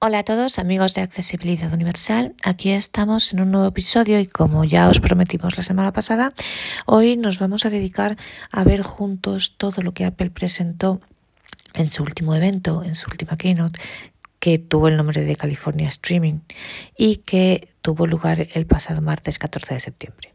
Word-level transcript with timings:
Hola 0.00 0.20
a 0.20 0.22
todos 0.22 0.60
amigos 0.60 0.94
de 0.94 1.00
Accesibilidad 1.00 1.72
Universal, 1.72 2.32
aquí 2.44 2.70
estamos 2.70 3.32
en 3.32 3.40
un 3.40 3.50
nuevo 3.50 3.66
episodio 3.66 4.20
y 4.20 4.28
como 4.28 4.62
ya 4.62 4.88
os 4.88 5.00
prometimos 5.00 5.56
la 5.56 5.64
semana 5.64 5.92
pasada, 5.92 6.30
hoy 6.86 7.16
nos 7.16 7.40
vamos 7.40 7.66
a 7.66 7.70
dedicar 7.70 8.16
a 8.52 8.62
ver 8.62 8.82
juntos 8.82 9.56
todo 9.56 9.82
lo 9.82 9.94
que 9.94 10.04
Apple 10.04 10.30
presentó 10.30 11.00
en 11.74 11.90
su 11.90 12.04
último 12.04 12.36
evento, 12.36 12.84
en 12.84 12.94
su 12.94 13.10
última 13.10 13.36
keynote, 13.36 13.80
que 14.38 14.60
tuvo 14.60 14.86
el 14.86 14.96
nombre 14.96 15.22
de 15.22 15.34
California 15.34 15.88
Streaming 15.88 16.42
y 16.96 17.16
que 17.16 17.74
tuvo 17.82 18.06
lugar 18.06 18.46
el 18.54 18.66
pasado 18.68 19.02
martes 19.02 19.40
14 19.40 19.74
de 19.74 19.80
septiembre. 19.80 20.32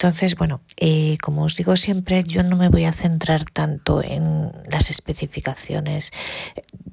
Entonces, 0.00 0.34
bueno, 0.34 0.62
eh, 0.78 1.18
como 1.20 1.42
os 1.42 1.56
digo 1.56 1.76
siempre, 1.76 2.24
yo 2.24 2.42
no 2.42 2.56
me 2.56 2.70
voy 2.70 2.86
a 2.86 2.92
centrar 2.92 3.44
tanto 3.44 4.02
en 4.02 4.50
las 4.70 4.88
especificaciones 4.88 6.10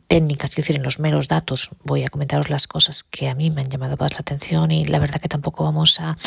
técnicas, 0.08 0.54
quiero 0.54 0.66
decir, 0.66 0.76
en 0.76 0.84
los 0.84 1.00
meros 1.00 1.30
datos. 1.30 1.70
Voy 1.86 2.04
a 2.04 2.10
comentaros 2.10 2.50
las 2.50 2.68
cosas 2.68 3.06
que 3.06 3.30
a 3.30 3.34
mí 3.34 3.50
me 3.50 3.62
han 3.62 3.70
llamado 3.70 3.96
más 3.96 4.12
la 4.12 4.20
atención 4.20 4.72
y 4.72 4.84
la 4.84 5.00
verdad 5.00 5.22
que 5.22 5.30
tampoco 5.30 5.64
vamos 5.64 6.02
a 6.02 6.18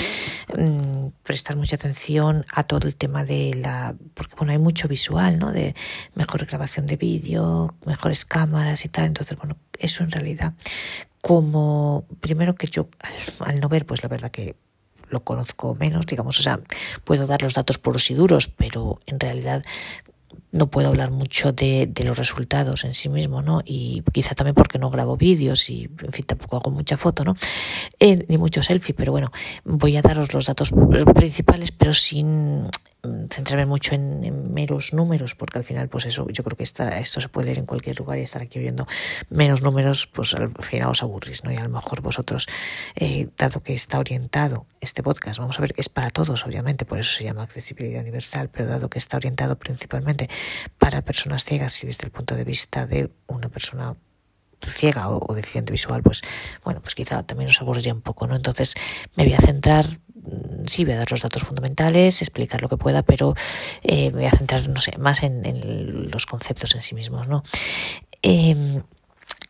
mm, 0.57 1.09
prestar 1.23 1.55
mucha 1.57 1.77
atención 1.77 2.47
a 2.51 2.63
todo 2.63 2.89
el 2.89 2.97
tema 2.97 3.25
de 3.25 3.53
la... 3.53 3.95
porque 4.15 4.35
bueno, 4.37 4.53
hay 4.53 4.59
mucho 4.59 4.89
visual, 4.89 5.39
¿no? 5.39 5.53
De 5.53 5.75
mejor 6.15 6.47
grabación 6.47 6.87
de 6.87 6.97
vídeo, 6.97 7.75
mejores 7.85 8.25
cámaras 8.25 8.87
y 8.87 8.89
tal. 8.89 9.05
Entonces, 9.05 9.37
bueno, 9.37 9.59
eso 9.79 10.03
en 10.03 10.13
realidad 10.13 10.55
como 11.21 12.07
primero 12.21 12.55
que 12.55 12.69
yo 12.69 12.89
al 13.41 13.61
no 13.61 13.69
ver 13.69 13.85
pues 13.85 14.03
la 14.03 14.09
verdad 14.09 14.31
que 14.31 14.57
lo 15.11 15.25
conozco 15.25 15.75
menos, 15.75 16.07
digamos, 16.07 16.39
o 16.41 16.43
sea, 16.43 16.61
puedo 17.05 17.27
dar 17.27 17.43
los 17.43 17.55
datos 17.55 17.79
puros 17.79 18.11
y 18.11 18.15
duros, 18.15 18.49
pero 18.49 19.01
en 19.07 19.21
realidad 19.21 19.63
no 20.53 20.69
puedo 20.69 20.89
hablar 20.89 21.11
mucho 21.11 21.53
de, 21.53 21.87
de, 21.87 22.05
los 22.05 22.19
resultados 22.19 22.85
en 22.85 22.95
sí 22.95 23.09
mismo, 23.09 23.43
¿no? 23.43 23.63
Y 23.65 24.03
quizá 24.13 24.35
también 24.35 24.55
porque 24.55 24.79
no 24.79 24.91
grabo 24.91 25.17
vídeos 25.17 25.71
y, 25.71 25.89
en 26.03 26.13
fin, 26.13 26.25
tampoco 26.27 26.57
hago 26.57 26.71
mucha 26.71 26.97
foto, 26.97 27.25
¿no? 27.25 27.37
Eh, 28.01 28.25
ni 28.29 28.37
mucho 28.37 28.63
selfie, 28.63 28.95
pero 28.95 29.13
bueno, 29.13 29.31
voy 29.65 29.97
a 29.97 30.03
daros 30.03 30.33
los 30.35 30.47
datos 30.47 30.73
principales, 31.15 31.71
pero 31.71 31.95
sin 31.95 32.69
centrarme 33.31 33.67
mucho 33.67 33.95
en, 33.95 34.53
meros 34.53 34.93
números, 34.93 35.35
porque 35.35 35.59
al 35.59 35.65
final, 35.65 35.89
pues 35.89 36.07
eso, 36.07 36.27
yo 36.29 36.45
creo 36.45 36.57
que 36.57 36.65
esto 36.65 37.21
se 37.21 37.29
puede 37.29 37.47
leer 37.47 37.59
en 37.59 37.67
cualquier 37.67 37.99
lugar 37.99 38.19
y 38.19 38.23
estar 38.23 38.43
aquí 38.43 38.59
oyendo 38.59 38.87
menos 39.29 39.63
números, 39.63 40.07
pues 40.07 40.35
al 40.35 40.53
final 40.63 40.91
os 40.91 41.03
aburrís, 41.03 41.45
¿no? 41.45 41.53
Y 41.53 41.57
a 41.57 41.63
lo 41.63 41.71
mejor 41.71 42.03
vosotros, 42.03 42.47
eh, 42.97 43.29
dado 43.37 43.61
que 43.61 43.73
está 43.75 43.99
orientado 43.99 44.67
este 44.81 45.03
podcast, 45.03 45.39
vamos 45.39 45.59
a 45.59 45.63
ver, 45.63 45.75
es 45.77 45.89
para 45.89 46.11
todos, 46.11 46.45
obviamente, 46.47 46.85
por 46.85 46.99
eso 46.99 47.17
se 47.17 47.25
llama 47.25 47.43
accesibilidad 47.43 48.03
universal, 48.03 48.51
pero 48.51 48.67
dado 48.67 48.91
que 48.91 48.99
está 48.99 49.17
orientado 49.17 49.59
principalmente 49.59 50.29
para 50.79 51.03
personas 51.03 51.45
ciegas 51.45 51.83
y 51.83 51.87
desde 51.87 52.07
el 52.07 52.11
punto 52.11 52.35
de 52.35 52.45
vista 52.45 52.87
de 52.87 53.11
una 53.27 53.49
persona 53.49 53.97
ciega 54.67 55.09
o, 55.09 55.35
deficiente 55.35 55.73
visual, 55.73 56.03
pues 56.03 56.21
bueno, 56.63 56.83
pues 56.83 56.95
quizá 56.95 57.23
también 57.23 57.49
os 57.49 57.61
aburriría 57.63 57.95
un 57.95 58.03
poco, 58.03 58.27
¿no? 58.27 58.37
Entonces 58.37 58.75
me 59.17 59.25
voy 59.25 59.33
a 59.33 59.39
centrar 59.39 59.87
Mm, 59.87 60.10
sí 60.67 60.85
voy 60.85 60.95
a 60.95 60.99
dar 60.99 61.11
los 61.11 61.23
datos 61.23 61.43
fundamentales, 61.43 62.23
explicar 62.23 62.63
lo 62.63 62.69
que 62.69 62.77
pueda, 62.77 63.03
pero 63.03 63.35
eh, 63.83 64.11
me 64.11 64.19
voy 64.19 64.27
a 64.27 64.31
centrar, 64.31 64.69
no 64.69 64.81
sé, 64.81 64.97
más 64.99 65.23
en, 65.23 66.11
los 66.11 66.27
conceptos 66.27 66.75
en 66.75 66.83
sí 66.83 66.95
mismos, 66.95 67.29
¿no? 67.29 67.43
Eh, 68.23 68.83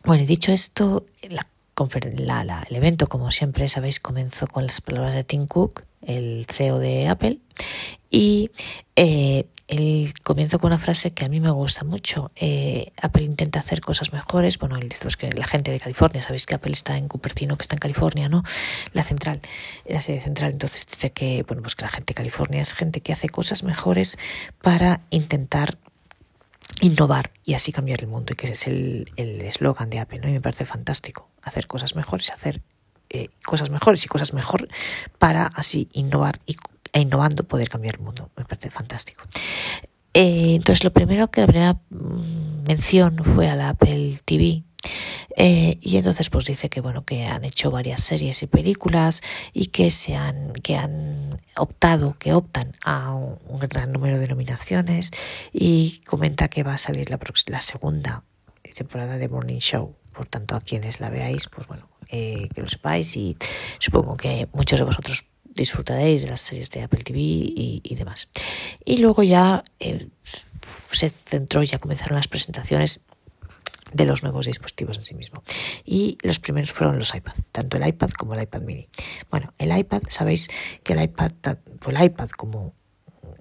bueno, 0.03 0.25
dicho 0.25 0.51
esto, 0.51 1.05
la, 1.29 2.43
la, 2.43 2.65
el 2.69 2.75
evento, 2.75 3.07
como 3.07 3.31
siempre 3.31 3.67
sabéis, 3.69 3.99
comenzó 3.99 4.47
con 4.47 4.65
las 4.65 4.81
palabras 4.81 5.13
de 5.13 5.23
Tim 5.23 5.47
Cook, 5.47 5.83
el 6.01 6.45
CEO 6.49 6.79
de 6.79 7.07
Apple, 7.07 7.39
y 8.09 8.51
eh, 8.97 9.47
él 9.69 10.13
comienzo 10.21 10.59
con 10.59 10.67
una 10.67 10.77
frase 10.77 11.13
que 11.13 11.23
a 11.23 11.29
mí 11.29 11.39
me 11.39 11.49
gusta 11.49 11.85
mucho. 11.85 12.29
Eh, 12.35 12.91
Apple 13.01 13.23
intenta 13.23 13.59
hacer 13.59 13.79
cosas 13.79 14.11
mejores. 14.11 14.59
Bueno, 14.59 14.75
él 14.75 14.89
dice 14.89 15.03
pues, 15.03 15.15
que 15.15 15.31
la 15.31 15.47
gente 15.47 15.71
de 15.71 15.79
California, 15.79 16.21
sabéis 16.21 16.45
que 16.45 16.55
Apple 16.55 16.73
está 16.73 16.97
en 16.97 17.07
Cupertino, 17.07 17.55
que 17.55 17.61
está 17.61 17.75
en 17.75 17.79
California, 17.79 18.27
¿no? 18.27 18.43
La 18.91 19.03
central, 19.03 19.39
la 19.87 20.01
sede 20.01 20.19
central. 20.19 20.51
Entonces 20.51 20.85
dice 20.85 21.13
que, 21.13 21.43
bueno, 21.47 21.61
pues 21.61 21.75
que 21.75 21.85
la 21.85 21.89
gente 21.89 22.07
de 22.07 22.15
California 22.15 22.61
es 22.61 22.73
gente 22.73 22.99
que 22.99 23.13
hace 23.13 23.29
cosas 23.29 23.63
mejores 23.63 24.17
para 24.61 25.01
intentar 25.09 25.77
innovar 26.81 27.31
y 27.45 27.53
así 27.53 27.71
cambiar 27.71 28.01
el 28.01 28.07
mundo 28.07 28.33
y 28.33 28.35
que 28.35 28.47
ese 28.47 28.53
es 28.53 28.67
el 29.15 29.41
eslogan 29.41 29.89
de 29.89 29.99
Apple, 29.99 30.19
¿no? 30.19 30.27
Y 30.27 30.33
me 30.33 30.41
parece 30.41 30.65
fantástico 30.65 31.29
hacer 31.41 31.67
cosas 31.67 31.95
mejores, 31.95 32.29
hacer 32.31 32.61
eh, 33.13 33.29
cosas 33.45 33.69
mejores 33.69 34.05
y 34.05 34.07
cosas 34.07 34.33
mejor 34.33 34.69
para 35.19 35.47
así 35.47 35.89
innovar 35.91 36.39
e 36.93 37.01
innovando 37.01 37.43
poder 37.43 37.69
cambiar 37.69 37.95
el 37.95 38.01
mundo. 38.01 38.29
Me 38.37 38.45
parece 38.45 38.69
fantástico. 38.69 39.23
Eh, 40.13 40.55
entonces, 40.55 40.83
lo 40.83 40.91
primero 40.91 41.29
que 41.29 41.41
la 41.41 41.47
primera 41.47 41.73
mm, 41.89 42.63
mención 42.63 43.17
fue 43.23 43.49
a 43.49 43.55
la 43.55 43.69
Apple 43.69 44.13
TV. 44.25 44.63
Eh, 45.37 45.77
y 45.81 45.97
entonces 45.97 46.29
pues 46.29 46.45
dice 46.45 46.69
que 46.69 46.81
bueno 46.81 47.05
que 47.05 47.25
han 47.25 47.45
hecho 47.45 47.71
varias 47.71 48.01
series 48.01 48.43
y 48.43 48.47
películas 48.47 49.21
y 49.53 49.67
que 49.67 49.89
se 49.89 50.15
han 50.15 50.51
que 50.53 50.75
han 50.75 51.39
optado 51.55 52.17
que 52.17 52.33
optan 52.33 52.73
a 52.83 53.13
un, 53.13 53.59
gran 53.69 53.93
número 53.93 54.19
de 54.19 54.27
nominaciones 54.27 55.11
y 55.53 56.01
comenta 56.05 56.49
que 56.49 56.63
va 56.63 56.73
a 56.73 56.77
salir 56.77 57.09
la, 57.11 57.19
la 57.47 57.61
segunda 57.61 58.25
temporada 58.75 59.17
de 59.17 59.29
Morning 59.29 59.59
Show 59.59 59.95
por 60.11 60.25
tanto 60.25 60.55
a 60.55 60.61
quienes 60.61 60.99
la 60.99 61.09
veáis 61.09 61.47
pues 61.47 61.67
bueno 61.67 61.90
eh, 62.11 62.49
que 62.53 62.61
lo 62.61 62.67
sepáis 62.67 63.15
y 63.15 63.37
supongo 63.79 64.15
que 64.15 64.47
muchos 64.53 64.79
de 64.79 64.85
vosotros 64.85 65.25
disfrutaréis 65.43 66.23
de 66.23 66.29
las 66.29 66.41
series 66.41 66.69
de 66.69 66.83
Apple 66.83 67.03
TV 67.03 67.19
y, 67.19 67.95
demás. 67.95 68.29
Y 68.85 68.97
luego 68.97 69.23
ya 69.23 69.63
eh, 69.79 70.07
se 70.91 71.09
centró, 71.09 71.63
ya 71.63 71.79
comenzaron 71.79 72.15
las 72.15 72.27
presentaciones 72.27 73.01
de 73.93 74.05
los 74.05 74.23
nuevos 74.23 74.45
dispositivos 74.45 74.97
en 74.97 75.03
sí 75.03 75.15
mismo. 75.15 75.43
Y 75.85 76.17
los 76.23 76.39
primeros 76.39 76.71
fueron 76.71 76.97
los 76.97 77.13
iPad, 77.15 77.33
tanto 77.51 77.77
el 77.77 77.87
iPad 77.87 78.09
como 78.11 78.33
el 78.33 78.43
iPad 78.43 78.61
mini. 78.61 78.87
Bueno, 79.29 79.53
el 79.57 79.77
iPad, 79.77 80.03
sabéis 80.09 80.49
que 80.83 80.93
el 80.93 81.01
iPad, 81.01 81.31
el 81.87 82.03
iPad 82.03 82.29
como 82.29 82.73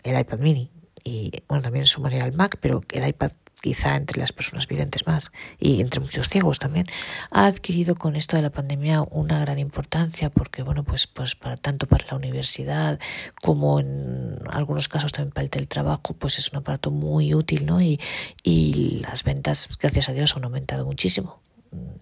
el 0.02 0.18
iPad 0.18 0.38
mini, 0.38 0.70
y 1.04 1.32
bueno, 1.48 1.62
también 1.62 1.86
su 1.86 2.00
manera 2.00 2.24
el 2.24 2.32
Mac, 2.32 2.58
pero 2.60 2.82
el 2.92 3.08
iPad 3.08 3.32
quizá 3.60 3.96
entre 3.96 4.20
las 4.20 4.32
personas 4.32 4.66
videntes 4.66 5.06
más 5.06 5.30
y 5.58 5.80
entre 5.80 6.00
muchos 6.00 6.28
ciegos 6.28 6.58
también, 6.58 6.86
ha 7.30 7.46
adquirido 7.46 7.94
con 7.94 8.16
esto 8.16 8.36
de 8.36 8.42
la 8.42 8.50
pandemia 8.50 9.02
una 9.10 9.38
gran 9.38 9.58
importancia 9.58 10.30
porque, 10.30 10.62
bueno, 10.62 10.84
pues, 10.84 11.06
pues 11.06 11.34
para, 11.34 11.56
tanto 11.56 11.86
para 11.86 12.06
la 12.10 12.16
universidad 12.16 12.98
como 13.42 13.80
en 13.80 14.38
algunos 14.50 14.88
casos 14.88 15.12
también 15.12 15.32
para 15.32 15.44
el 15.44 15.50
teletrabajo, 15.50 16.14
pues 16.14 16.38
es 16.38 16.50
un 16.52 16.58
aparato 16.58 16.90
muy 16.90 17.34
útil, 17.34 17.66
¿no? 17.66 17.80
Y, 17.80 18.00
y 18.42 19.02
las 19.06 19.24
ventas, 19.24 19.68
gracias 19.78 20.08
a 20.08 20.12
Dios, 20.12 20.36
han 20.36 20.44
aumentado 20.44 20.86
muchísimo 20.86 21.40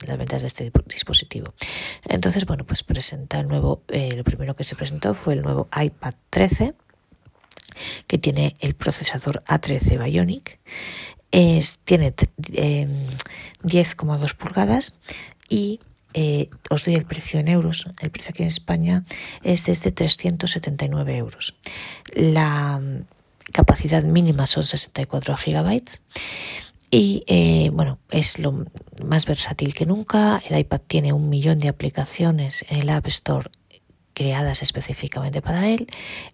las 0.07 0.17
ventas 0.17 0.43
de 0.43 0.47
este 0.47 0.73
dispositivo. 0.87 1.53
Entonces, 2.09 2.47
bueno, 2.47 2.65
pues 2.65 2.83
presenta 2.83 3.41
el 3.41 3.49
nuevo, 3.49 3.83
eh, 3.89 4.15
lo 4.17 4.25
primero 4.25 4.55
que 4.55 4.65
se 4.65 4.77
presentó 4.77 5.15
fue 5.15 5.35
el 5.35 5.43
nuevo 5.43 5.69
iPad 5.79 6.15
13 6.31 6.75
que 8.07 8.19
tiene 8.19 8.57
el 8.61 8.75
procesador 8.75 9.43
A13 9.45 10.03
Bionic 10.03 10.59
es, 11.31 11.81
tiene 11.81 12.15
10,2 12.15 14.37
pulgadas 14.37 14.95
y 15.49 15.81
eh, 16.15 16.49
os 16.71 16.85
doy 16.85 16.95
el 16.95 17.05
precio 17.05 17.41
en 17.41 17.49
euros. 17.49 17.87
El 18.01 18.11
precio 18.11 18.31
aquí 18.31 18.43
en 18.43 18.49
España 18.49 19.05
es 19.43 19.67
desde 19.67 19.91
379 19.91 21.17
euros. 21.17 21.57
La 22.15 22.79
mm, 22.79 23.05
capacidad 23.53 24.03
mínima 24.03 24.47
son 24.47 24.65
64 24.65 25.37
gigabytes. 25.37 26.03
Y 26.91 27.23
eh, 27.27 27.69
bueno, 27.73 27.99
es 28.11 28.39
lo 28.39 28.65
más 29.05 29.27
versátil 29.27 29.75
que 29.75 29.85
nunca. 29.85 30.41
El 30.49 30.59
iPad 30.59 30.81
tiene 30.87 31.13
un 31.13 31.29
millón 31.29 31.59
de 31.59 31.69
aplicaciones 31.69 32.65
en 32.71 32.79
el 32.79 32.89
App 32.89 33.07
Store 33.09 33.51
creadas 34.19 34.63
específicamente 34.63 35.41
para 35.41 35.69
él. 35.69 35.87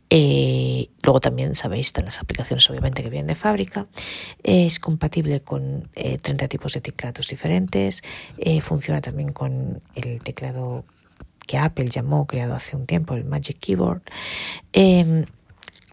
Eh, 0.09 0.89
luego 1.03 1.21
también 1.21 1.55
sabéis, 1.55 1.89
están 1.89 2.07
las 2.07 2.19
aplicaciones 2.19 2.69
obviamente 2.71 3.03
que 3.03 3.11
vienen 3.11 3.27
de 3.27 3.35
fábrica. 3.35 3.87
es 4.43 4.79
compatible 4.79 5.43
con 5.43 5.91
30 5.93 6.45
eh, 6.45 6.49
tipos 6.49 6.73
de 6.73 6.81
teclados 6.81 7.29
diferentes. 7.29 8.03
Eh, 8.39 8.63
funciona 8.63 9.03
también 9.03 9.35
con 9.35 9.83
el 9.95 10.23
teclado 10.23 10.87
que 11.47 11.59
Apple 11.59 11.89
llamó, 11.91 12.27
creado 12.27 12.55
hace 12.55 12.75
un 12.75 12.87
tiempo, 12.87 13.13
el 13.13 13.27
Magic 13.27 13.59
Keyboard. 13.59 14.01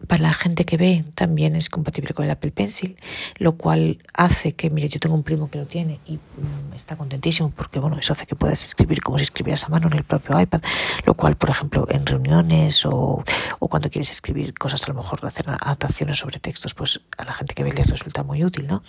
Para 0.06 0.22
la 0.22 0.34
gente 0.34 0.64
que 0.64 0.76
ve 0.76 1.04
también 1.14 1.56
es 1.56 1.68
compatible 1.68 2.14
con 2.14 2.24
el 2.24 2.30
Apple 2.30 2.50
Pencil, 2.50 2.96
lo 3.38 3.52
cual 3.52 3.98
hace 4.14 4.52
que, 4.54 4.70
mire, 4.70 4.88
yo 4.88 5.00
tengo 5.00 5.14
un 5.14 5.22
primo 5.22 5.50
que 5.50 5.58
lo 5.58 5.66
tiene 5.66 6.00
y 6.06 6.16
mm, 6.16 6.74
está 6.74 6.96
contentísimo 6.96 7.50
porque, 7.50 7.78
bueno, 7.78 7.98
eso 7.98 8.12
hace 8.12 8.26
que 8.26 8.34
puedas 8.34 8.64
escribir 8.64 9.02
como 9.02 9.18
si 9.18 9.24
escribieras 9.24 9.64
a 9.64 9.68
mano 9.68 9.88
en 9.88 9.94
el 9.94 10.04
propio 10.04 10.40
iPad, 10.40 10.62
lo 11.04 11.14
cual, 11.14 11.36
por 11.36 11.50
ejemplo, 11.50 11.86
en 11.88 12.06
reuniones 12.06 12.84
o, 12.86 13.22
o 13.58 13.68
cuando 13.68 13.90
quieres 13.90 14.10
escribir 14.10 14.54
cosas, 14.54 14.84
a 14.84 14.88
lo 14.88 14.94
mejor 14.94 15.24
hacer 15.24 15.48
anotaciones 15.48 16.18
sobre 16.18 16.38
textos, 16.40 16.74
pues 16.74 17.00
a 17.16 17.24
la 17.24 17.34
gente 17.34 17.54
que 17.54 17.64
ve 17.64 17.72
les 17.72 17.88
resulta 17.88 18.22
muy 18.22 18.44
útil, 18.44 18.66
¿no? 18.66 18.82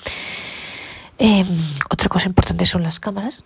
Em, 1.26 1.48
otra 1.90 2.10
cosa 2.10 2.28
importante 2.28 2.66
son 2.66 2.84
las 2.84 3.00
cámaras. 3.00 3.46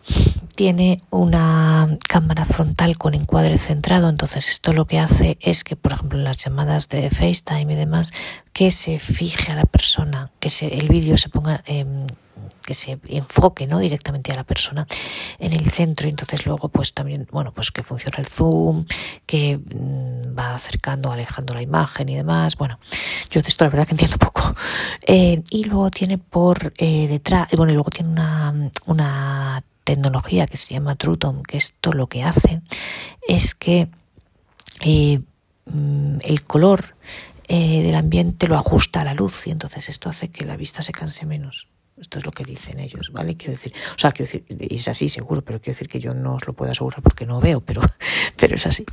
Tiene 0.56 1.04
una 1.12 1.88
cámara 2.10 2.44
frontal 2.44 2.98
con 2.98 3.14
encuadre 3.14 3.60
centrado, 3.60 4.10
entonces 4.10 4.50
esto 4.50 4.74
lo 4.74 4.86
que 4.86 4.98
hace 4.98 5.38
es 5.42 5.64
que, 5.64 5.76
por 5.76 5.94
ejemplo, 5.94 6.18
en 6.18 6.24
las 6.24 6.40
llamadas 6.40 6.90
de 6.90 7.12
FaceTime 7.12 7.74
y 7.74 7.76
demás, 7.76 8.14
que 8.52 8.72
se 8.72 8.98
fije 8.98 9.52
a 9.52 9.56
la 9.56 9.66
persona, 9.66 10.32
que 10.40 10.50
se, 10.50 10.76
el 10.76 10.88
vídeo 10.88 11.20
se 11.20 11.30
ponga... 11.30 11.62
Em, 11.68 12.08
que 12.64 12.74
se 12.74 13.00
enfoque 13.08 13.68
no 13.68 13.80
directamente 13.80 14.32
a 14.32 14.36
la 14.36 14.44
persona 14.44 14.88
en 15.40 15.54
el 15.54 15.70
centro. 15.70 16.08
Y 16.08 16.12
entonces 16.12 16.46
luego 16.46 16.70
pues 16.70 16.94
también 16.94 17.28
bueno 17.32 17.54
pues 17.54 17.72
que 17.72 17.84
funciona 17.84 18.18
el 18.20 18.28
zoom 18.28 18.86
que 19.26 19.58
mm, 19.58 20.38
va 20.38 20.56
acercando 20.56 21.12
alejando 21.12 21.54
la 21.54 21.62
imagen 21.62 22.10
y 22.10 22.16
demás. 22.16 22.56
Bueno 22.58 22.80
yo 23.30 23.42
de 23.42 23.48
esto 23.48 23.66
la 23.66 23.70
verdad 23.70 23.88
que 23.88 23.94
entiendo 23.94 24.18
poco. 24.18 24.56
Eh, 25.10 25.42
y 25.52 25.64
luego 25.64 25.90
tiene 25.90 26.18
por 26.18 26.74
eh, 26.78 27.08
detrás 27.08 27.48
bueno 27.56 27.72
y 27.72 27.76
luego 27.76 27.90
tiene 27.90 28.12
una, 28.12 28.54
una 28.88 29.64
tecnología 29.86 30.48
que 30.48 30.58
se 30.58 30.74
llama 30.74 30.96
TrueTone 30.96 31.44
que 31.44 31.56
esto 31.56 31.94
lo 31.94 32.08
que 32.08 32.24
hace 32.24 32.62
es 33.26 33.56
que 33.56 33.88
eh, 34.82 35.22
mm, 35.66 36.18
el 36.24 36.44
color 36.44 36.96
del 37.48 37.96
ambiente 37.96 38.48
lo 38.48 38.58
ajusta 38.58 39.02
a 39.02 39.06
la 39.06 39.14
luz. 39.14 39.48
Y 39.48 39.52
entonces 39.52 39.88
esto 39.88 40.10
hace 40.10 40.28
que 40.28 40.46
la 40.46 40.58
vista 40.58 40.84
se 40.84 40.92
canse 40.92 41.26
menos. 41.26 41.68
Esto 42.00 42.20
es 42.20 42.26
lo 42.26 42.32
que 42.32 42.44
dicen 42.44 42.80
ellos, 42.80 43.12
¿vale? 43.12 43.36
Quiero 43.36 43.54
decir, 43.54 43.74
o 43.96 44.00
sea, 44.00 44.12
quiero 44.12 44.32
decir, 44.32 44.46
es 44.72 44.88
así 44.88 45.10
seguro, 45.10 45.42
pero 45.44 45.60
quiero 45.60 45.74
decir 45.74 45.90
que 45.90 46.00
yo 46.00 46.14
no 46.14 46.36
os 46.36 46.46
lo 46.46 46.54
puedo 46.54 46.72
asegurar 46.72 47.02
porque 47.02 47.26
no 47.26 47.42
veo, 47.42 47.62
pero, 47.62 47.82
pero 48.38 48.56
es 48.56 48.68
así. 48.68 48.86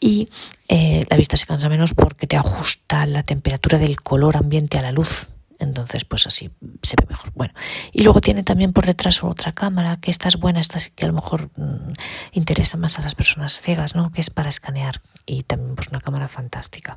Y 0.00 0.28
eh, 0.68 1.04
la 1.08 1.16
vista 1.16 1.36
se 1.36 1.46
cansa 1.46 1.68
menos 1.68 1.94
porque 1.94 2.26
te 2.26 2.36
ajusta 2.36 3.06
la 3.06 3.22
temperatura 3.22 3.78
del 3.78 4.00
color 4.02 4.36
ambiente 4.36 4.78
a 4.78 4.82
la 4.82 4.92
luz. 4.92 5.28
Entonces, 5.62 6.04
pues 6.04 6.26
así 6.26 6.50
se 6.82 6.96
ve 6.98 7.06
mejor. 7.08 7.32
Bueno, 7.34 7.54
y 7.92 8.02
luego 8.02 8.20
tiene 8.20 8.42
también 8.42 8.72
por 8.72 8.86
detrás 8.86 9.22
otra 9.24 9.52
cámara, 9.52 9.98
que 10.00 10.10
esta 10.10 10.28
es 10.28 10.36
buena, 10.36 10.60
esta 10.60 10.78
sí 10.78 10.90
que 10.94 11.04
a 11.04 11.08
lo 11.08 11.14
mejor 11.14 11.50
mm, 11.56 11.92
interesa 12.32 12.76
más 12.76 12.98
a 12.98 13.02
las 13.02 13.14
personas 13.14 13.60
ciegas, 13.60 13.94
¿no? 13.94 14.10
Que 14.10 14.20
es 14.20 14.30
para 14.30 14.48
escanear 14.48 15.02
y 15.26 15.42
también 15.42 15.74
pues 15.74 15.88
una 15.88 16.00
cámara 16.00 16.28
fantástica. 16.28 16.96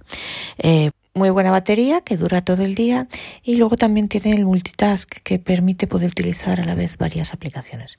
Eh, 0.57 0.91
muy 1.13 1.29
buena 1.29 1.51
batería 1.51 2.01
que 2.01 2.17
dura 2.17 2.41
todo 2.41 2.63
el 2.63 2.75
día 2.75 3.07
y 3.41 3.55
luego 3.55 3.77
también 3.77 4.09
tiene 4.09 4.33
el 4.33 4.45
multitask 4.45 5.09
que 5.23 5.39
permite 5.39 5.87
poder 5.87 6.11
utilizar 6.11 6.59
a 6.59 6.65
la 6.65 6.75
vez 6.75 6.97
varias 6.97 7.33
aplicaciones. 7.33 7.97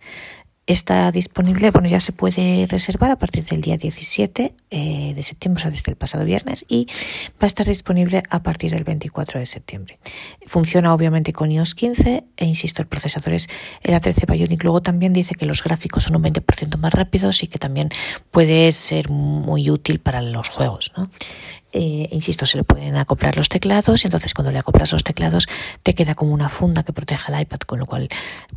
Está 0.66 1.12
disponible, 1.12 1.70
bueno, 1.70 1.88
ya 1.88 2.00
se 2.00 2.10
puede 2.10 2.66
reservar 2.66 3.12
a 3.12 3.16
partir 3.16 3.44
del 3.44 3.60
día 3.60 3.76
17 3.76 4.52
eh, 4.70 5.12
de 5.14 5.22
septiembre, 5.22 5.60
o 5.60 5.62
sea, 5.62 5.70
desde 5.70 5.92
el 5.92 5.96
pasado 5.96 6.24
viernes, 6.24 6.64
y 6.68 6.86
va 7.34 7.42
a 7.42 7.46
estar 7.46 7.66
disponible 7.66 8.24
a 8.30 8.42
partir 8.42 8.72
del 8.72 8.82
24 8.82 9.38
de 9.38 9.46
septiembre. 9.46 10.00
Funciona 10.44 10.92
obviamente 10.92 11.32
con 11.32 11.52
iOS 11.52 11.76
15 11.76 12.24
e 12.36 12.44
insisto, 12.44 12.82
el 12.82 12.88
procesador 12.88 13.34
es 13.34 13.48
el 13.84 13.94
A13 13.94 14.26
Bionic. 14.26 14.64
Luego 14.64 14.82
también 14.82 15.12
dice 15.12 15.36
que 15.36 15.46
los 15.46 15.62
gráficos 15.62 16.02
son 16.02 16.16
un 16.16 16.24
20% 16.24 16.76
más 16.78 16.92
rápidos 16.92 17.44
y 17.44 17.46
que 17.46 17.60
también 17.60 17.88
puede 18.32 18.72
ser 18.72 19.08
muy 19.08 19.70
útil 19.70 20.00
para 20.00 20.20
los 20.20 20.48
juegos. 20.48 20.92
¿no? 20.96 21.10
Eh, 21.72 22.08
insisto, 22.12 22.46
se 22.46 22.58
le 22.58 22.64
pueden 22.64 22.96
acoplar 22.96 23.36
los 23.36 23.48
teclados 23.48 24.04
y 24.04 24.06
entonces 24.06 24.32
cuando 24.34 24.52
le 24.52 24.58
acoplas 24.58 24.92
los 24.92 25.04
teclados 25.04 25.48
te 25.82 25.94
queda 25.94 26.14
como 26.14 26.32
una 26.32 26.48
funda 26.48 26.84
que 26.84 26.92
protege 26.92 27.32
el 27.32 27.40
iPad, 27.40 27.58
con 27.60 27.80
lo 27.80 27.86
cual 27.86 28.08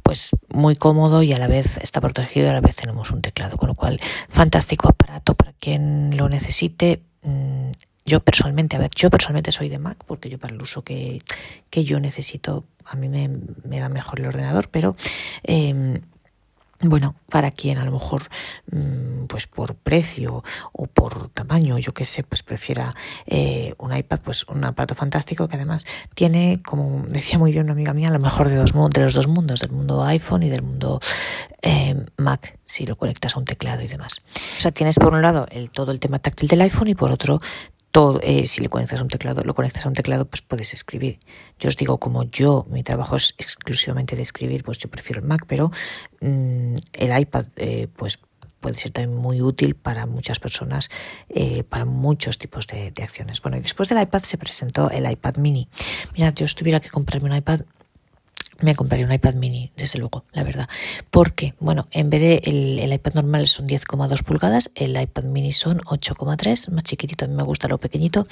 pues 0.03 0.29
muy 0.53 0.75
cómodo 0.75 1.23
y 1.23 1.33
a 1.33 1.39
la 1.39 1.47
vez 1.47 1.77
está 1.77 2.01
protegido 2.01 2.47
y 2.47 2.49
a 2.49 2.53
la 2.53 2.61
vez 2.61 2.75
tenemos 2.75 3.11
un 3.11 3.21
teclado, 3.21 3.57
con 3.57 3.67
lo 3.67 3.75
cual 3.75 3.99
fantástico 4.29 4.87
aparato 4.87 5.33
para 5.33 5.53
quien 5.53 6.15
lo 6.15 6.29
necesite. 6.29 7.01
Mm, 7.23 7.71
yo 8.05 8.21
personalmente, 8.21 8.75
a 8.75 8.79
ver, 8.79 8.91
yo 8.95 9.09
personalmente 9.09 9.51
soy 9.51 9.69
de 9.69 9.79
Mac 9.79 10.03
porque 10.05 10.29
yo 10.29 10.37
para 10.37 10.53
el 10.53 10.61
uso 10.61 10.83
que, 10.83 11.19
yo 11.71 11.99
necesito, 11.99 12.65
a 12.85 12.95
mí 12.95 13.09
me, 13.09 13.29
me 13.63 13.81
va 13.81 13.89
mejor 13.89 14.19
el 14.19 14.27
ordenador, 14.27 14.69
pero 14.69 14.95
eh, 15.43 15.99
bueno, 16.81 17.15
para 17.29 17.51
quien 17.51 17.77
a 17.77 17.85
lo 17.85 17.91
mejor, 17.91 18.23
mm, 18.71 19.25
pues 19.27 19.47
por 19.47 19.75
precio 19.75 20.43
o 20.71 20.87
por 20.87 21.29
tamaño, 21.29 21.77
yo 21.77 21.93
qué 21.93 22.05
sé, 22.05 22.23
pues 22.23 22.41
prefiera 22.41 22.95
eh, 23.25 23.73
un 23.77 23.95
iPad, 23.95 24.19
pues 24.23 24.45
un 24.47 24.63
aparato 24.63 24.95
fantástico 24.95 25.47
que 25.47 25.55
además 25.55 25.85
tiene, 26.15 26.61
como 26.63 27.05
decía 27.07 27.37
muy 27.37 27.51
bien 27.51 27.65
una 27.65 27.73
amiga 27.73 27.93
mía, 27.93 28.09
lo 28.09 28.19
mejor 28.19 28.49
de, 28.49 28.55
los, 28.55 28.71
de 28.71 29.01
los 29.01 29.13
dos 29.13 29.27
mundos, 29.27 29.59
del 29.59 29.71
mundo 29.71 30.03
iPhone 30.05 30.43
y 30.43 30.49
del 30.49 30.61
mundo 30.61 30.99
eh, 31.61 32.05
Mac, 32.17 32.57
si 32.63 32.85
lo 32.85 32.95
conectas 32.95 33.35
a 33.35 33.39
un 33.39 33.45
teclado 33.45 33.81
y 33.81 33.87
demás. 33.87 34.21
O 34.57 34.61
sea, 34.61 34.71
tienes 34.71 34.95
por 34.95 35.13
un 35.13 35.21
lado 35.21 35.47
el, 35.51 35.71
todo 35.71 35.91
el 35.91 35.99
tema 35.99 36.19
táctil 36.19 36.47
del 36.47 36.61
iPhone 36.61 36.87
y 36.87 36.95
por 36.95 37.11
otro 37.11 37.41
todo, 37.91 38.19
eh, 38.21 38.45
si 38.47 38.61
le 38.61 38.69
conectas 38.69 38.99
a 38.99 39.03
un 39.03 39.07
teclado, 39.07 39.43
lo 39.43 39.53
conectas 39.53 39.85
a 39.85 39.89
un 39.89 39.95
teclado, 39.95 40.25
pues 40.25 40.41
puedes 40.41 40.73
escribir. 40.73 41.19
Yo 41.59 41.69
os 41.69 41.75
digo, 41.75 41.97
como 41.97 42.23
yo, 42.23 42.65
mi 42.69 42.83
trabajo 42.83 43.15
es 43.15 43.33
exclusivamente 43.37 44.15
de 44.15 44.21
escribir, 44.21 44.63
pues 44.63 44.77
yo 44.77 44.89
prefiero 44.89 45.21
el 45.21 45.27
Mac, 45.27 45.45
pero 45.47 45.71
mm, 46.21 46.75
el 46.93 47.19
iPad, 47.19 47.45
eh, 47.57 47.87
pues 47.95 48.19
puede 48.59 48.75
ser 48.75 48.91
también 48.91 49.17
muy 49.17 49.41
útil 49.41 49.75
para 49.75 50.05
muchas 50.05 50.39
personas, 50.39 50.89
eh, 51.29 51.63
para 51.63 51.85
muchos 51.85 52.37
tipos 52.37 52.67
de, 52.67 52.93
acciones. 53.01 53.41
Bueno, 53.41 53.57
y 53.57 53.61
después 53.61 53.89
del 53.89 54.01
iPad 54.01 54.21
se 54.21 54.37
presentó 54.37 54.89
el 54.89 55.09
iPad 55.09 55.37
mini. 55.37 55.69
Mira, 56.13 56.33
yo 56.33 56.45
tuviera 56.55 56.79
que 56.79 56.89
comprarme 56.89 57.29
un 57.29 57.35
iPad, 57.35 57.61
me 58.61 58.75
compraría 58.75 59.05
un 59.05 59.11
iPad 59.11 59.35
mini, 59.35 59.71
desde 59.75 59.99
luego, 59.99 60.25
la 60.31 60.43
verdad. 60.43 60.67
Porque, 61.09 61.53
bueno, 61.59 61.87
en 61.91 62.09
vez 62.09 62.21
de 62.21 62.41
el, 62.43 62.91
iPad 62.91 63.13
normal 63.13 63.47
son 63.47 63.67
10,2 63.67 64.23
pulgadas, 64.23 64.71
el 64.75 64.99
iPad 64.99 65.23
mini 65.23 65.51
son 65.51 65.79
8,3, 65.79 66.71
más 66.71 66.83
chiquitito, 66.83 67.25
a 67.25 67.27
mí 67.27 67.35
me 67.35 67.43
gusta 67.43 67.67
lo 67.67 67.77
pequeñito. 67.77 68.27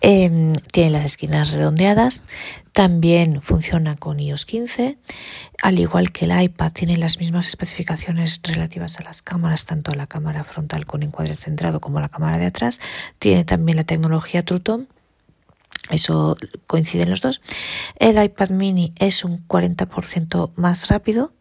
Em, 0.00 0.52
tiene 0.72 0.90
las 0.90 1.04
esquinas 1.04 1.52
redondeadas, 1.52 2.22
también 2.72 3.42
funciona 3.42 3.96
con 3.96 4.20
iOS 4.20 4.46
15, 4.46 4.98
al 5.62 5.78
igual 5.78 6.12
que 6.12 6.24
el 6.24 6.42
iPad 6.42 6.72
tiene 6.72 6.96
las 6.96 7.18
mismas 7.18 7.48
especificaciones 7.48 8.40
relativas 8.42 8.98
a 8.98 9.02
las 9.02 9.22
cámaras, 9.22 9.66
tanto 9.66 9.92
la 9.92 10.06
cámara 10.06 10.44
frontal 10.44 10.86
con 10.86 11.02
encuadre 11.02 11.36
centrado 11.36 11.80
como 11.80 12.00
la 12.00 12.08
cámara 12.08 12.38
de 12.38 12.46
atrás. 12.46 12.80
Tiene 13.18 13.44
también 13.44 13.76
la 13.76 13.84
tecnología 13.84 14.44
True 14.44 14.60
eso 15.90 16.36
coincide 16.66 17.02
en 17.02 17.10
los 17.10 17.20
dos. 17.20 17.40
El 17.96 18.22
iPad 18.22 18.50
mini 18.50 18.92
es 18.98 19.24
un 19.24 19.46
40% 19.46 20.52
más 20.56 20.88
rápido 20.88 21.32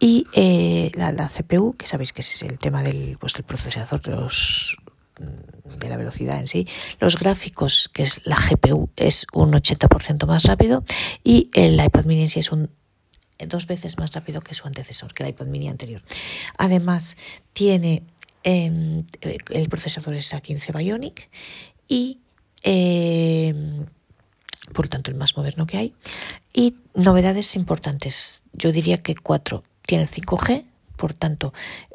y 0.00 0.26
eh, 0.34 0.90
la, 0.94 1.28
CPU, 1.28 1.74
que 1.76 1.86
sabéis 1.86 2.12
que 2.12 2.20
es 2.20 2.42
el 2.42 2.58
tema 2.58 2.82
del, 2.82 3.16
pues, 3.18 3.34
del 3.34 3.44
procesador 3.44 4.00
de 4.00 4.16
los 4.16 4.76
de 5.18 5.88
la 5.88 5.96
velocidad 5.96 6.40
en 6.40 6.46
sí. 6.46 6.66
Los 6.98 7.18
gráficos, 7.18 7.88
que 7.92 8.02
es 8.02 8.20
la 8.24 8.36
GPU, 8.36 8.90
es 8.96 9.26
un 9.32 9.52
80% 9.52 10.26
más 10.26 10.44
rápido 10.44 10.84
y 11.22 11.50
el 11.54 11.82
iPad 11.82 12.04
mini 12.04 12.22
en 12.22 12.28
sí 12.28 12.40
es 12.40 12.52
un 12.52 12.70
dos 13.46 13.66
veces 13.66 13.98
más 13.98 14.12
rápido 14.12 14.40
que 14.40 14.54
su 14.54 14.66
antecesor, 14.66 15.12
que 15.12 15.22
el 15.22 15.30
iPad 15.30 15.46
mini 15.46 15.68
anterior. 15.68 16.02
Además, 16.56 17.16
tiene 17.52 18.04
em, 18.42 19.04
el 19.20 19.68
procesador 19.68 20.14
es 20.14 20.32
A15 20.34 20.76
Bionic 20.76 21.30
y 21.88 22.20
Em, 22.66 23.84
por 24.72 24.88
tanto 24.88 25.10
el 25.10 25.18
más 25.18 25.36
moderno 25.36 25.66
que 25.66 25.76
hay. 25.76 25.94
Y 26.52 26.76
novedades 26.94 27.56
importantes, 27.56 28.44
yo 28.54 28.72
diría 28.72 28.98
que 28.98 29.14
cuatro. 29.14 29.62
Tiene 29.82 30.06
5G, 30.06 30.64
por 30.96 31.12
tanto, 31.12 31.52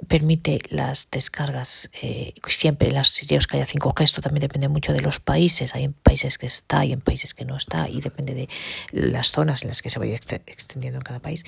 permite 0.08 0.60
las 0.70 1.10
descargas 1.12 1.90
eh, 2.02 2.34
siempre 2.48 2.90
en 2.90 2.96
los 2.96 3.10
sitios 3.10 3.48
que 3.48 3.58
haya 3.58 3.66
5G. 3.66 4.04
Esto 4.04 4.22
también 4.22 4.42
depende 4.42 4.68
mucho 4.68 4.94
de 4.94 5.02
los 5.02 5.20
países. 5.20 5.76
Hay 5.76 5.86
en 5.86 5.94
países 5.94 6.38
que 6.38 6.46
está 6.46 6.86
y 6.86 6.92
en 6.92 7.02
países 7.02 7.34
que 7.34 7.46
no 7.46 7.56
está, 7.56 7.90
y 7.90 8.02
depende 8.02 8.34
de 8.34 8.50
las 8.92 9.32
zonas 9.32 9.64
en 9.64 9.70
las 9.70 9.82
que 9.82 9.90
se 9.90 10.00
vaya 10.00 10.16
extendiendo 10.16 11.00
en 11.00 11.04
cada 11.04 11.20
país. 11.20 11.44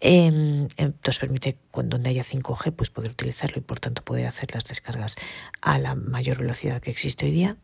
Em, 0.00 0.68
entonces, 0.76 1.20
permite, 1.20 1.56
donde 1.72 2.10
haya 2.10 2.24
5G, 2.24 2.72
pues 2.72 2.90
poder 2.90 3.12
utilizarlo 3.12 3.58
y 3.58 3.62
por 3.62 3.78
tanto 3.78 4.02
poder 4.02 4.26
hacer 4.26 4.52
las 4.54 4.64
descargas 4.64 5.16
a 5.60 5.78
la 5.78 5.94
mayor 5.94 6.38
velocidad 6.38 6.80
que 6.80 6.90
existe 6.90 7.26
hoy 7.26 7.32
día. 7.32 7.56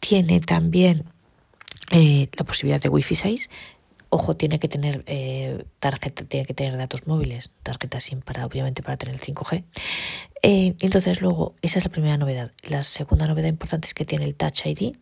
Tiene 0.00 0.40
también 0.40 1.04
eh, 1.90 2.28
la 2.36 2.44
posibilidad 2.44 2.80
de 2.80 2.88
Wi-Fi 2.88 3.14
6 3.14 3.50
Ojo, 4.14 4.36
tiene 4.36 4.58
que 4.58 4.68
tener 4.68 5.02
eh, 5.06 5.64
tarjeta, 5.78 6.26
tiene 6.26 6.44
que 6.44 6.52
tener 6.52 6.76
datos 6.76 7.06
móviles, 7.06 7.50
tarjeta 7.62 7.98
SIM 7.98 8.20
para, 8.20 8.44
obviamente, 8.44 8.82
para 8.82 8.98
tener 8.98 9.14
el 9.14 9.20
5G. 9.22 9.64
Eh, 10.42 10.76
entonces, 10.80 11.22
luego, 11.22 11.54
esa 11.62 11.78
es 11.78 11.86
la 11.86 11.90
primera 11.90 12.18
novedad. 12.18 12.52
La 12.68 12.82
segunda 12.82 13.26
novedad 13.26 13.48
importante 13.48 13.86
es 13.86 13.94
que 13.94 14.04
tiene 14.04 14.26
el 14.26 14.34
Touch 14.34 14.66
ID 14.66 14.92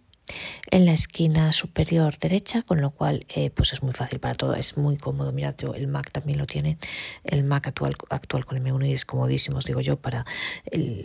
en 0.71 0.87
la 0.87 0.93
esquina 0.93 1.51
superior 1.51 2.21
derecha, 2.21 2.63
con 2.63 2.81
lo 2.81 2.93
cual 2.93 3.27
eh, 3.35 3.51
pues 3.51 3.73
es 3.73 3.83
muy 3.83 3.95
fácil 3.95 4.21
para 4.21 4.37
todo, 4.37 4.55
es 4.55 4.77
muy 4.77 4.97
cómodo. 4.97 5.33
Mirad, 5.33 5.57
yo 5.59 5.75
el 5.75 5.89
Mac 5.89 6.13
también 6.13 6.39
lo 6.39 6.47
tiene, 6.47 6.79
el 7.25 7.43
Mac 7.43 7.67
actual, 7.67 7.97
actual 8.11 8.45
con 8.45 8.65
M1 8.65 8.91
y 8.91 8.93
es 8.93 9.05
comodísimo, 9.05 9.59
os 9.59 9.65
digo 9.65 9.81
yo, 9.81 9.97
para 10.01 10.25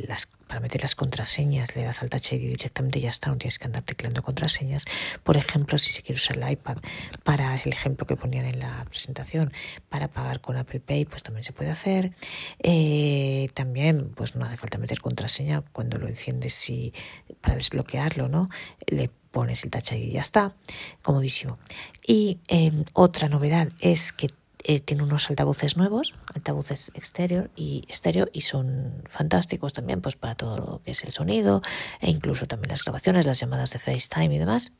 las 0.07 0.27
para 0.47 0.59
meter 0.59 0.81
las 0.81 0.95
contraseñas, 0.95 1.75
le 1.75 1.83
das 1.83 2.01
al 2.01 2.09
Touch 2.09 2.33
ID 2.33 2.49
directamente 2.49 2.99
y 2.99 3.03
ya 3.03 3.09
está, 3.09 3.29
no 3.29 3.37
tienes 3.37 3.59
que 3.59 3.65
andar 3.65 3.83
tecleando 3.83 4.21
contraseñas. 4.23 4.85
Por 5.23 5.37
ejemplo, 5.37 5.77
si 5.77 5.91
se 5.91 6.03
quiere 6.03 6.19
usar 6.19 6.37
el 6.37 6.51
iPad 6.51 6.77
para 7.23 7.55
el 7.55 7.73
ejemplo 7.73 8.05
que 8.05 8.15
ponían 8.15 8.45
en 8.45 8.59
la 8.59 8.85
presentación, 8.89 9.51
para 9.89 10.07
pagar 10.07 10.41
con 10.41 10.57
Apple 10.57 10.79
Pay, 10.79 11.05
pues 11.05 11.23
también 11.23 11.43
se 11.43 11.53
puede 11.53 11.71
hacer. 11.71 12.11
Eh, 12.59 13.49
también, 13.53 14.11
pues 14.15 14.35
no 14.35 14.45
hace 14.45 14.57
falta 14.57 14.77
meter 14.77 15.01
contraseña 15.01 15.63
cuando 15.71 15.97
lo 15.97 16.07
enciendes 16.07 16.69
y 16.69 16.93
para 17.41 17.55
desbloquearlo, 17.55 18.27
¿no? 18.27 18.49
Le 18.87 19.09
pones 19.31 19.63
el 19.63 19.71
Touch 19.71 19.91
ID 19.91 20.03
y 20.03 20.11
ya 20.11 20.21
está, 20.21 20.55
comodísimo. 21.01 21.57
Y 22.05 22.39
eh, 22.47 22.71
otra 22.93 23.27
novedad 23.27 23.67
es 23.81 24.13
que 24.13 24.27
eh, 24.67 24.79
tiene 24.79 25.03
unos 25.03 25.29
altavoces 25.29 25.77
nuevos, 25.77 26.15
altavoces 26.33 26.91
exterior 26.95 27.51
y 27.55 27.83
estéreo, 27.87 28.27
y 28.33 28.41
son 28.41 29.03
fantásticos 29.07 29.73
también 29.73 30.01
pues 30.01 30.15
para 30.15 30.33
todo 30.33 30.57
lo 30.57 30.81
que 30.81 30.91
es 30.91 31.03
el 31.03 31.11
sonido 31.11 31.61
e 32.01 32.09
incluso 32.09 32.47
también 32.47 32.71
las 32.71 32.83
grabaciones, 32.83 33.27
las 33.27 33.39
llamadas 33.39 33.69
de 33.69 33.77
FaceTime 33.77 34.33
y 34.33 34.39
demás. 34.39 34.71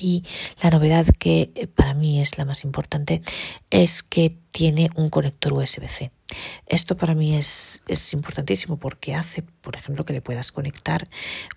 Y 0.00 0.24
la 0.60 0.70
novedad 0.70 1.06
que 1.16 1.52
eh, 1.54 1.68
para 1.68 1.94
mí 1.94 2.20
es 2.20 2.38
la 2.38 2.44
más 2.44 2.64
importante 2.64 3.22
es 3.70 4.02
que 4.02 4.36
tiene 4.50 4.90
un 4.96 5.10
conector 5.10 5.52
USB-C. 5.52 6.10
Esto 6.66 6.98
para 6.98 7.14
mí 7.14 7.34
es, 7.34 7.82
es, 7.88 8.12
importantísimo 8.12 8.76
porque 8.76 9.14
hace, 9.14 9.42
por 9.42 9.76
ejemplo, 9.76 10.04
que 10.04 10.12
le 10.12 10.20
puedas 10.20 10.52
conectar 10.52 11.08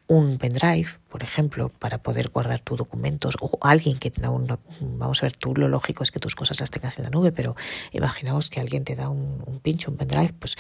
un 0.08 0.38
pendrive, 0.38 0.88
por 1.10 1.24
ejemplo, 1.24 1.68
para 1.68 2.02
poder 2.02 2.30
guardar 2.30 2.60
tus 2.62 2.78
documentos 2.78 3.36
o 3.42 3.58
alguien 3.62 4.00
que 4.00 4.12
te 4.12 4.22
da 4.22 4.30
un, 4.30 4.48
vamos 4.80 5.22
a 5.22 5.26
ver, 5.26 5.36
tú 5.36 5.54
lo 5.56 5.68
lógico 5.68 6.04
es 6.04 6.12
que 6.12 6.22
tus 6.22 6.36
cosas 6.36 6.62
las 6.62 6.72
tengas 6.72 6.98
en 6.98 7.04
la 7.04 7.10
nube, 7.10 7.34
pero 7.34 7.56
imaginaos 7.92 8.50
que 8.50 8.62
alguien 8.62 8.86
te 8.86 8.96
da 8.96 9.10
un, 9.10 9.44
un 9.46 9.62
un 9.62 9.98
pendrive, 9.98 10.34
pues 10.40 10.56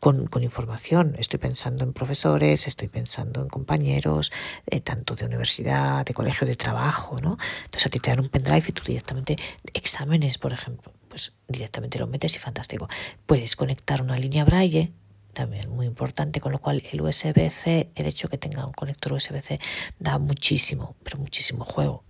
con, 0.00 0.28
con, 0.28 0.44
información. 0.44 1.16
Estoy 1.18 1.38
pensando 1.40 1.82
en 1.82 1.92
profesores, 1.92 2.68
estoy 2.68 2.88
pensando 2.88 3.42
en 3.42 3.48
compañeros, 3.48 4.32
eh, 4.66 4.80
tanto 4.80 5.14
de 5.16 5.24
universidad, 5.24 6.04
de 6.04 6.14
colegio, 6.14 6.46
de 6.46 6.54
trabajo, 6.54 7.16
¿no? 7.20 7.36
Entonces 7.64 7.86
a 7.86 7.90
ti 7.90 7.98
te 7.98 8.10
dan 8.10 8.20
un 8.20 8.28
pendrive 8.28 8.64
y 8.68 8.72
tú 8.72 8.82
directamente 8.84 9.36
exámenes, 9.74 10.38
por 10.38 10.52
ejemplo 10.52 10.92
pues 11.16 11.32
directamente 11.48 11.98
lo 11.98 12.06
metes 12.06 12.36
y 12.36 12.38
fantástico. 12.38 12.90
Puedes 13.24 13.56
conectar 13.56 14.02
una 14.02 14.18
línea 14.18 14.44
braille, 14.44 14.92
también 15.32 15.70
muy 15.70 15.86
importante, 15.86 16.42
con 16.42 16.52
lo 16.52 16.58
cual 16.58 16.82
el 16.92 17.00
USB-C, 17.00 17.88
el 17.94 18.06
hecho 18.06 18.28
que 18.28 18.36
tenga 18.36 18.66
un 18.66 18.74
conector 18.74 19.14
USB-C, 19.14 19.58
da 19.98 20.18
muchísimo, 20.18 20.94
pero 21.02 21.16
muchísimo 21.16 21.64
juego. 21.64 22.04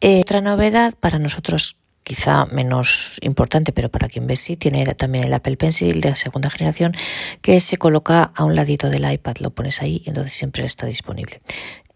Eh, 0.00 0.22
otra 0.22 0.40
novedad 0.40 0.94
para 0.98 1.20
nosotros 1.20 1.76
quizá 2.02 2.46
menos 2.46 3.16
importante, 3.20 3.72
pero 3.72 3.90
para 3.90 4.08
quien 4.08 4.26
ve 4.26 4.34
sí, 4.34 4.56
tiene 4.56 4.84
también 4.96 5.22
el 5.22 5.32
Apple 5.32 5.56
Pencil 5.56 6.00
de 6.00 6.16
segunda 6.16 6.50
generación 6.50 6.96
que 7.42 7.60
se 7.60 7.76
coloca 7.76 8.32
a 8.34 8.42
un 8.42 8.56
ladito 8.56 8.90
del 8.90 9.08
iPad, 9.08 9.36
lo 9.38 9.50
pones 9.50 9.82
ahí 9.82 10.02
y 10.04 10.08
entonces 10.08 10.32
siempre 10.32 10.64
está 10.64 10.86
disponible 10.86 11.40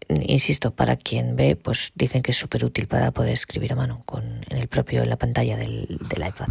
insisto, 0.09 0.71
para 0.71 0.95
quien 0.95 1.35
ve, 1.35 1.55
pues 1.55 1.91
dicen 1.95 2.21
que 2.21 2.31
es 2.31 2.37
súper 2.37 2.65
útil 2.65 2.87
para 2.87 3.11
poder 3.11 3.33
escribir 3.33 3.73
a 3.73 3.75
mano 3.75 4.03
con, 4.05 4.41
en 4.49 4.57
el 4.57 4.67
propio, 4.67 5.03
en 5.03 5.09
la 5.09 5.17
pantalla 5.17 5.57
del, 5.57 5.99
del 6.09 6.27
iPad. 6.27 6.47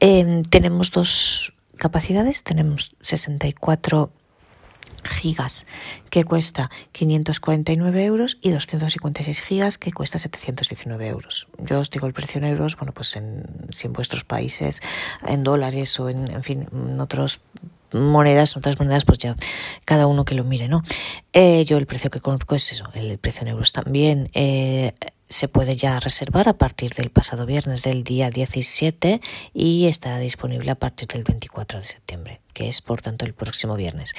Eh, 0.00 0.42
tenemos 0.50 0.90
dos 0.90 1.54
capacidades, 1.76 2.44
tenemos 2.44 2.94
64 3.00 4.12
gigas 5.04 5.66
que 6.10 6.24
cuesta 6.24 6.70
549 6.92 8.04
euros 8.04 8.38
y 8.40 8.50
256 8.50 9.42
gigas 9.42 9.78
que 9.78 9.92
cuesta 9.92 10.18
719 10.18 11.08
euros. 11.08 11.48
Yo 11.58 11.80
os 11.80 11.90
digo 11.90 12.06
el 12.06 12.12
precio 12.12 12.38
en 12.38 12.44
euros, 12.44 12.76
bueno, 12.76 12.92
pues 12.92 13.16
en, 13.16 13.44
si 13.70 13.86
en 13.86 13.92
vuestros 13.92 14.24
países, 14.24 14.80
en 15.26 15.42
dólares 15.42 15.98
o 15.98 16.08
en, 16.08 16.30
en 16.30 16.42
fin, 16.42 16.68
en 16.72 17.00
otros 17.00 17.40
monedas, 17.94 18.56
otras 18.56 18.78
monedas, 18.78 19.04
pues 19.04 19.18
ya 19.18 19.36
cada 19.84 20.06
uno 20.06 20.24
que 20.24 20.34
lo 20.34 20.44
mire, 20.44 20.68
¿no? 20.68 20.82
Eh, 21.32 21.64
yo 21.64 21.78
el 21.78 21.86
precio 21.86 22.10
que 22.10 22.20
conozco 22.20 22.54
es 22.54 22.72
eso, 22.72 22.84
el 22.94 23.18
precio 23.18 23.42
en 23.42 23.48
euros 23.48 23.72
también. 23.72 24.28
Eh, 24.34 24.92
se 25.32 25.48
puede 25.48 25.74
ya 25.74 25.98
reservar 25.98 26.48
a 26.48 26.52
partir 26.52 26.92
del 26.92 27.10
pasado 27.10 27.46
viernes 27.46 27.82
del 27.82 28.04
día 28.04 28.30
17 28.30 29.20
y 29.54 29.86
estará 29.86 30.18
disponible 30.18 30.70
a 30.70 30.74
partir 30.74 31.08
del 31.08 31.24
24 31.24 31.78
de 31.78 31.84
septiembre, 31.84 32.40
que 32.52 32.68
es 32.68 32.82
por 32.82 33.00
tanto 33.00 33.24
el 33.24 33.32
próximo 33.32 33.74
viernes. 33.74 34.14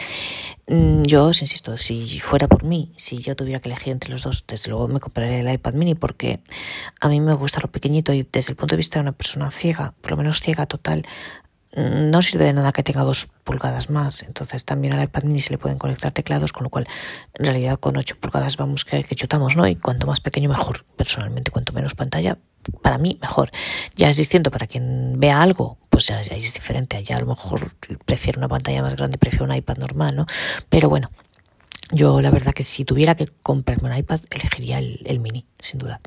Mm, 0.67 1.03
yo 1.03 1.25
os 1.25 1.41
insisto, 1.41 1.77
si 1.77 2.19
fuera 2.19 2.47
por 2.47 2.63
mí, 2.63 2.91
si 2.97 3.19
yo 3.19 3.35
tuviera 3.35 3.59
que 3.59 3.69
elegir 3.69 3.93
entre 3.93 4.11
los 4.11 4.23
dos, 4.23 4.43
desde 4.47 4.71
luego 4.71 4.87
me 4.87 4.99
compraría 4.99 5.39
el 5.39 5.53
iPad 5.53 5.73
mini 5.73 5.93
porque 5.93 6.39
a 6.99 7.07
mí 7.07 7.21
me 7.21 7.33
gusta 7.33 7.59
lo 7.61 7.71
pequeñito 7.71 8.11
y 8.13 8.27
desde 8.31 8.51
el 8.51 8.57
punto 8.57 8.73
de 8.73 8.77
vista 8.77 8.99
de 8.99 9.03
una 9.03 9.11
persona 9.11 9.51
ciega, 9.51 9.93
por 10.01 10.11
lo 10.11 10.17
menos 10.17 10.41
ciega 10.41 10.65
total, 10.65 11.05
no 11.75 12.21
sirve 12.21 12.45
de 12.45 12.53
nada 12.53 12.71
que 12.71 12.83
tenga 12.83 13.03
dos 13.03 13.29
pulgadas 13.43 13.89
más. 13.89 14.23
Entonces 14.23 14.65
también 14.65 14.93
al 14.93 15.03
iPad 15.03 15.23
mini 15.23 15.41
se 15.41 15.51
le 15.51 15.57
pueden 15.57 15.77
conectar 15.77 16.11
teclados, 16.11 16.53
con 16.53 16.63
lo 16.63 16.69
cual 16.69 16.87
en 17.33 17.45
realidad 17.45 17.77
con 17.77 17.97
8 17.97 18.17
pulgadas 18.19 18.57
vamos 18.57 18.85
creer 18.85 19.05
que 19.05 19.15
chutamos, 19.15 19.55
¿no? 19.55 19.67
Y 19.67 19.75
cuanto 19.75 20.07
más 20.07 20.19
pequeño 20.19 20.49
mejor. 20.49 20.85
Personalmente, 20.95 21.51
cuanto 21.51 21.73
menos 21.73 21.95
pantalla, 21.95 22.37
para 22.81 22.97
mí 22.97 23.17
mejor. 23.21 23.51
Ya 23.95 24.09
es 24.09 24.17
distinto 24.17 24.51
para 24.51 24.67
quien 24.67 25.19
vea 25.19 25.41
algo, 25.41 25.77
pues 25.89 26.07
ya, 26.07 26.21
es 26.21 26.53
diferente. 26.53 27.01
Ya 27.03 27.17
a 27.17 27.19
lo 27.19 27.27
mejor 27.27 27.73
prefiero 28.05 28.39
una 28.39 28.47
pantalla 28.47 28.81
más 28.81 28.95
grande, 28.95 29.17
prefiero 29.17 29.45
un 29.45 29.53
iPad 29.53 29.77
normal, 29.77 30.15
¿no? 30.15 30.25
Pero 30.69 30.89
bueno, 30.89 31.11
yo 31.93 32.21
la 32.21 32.31
verdad 32.31 32.53
que 32.53 32.63
si 32.63 32.85
tuviera 32.85 33.15
que 33.15 33.27
comprarme 33.27 33.89
un 33.89 33.97
iPad, 33.97 34.19
elegiría 34.31 34.79
el, 34.79 35.19
mini, 35.19 35.45
sin 35.59 35.79
duda. 35.79 35.99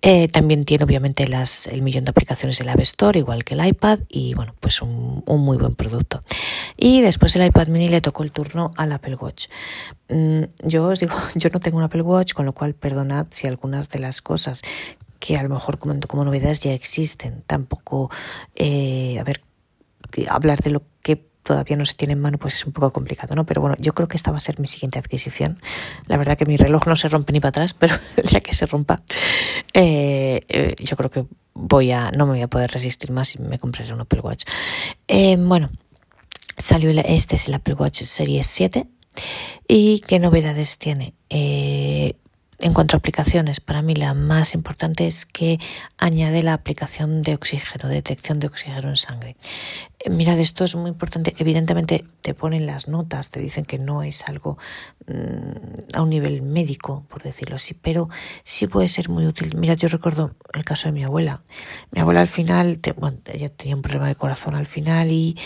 Eh, 0.00 0.28
también 0.28 0.64
tiene 0.64 0.84
obviamente 0.84 1.28
las, 1.28 1.66
el 1.66 1.82
millón 1.82 2.04
de 2.04 2.10
aplicaciones 2.10 2.58
del 2.58 2.68
App 2.70 2.80
Store, 2.80 3.18
igual 3.18 3.44
que 3.44 3.54
el 3.54 3.66
iPad, 3.66 4.00
y 4.08 4.34
bueno, 4.34 4.54
pues 4.58 4.80
un, 4.80 5.22
muy 5.26 5.56
buen 5.58 5.74
producto. 5.74 6.20
Y 6.76 7.02
después 7.02 7.36
el 7.36 7.44
iPad 7.46 7.68
mini 7.68 7.88
le 7.88 8.00
tocó 8.00 8.22
el 8.22 8.32
turno 8.32 8.72
al 8.76 8.92
Apple 8.92 9.16
Watch. 9.16 9.48
Mm, 10.08 10.44
yo 10.64 10.86
os 10.86 11.00
digo, 11.00 11.14
yo 11.34 11.50
no 11.52 11.60
tengo 11.60 11.76
un 11.78 11.84
Apple 11.84 12.02
Watch, 12.02 12.32
con 12.32 12.46
lo 12.46 12.52
cual 12.52 12.74
perdonad 12.74 13.26
si 13.30 13.46
algunas 13.46 13.90
de 13.90 13.98
las 13.98 14.22
cosas 14.22 14.62
que 15.18 15.36
a 15.36 15.42
lo 15.42 15.48
mejor 15.48 15.78
como, 15.78 15.98
como 16.06 16.24
novedades 16.24 16.60
ya 16.60 16.72
existen, 16.72 17.42
tampoco, 17.46 18.10
eh, 18.54 19.18
a 19.18 19.24
ver, 19.24 19.42
hablar 20.28 20.58
de 20.58 20.70
lo 20.70 20.82
que 21.02 21.27
todavía 21.48 21.78
no 21.78 21.86
se 21.86 21.94
tiene 21.94 22.12
en 22.12 22.20
mano, 22.20 22.36
pues 22.36 22.52
es 22.52 22.66
un 22.66 22.74
poco 22.74 22.92
complicado, 22.92 23.34
¿no? 23.34 23.46
Pero 23.46 23.62
bueno, 23.62 23.74
yo 23.80 23.94
creo 23.94 24.06
que 24.06 24.18
esta 24.18 24.30
va 24.30 24.36
a 24.36 24.40
ser 24.40 24.60
mi 24.60 24.68
siguiente 24.68 24.98
adquisición. 24.98 25.62
La 26.06 26.18
verdad 26.18 26.36
que 26.36 26.44
mi 26.44 26.58
reloj 26.58 26.86
no 26.86 26.94
se 26.94 27.08
rompe 27.08 27.32
ni 27.32 27.40
para 27.40 27.48
atrás, 27.48 27.72
pero 27.72 27.94
ya 28.30 28.40
que 28.40 28.52
se 28.52 28.66
rompa, 28.66 29.00
eh, 29.72 30.40
eh, 30.46 30.74
yo 30.78 30.94
creo 30.98 31.10
que 31.10 31.24
voy 31.54 31.90
a, 31.90 32.10
no 32.10 32.26
me 32.26 32.32
voy 32.32 32.42
a 32.42 32.48
poder 32.48 32.70
resistir 32.70 33.12
más 33.12 33.34
y 33.34 33.38
me 33.38 33.58
compraré 33.58 33.94
un 33.94 34.02
Apple 34.02 34.20
Watch. 34.20 34.44
Eh, 35.08 35.38
bueno, 35.38 35.70
salió 36.58 36.90
este 36.90 37.36
es 37.36 37.48
el 37.48 37.54
Apple 37.54 37.74
Watch 37.74 38.02
Series 38.02 38.46
7. 38.46 38.86
¿Y 39.66 40.00
qué 40.00 40.18
novedades 40.18 40.76
tiene? 40.76 41.14
En 42.60 42.74
cuanto 42.74 42.96
a 42.96 42.98
aplicaciones, 42.98 43.60
para 43.60 43.82
mí 43.82 43.94
la 43.94 44.14
más 44.14 44.52
importante 44.54 45.06
es 45.06 45.26
que 45.26 45.60
añade 45.96 46.42
la 46.42 46.54
aplicación 46.54 47.22
de 47.22 47.34
oxígeno, 47.34 47.88
detección 47.88 48.40
de 48.40 48.48
oxígeno 48.48 48.88
en 48.88 48.96
sangre. 48.96 49.36
Eh, 50.00 50.10
mirad, 50.10 50.40
esto 50.40 50.64
es 50.64 50.74
muy 50.74 50.90
importante. 50.90 51.34
Evidentemente 51.38 52.04
te 52.20 52.34
ponen 52.34 52.66
las 52.66 52.88
notas, 52.88 53.30
te 53.30 53.38
dicen 53.38 53.64
que 53.64 53.78
no 53.78 54.02
es 54.02 54.28
algo 54.28 54.58
mm, 55.06 55.94
a 55.96 56.02
un 56.02 56.10
nivel 56.10 56.42
médico, 56.42 57.06
por 57.08 57.22
decirlo 57.22 57.54
así, 57.54 57.74
pero 57.74 58.08
sí 58.42 58.66
puede 58.66 58.88
ser 58.88 59.08
muy 59.08 59.24
útil. 59.26 59.56
Mira, 59.56 59.74
yo 59.74 59.86
recuerdo 59.86 60.34
el 60.52 60.64
caso 60.64 60.88
de 60.88 60.92
mi 60.92 61.04
abuela. 61.04 61.42
Mi 61.92 62.00
abuela 62.00 62.22
al 62.22 62.28
final, 62.28 62.80
bueno, 62.96 63.18
ella 63.32 63.50
tenía 63.50 63.76
un 63.76 63.82
problema 63.82 64.08
de 64.08 64.16
corazón 64.16 64.56
al 64.56 64.66
final 64.66 65.12
y 65.12 65.36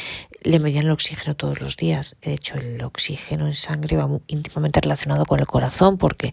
le 0.42 0.59
medían 0.59 0.87
el 0.87 0.90
oxígeno 0.90 1.37
todos 1.37 1.61
los 1.61 1.76
días. 1.76 2.16
De 2.23 2.33
hecho, 2.33 2.57
el 2.57 2.83
oxígeno 2.83 3.47
en 3.47 3.54
sangre 3.54 3.97
va 3.97 4.09
íntimamente 4.26 4.81
relacionado 4.81 5.25
con 5.25 5.40
el 5.40 5.47
corazón 5.47 5.99
porque 5.99 6.33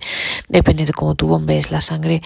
depende 0.69 0.85
de 0.85 0.93
cómo 0.93 1.15
tú 1.15 1.27
bombees 1.27 1.71
la 1.71 1.81
sangre, 1.81 2.21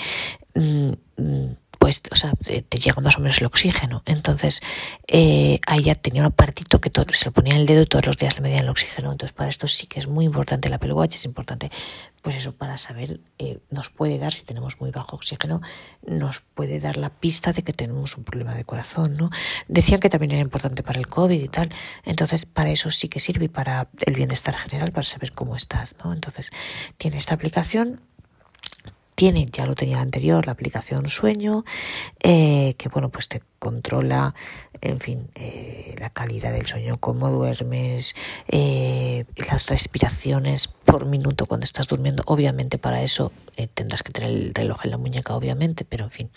mm, 0.53 0.91
mm, 1.15 1.55
pues, 1.83 2.01
o 2.13 2.15
sea, 2.15 2.31
te, 2.31 2.77
llega 2.77 3.01
más 3.01 3.17
o 3.17 3.19
menos 3.19 3.39
el 3.39 3.45
oxígeno. 3.45 4.03
Entonces, 4.05 4.61
eh, 5.05 5.59
ahí 5.67 5.83
ya 5.83 5.95
tenía 5.95 6.21
un 6.21 6.27
apartito 6.27 6.79
que 6.79 6.89
todo, 6.89 7.05
se 7.11 7.25
lo 7.25 7.33
ponía 7.33 7.55
en 7.55 7.59
el 7.59 7.65
dedo 7.65 7.81
y 7.81 7.85
todos 7.85 8.05
los 8.05 8.15
días 8.15 8.35
le 8.35 8.41
medían 8.41 8.63
el 8.63 8.69
oxígeno. 8.69 9.11
Entonces, 9.11 9.33
para 9.33 9.49
esto 9.49 9.67
sí 9.67 9.87
que 9.87 9.99
es 9.99 10.07
muy 10.07 10.23
importante 10.23 10.69
la 10.69 10.77
Watch, 10.77 11.15
es 11.15 11.25
importante, 11.25 11.69
pues 12.21 12.37
eso, 12.37 12.55
para 12.55 12.77
saber, 12.77 13.19
eh, 13.37 13.59
nos 13.69 13.89
puede 13.89 14.17
dar, 14.17 14.31
si 14.31 14.43
tenemos 14.43 14.79
muy 14.79 14.91
bajo 14.91 15.17
oxígeno, 15.17 15.59
nos 16.07 16.39
puede 16.39 16.79
dar 16.79 16.95
la 16.95 17.09
pista 17.09 17.51
de 17.51 17.63
que 17.63 17.73
tenemos 17.73 18.15
un 18.15 18.23
problema 18.23 18.55
de 18.55 18.63
corazón, 18.63 19.17
¿no? 19.17 19.29
Decían 19.67 19.99
que 19.99 20.07
también 20.07 20.31
era 20.31 20.41
importante 20.41 20.83
para 20.83 20.99
el 20.99 21.07
COVID 21.07 21.41
y 21.41 21.49
tal. 21.49 21.67
Entonces, 22.05 22.45
para 22.45 22.71
eso 22.71 22.91
sí 22.91 23.09
que 23.09 23.19
sirve 23.19 23.45
y 23.45 23.49
para 23.49 23.89
el 24.05 24.15
bienestar 24.15 24.55
general, 24.55 24.93
para 24.93 25.03
saber 25.03 25.33
cómo 25.33 25.57
estás, 25.57 25.97
¿no? 26.01 26.13
Entonces, 26.13 26.49
tiene 26.97 27.17
esta 27.17 27.33
aplicación 27.33 27.99
ya 29.31 29.65
lo 29.65 29.75
tenía 29.75 30.01
anterior, 30.01 30.45
la 30.45 30.51
aplicación 30.51 31.07
Sueño, 31.07 31.63
eh, 32.21 32.75
que 32.77 32.89
bueno, 32.89 33.09
pues 33.09 33.29
te 33.29 33.41
controla, 33.57 34.35
en 34.81 34.99
fin, 34.99 35.29
eh, 35.35 35.95
la 35.97 36.09
calidad 36.09 36.51
del 36.51 36.65
sueño, 36.65 36.97
cómo 36.99 37.29
duermes, 37.29 38.15
eh, 38.49 39.23
las 39.49 39.69
respiraciones 39.69 40.67
por 40.67 41.05
minuto 41.05 41.45
cuando 41.45 41.63
estás 41.63 41.87
durmiendo. 41.87 42.23
Obviamente 42.25 42.77
para 42.77 43.01
eso 43.01 43.31
tendrás 43.75 44.03
que 44.03 44.11
tener 44.11 44.31
el 44.31 44.53
reloj 44.53 44.83
en 44.83 44.91
la 44.91 44.97
muñeca, 44.97 45.35
obviamente, 45.35 45.85
pero 45.85 46.05
en 46.05 46.11
fin, 46.11 46.29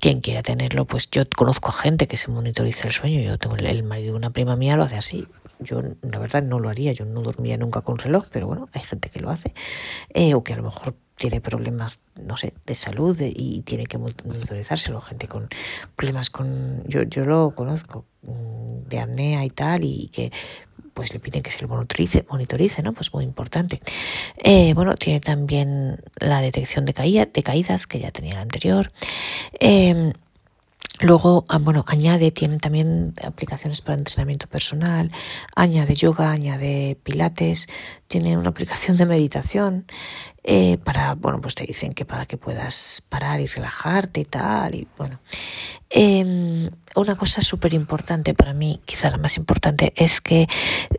quien 0.00 0.20
quiera 0.20 0.42
tenerlo, 0.42 0.84
pues 0.84 1.08
yo 1.10 1.22
conozco 1.34 1.70
a 1.70 1.72
gente 1.72 2.06
que 2.06 2.18
se 2.18 2.30
monitoriza 2.30 2.88
el 2.88 2.92
sueño. 2.92 3.20
Yo 3.20 3.38
tengo 3.38 3.56
el 3.56 3.84
marido 3.84 4.12
de 4.12 4.18
una 4.18 4.30
prima 4.30 4.56
mía, 4.56 4.76
lo 4.76 4.82
hace 4.82 4.96
así. 4.96 5.26
Yo, 5.60 5.80
la 6.02 6.18
verdad, 6.18 6.42
no 6.42 6.58
lo 6.58 6.68
haría. 6.68 6.92
Yo 6.92 7.04
no 7.04 7.22
dormía 7.22 7.56
nunca 7.56 7.80
con 7.82 7.96
reloj, 7.96 8.26
pero 8.32 8.48
bueno, 8.48 8.68
hay 8.72 8.82
gente 8.82 9.08
que 9.08 9.20
lo 9.20 9.30
hace. 9.30 9.54
o 10.34 10.42
que 10.42 10.52
a 10.52 10.56
lo 10.56 10.64
mejor 10.64 10.96
tiene 11.16 11.40
problemas, 11.40 12.02
no 12.16 12.36
sé, 12.36 12.52
de 12.66 12.74
salud 12.74 13.16
y 13.20 13.62
tiene 13.62 13.86
que 13.86 13.98
monitorizarse 13.98 14.92
gente 15.00 15.28
con 15.28 15.48
problemas 15.96 16.30
con, 16.30 16.82
yo, 16.86 17.02
yo 17.02 17.24
lo 17.24 17.54
conozco, 17.54 18.04
mm, 18.22 18.88
de 18.88 19.00
apnea 19.00 19.44
y 19.44 19.50
tal, 19.50 19.84
y 19.84 20.08
que 20.08 20.32
pues 20.94 21.12
le 21.14 21.20
piden 21.20 21.42
que 21.42 21.50
se 21.50 21.62
lo 21.62 21.68
monitorice, 21.68 22.26
monitorice 22.28 22.82
¿no? 22.82 22.92
Pues 22.92 23.12
muy 23.14 23.24
importante. 23.24 23.80
Eh, 24.36 24.74
bueno, 24.74 24.94
tiene 24.96 25.20
también 25.20 26.02
la 26.18 26.40
detección 26.40 26.84
de, 26.84 26.92
caída, 26.92 27.26
de 27.26 27.42
caídas, 27.42 27.86
que 27.86 27.98
ya 27.98 28.10
tenía 28.10 28.34
la 28.34 28.42
anterior. 28.42 28.90
Em, 29.58 30.12
Luego, 31.00 31.44
ah, 31.48 31.58
bueno, 31.58 31.84
añade, 31.88 32.30
tienen 32.30 32.60
también 32.60 33.14
aplicaciones 33.24 33.80
para 33.80 33.98
entrenamiento 33.98 34.46
personal, 34.46 35.10
añade 35.56 35.96
yoga, 35.96 36.30
añade 36.30 36.96
pilates, 37.02 37.66
tiene 38.06 38.38
una 38.38 38.50
aplicación 38.50 38.96
de 38.98 39.06
meditación 39.06 39.86
eh, 40.44 40.78
para, 40.78 41.14
bueno, 41.14 41.40
pues 41.40 41.54
te 41.54 41.64
dicen 41.64 41.92
que 41.92 42.04
para 42.04 42.26
que 42.26 42.36
puedas 42.36 43.02
parar 43.08 43.40
y 43.40 43.46
relajarte 43.46 44.20
y 44.20 44.24
tal, 44.24 44.74
y 44.74 44.88
bueno. 44.96 45.20
Em, 45.88 46.70
una 46.96 47.16
cosa 47.16 47.42
súper 47.42 47.74
importante 47.74 48.34
para 48.34 48.54
mí, 48.54 48.80
quizá 48.84 49.10
la 49.10 49.18
más 49.18 49.36
importante, 49.36 49.92
es 49.94 50.20
que 50.20 50.48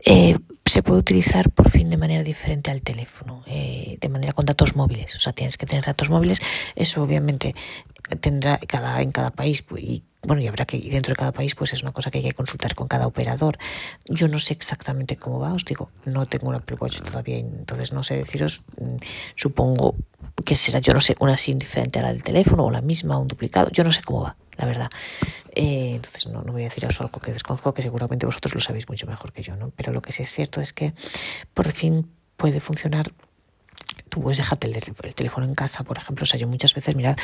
eh, 0.04 0.38
se 0.64 0.82
puede 0.82 1.00
utilizar 1.00 1.50
por 1.50 1.70
fin 1.70 1.90
de 1.90 1.96
manera 1.96 2.22
diferente 2.22 2.70
al 2.70 2.80
teléfono, 2.80 3.42
eh, 3.46 3.98
de 4.00 4.08
manera 4.08 4.32
con 4.32 4.46
datos 4.46 4.76
móviles. 4.76 5.14
O 5.14 5.18
sea, 5.18 5.32
tienes 5.32 5.58
que 5.58 5.66
tener 5.66 5.84
datos 5.84 6.08
móviles. 6.08 6.40
Eso 6.74 7.02
obviamente 7.02 7.54
tendrá 8.20 8.58
cada, 8.58 9.00
en 9.02 9.12
cada 9.12 9.30
país 9.30 9.62
pues, 9.62 9.82
y 9.82 10.04
bueno, 10.26 10.42
y 10.42 10.46
habrá 10.46 10.64
que, 10.64 10.76
y 10.76 10.88
dentro 10.90 11.10
de 11.10 11.16
cada 11.16 11.32
país, 11.32 11.54
pues 11.54 11.72
es 11.72 11.82
una 11.82 11.92
cosa 11.92 12.10
que 12.10 12.18
hay 12.18 12.24
que 12.24 12.32
consultar 12.32 12.74
con 12.74 12.88
cada 12.88 13.06
operador. 13.06 13.58
Yo 14.06 14.28
no 14.28 14.38
sé 14.38 14.54
exactamente 14.54 15.16
cómo 15.16 15.38
va, 15.38 15.52
os 15.52 15.64
digo, 15.64 15.90
no 16.04 16.26
tengo 16.26 16.48
un 16.48 16.54
Apple 16.54 16.76
Watch 16.80 17.00
todavía, 17.02 17.38
entonces 17.38 17.92
no 17.92 18.02
sé 18.02 18.16
deciros, 18.16 18.62
mm, 18.80 18.96
supongo 19.34 19.96
que 20.44 20.56
será, 20.56 20.78
yo 20.78 20.94
no 20.94 21.00
sé, 21.00 21.14
una 21.20 21.36
SIM 21.36 21.58
diferente 21.58 21.98
a 21.98 22.02
la 22.02 22.08
del 22.08 22.22
teléfono 22.22 22.64
o 22.64 22.70
la 22.70 22.80
misma, 22.80 23.18
un 23.18 23.28
duplicado, 23.28 23.70
yo 23.70 23.84
no 23.84 23.92
sé 23.92 24.02
cómo 24.02 24.22
va, 24.22 24.36
la 24.56 24.66
verdad. 24.66 24.90
Eh, 25.54 25.92
entonces 25.96 26.26
no, 26.26 26.42
no 26.42 26.52
voy 26.52 26.62
a 26.62 26.64
deciros 26.64 27.00
algo 27.00 27.20
que 27.20 27.32
desconozco, 27.32 27.74
que 27.74 27.82
seguramente 27.82 28.26
vosotros 28.26 28.54
lo 28.54 28.60
sabéis 28.60 28.88
mucho 28.88 29.06
mejor 29.06 29.32
que 29.32 29.42
yo, 29.42 29.56
¿no? 29.56 29.70
Pero 29.76 29.92
lo 29.92 30.02
que 30.02 30.12
sí 30.12 30.22
es 30.22 30.32
cierto 30.32 30.60
es 30.60 30.72
que 30.72 30.94
por 31.52 31.70
fin 31.70 32.10
puede 32.36 32.60
funcionar 32.60 33.12
tú 34.14 34.22
puedes 34.22 34.38
dejarte 34.38 34.68
el, 34.68 35.14
teléfono 35.14 35.44
en 35.44 35.54
casa, 35.54 35.82
por 35.82 35.98
ejemplo. 35.98 36.22
O 36.22 36.26
sea, 36.26 36.38
yo 36.38 36.46
muchas 36.46 36.72
veces, 36.74 36.94
mirad, 36.94 37.16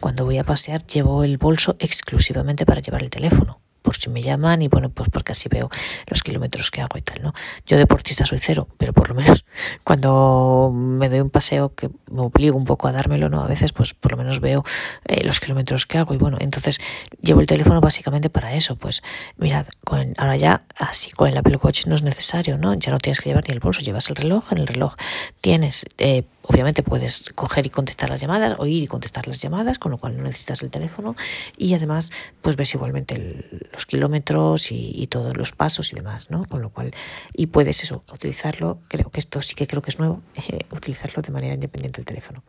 cuando 0.00 0.24
voy 0.24 0.38
a 0.38 0.44
pasear 0.44 0.86
llevo 0.86 1.22
el 1.22 1.36
bolso 1.36 1.76
exclusivamente 1.78 2.64
para 2.64 2.80
llevar 2.80 3.02
el 3.02 3.10
teléfono 3.10 3.60
por 3.88 3.96
si 3.96 4.10
me 4.10 4.20
llaman 4.20 4.60
y 4.60 4.68
bueno, 4.68 4.90
pues 4.90 5.08
porque 5.08 5.32
así 5.32 5.48
veo 5.48 5.70
los 6.08 6.22
kilómetros 6.22 6.70
que 6.70 6.82
hago 6.82 6.98
y 6.98 7.00
tal, 7.00 7.22
¿no? 7.22 7.32
Yo 7.64 7.78
deportista 7.78 8.26
soy 8.26 8.38
cero, 8.38 8.68
pero 8.76 8.92
por 8.92 9.08
lo 9.08 9.14
menos 9.14 9.46
cuando 9.84 10.70
me 10.74 11.08
doy 11.08 11.20
un 11.20 11.30
paseo 11.30 11.74
que 11.74 11.88
me 12.10 12.20
obligo 12.20 12.54
un 12.56 12.64
poco 12.64 12.88
a 12.88 12.92
dármelo, 12.92 13.30
¿no? 13.30 13.42
A 13.42 13.46
veces 13.46 13.72
pues 13.72 13.94
por 13.94 14.12
lo 14.12 14.18
menos 14.18 14.40
veo 14.40 14.62
eh, 15.06 15.24
los 15.24 15.40
kilómetros 15.40 15.86
que 15.86 15.96
hago 15.96 16.12
y 16.12 16.18
bueno, 16.18 16.36
entonces 16.38 16.80
llevo 17.22 17.40
el 17.40 17.46
teléfono 17.46 17.80
básicamente 17.80 18.28
para 18.28 18.52
eso, 18.52 18.76
pues 18.76 19.02
mirad, 19.38 19.66
ahora 19.86 20.36
ya 20.36 20.64
así 20.78 21.10
con 21.12 21.28
el 21.28 21.38
Apple 21.38 21.58
Watch 21.62 21.86
no 21.86 21.94
es 21.94 22.02
necesario, 22.02 22.58
¿no? 22.58 22.74
Ya 22.74 22.92
no 22.92 22.98
tienes 22.98 23.20
que 23.20 23.30
llevar 23.30 23.44
ni 23.48 23.54
el 23.54 23.60
bolso, 23.60 23.80
llevas 23.80 24.10
el 24.10 24.16
reloj, 24.16 24.52
en 24.52 24.58
el 24.58 24.66
reloj 24.66 24.96
tienes... 25.40 25.86
Eh, 25.96 26.24
Obviamente 26.48 26.82
puedes 26.82 27.24
coger 27.34 27.66
y 27.66 27.70
contestar 27.70 28.08
las 28.08 28.22
llamadas, 28.22 28.58
oír 28.58 28.82
y 28.82 28.86
contestar 28.86 29.28
las 29.28 29.40
llamadas, 29.40 29.78
con 29.78 29.92
lo 29.92 29.98
cual 29.98 30.16
no 30.16 30.22
necesitas 30.22 30.62
el 30.62 30.70
teléfono 30.70 31.14
y 31.58 31.74
además 31.74 32.10
pues 32.40 32.56
ves 32.56 32.72
igualmente 32.74 33.44
los 33.72 33.84
kilómetros 33.84 34.72
y, 34.72 35.06
todos 35.08 35.36
los 35.36 35.52
pasos 35.52 35.92
y 35.92 35.96
demás, 35.96 36.30
¿no? 36.30 36.44
Con 36.46 36.62
lo 36.62 36.70
cual, 36.70 36.94
y 37.34 37.46
puedes 37.46 37.82
eso, 37.82 38.02
utilizarlo, 38.12 38.80
creo 38.88 39.10
que 39.10 39.20
esto 39.20 39.42
sí 39.42 39.54
que 39.54 39.66
creo 39.66 39.82
que 39.82 39.90
es 39.90 39.98
nuevo, 39.98 40.22
eh, 40.48 40.60
utilizarlo 40.70 41.22
de 41.22 41.32
manera 41.32 41.54
independiente 41.54 41.98
del 41.98 42.06
teléfono. 42.06 42.42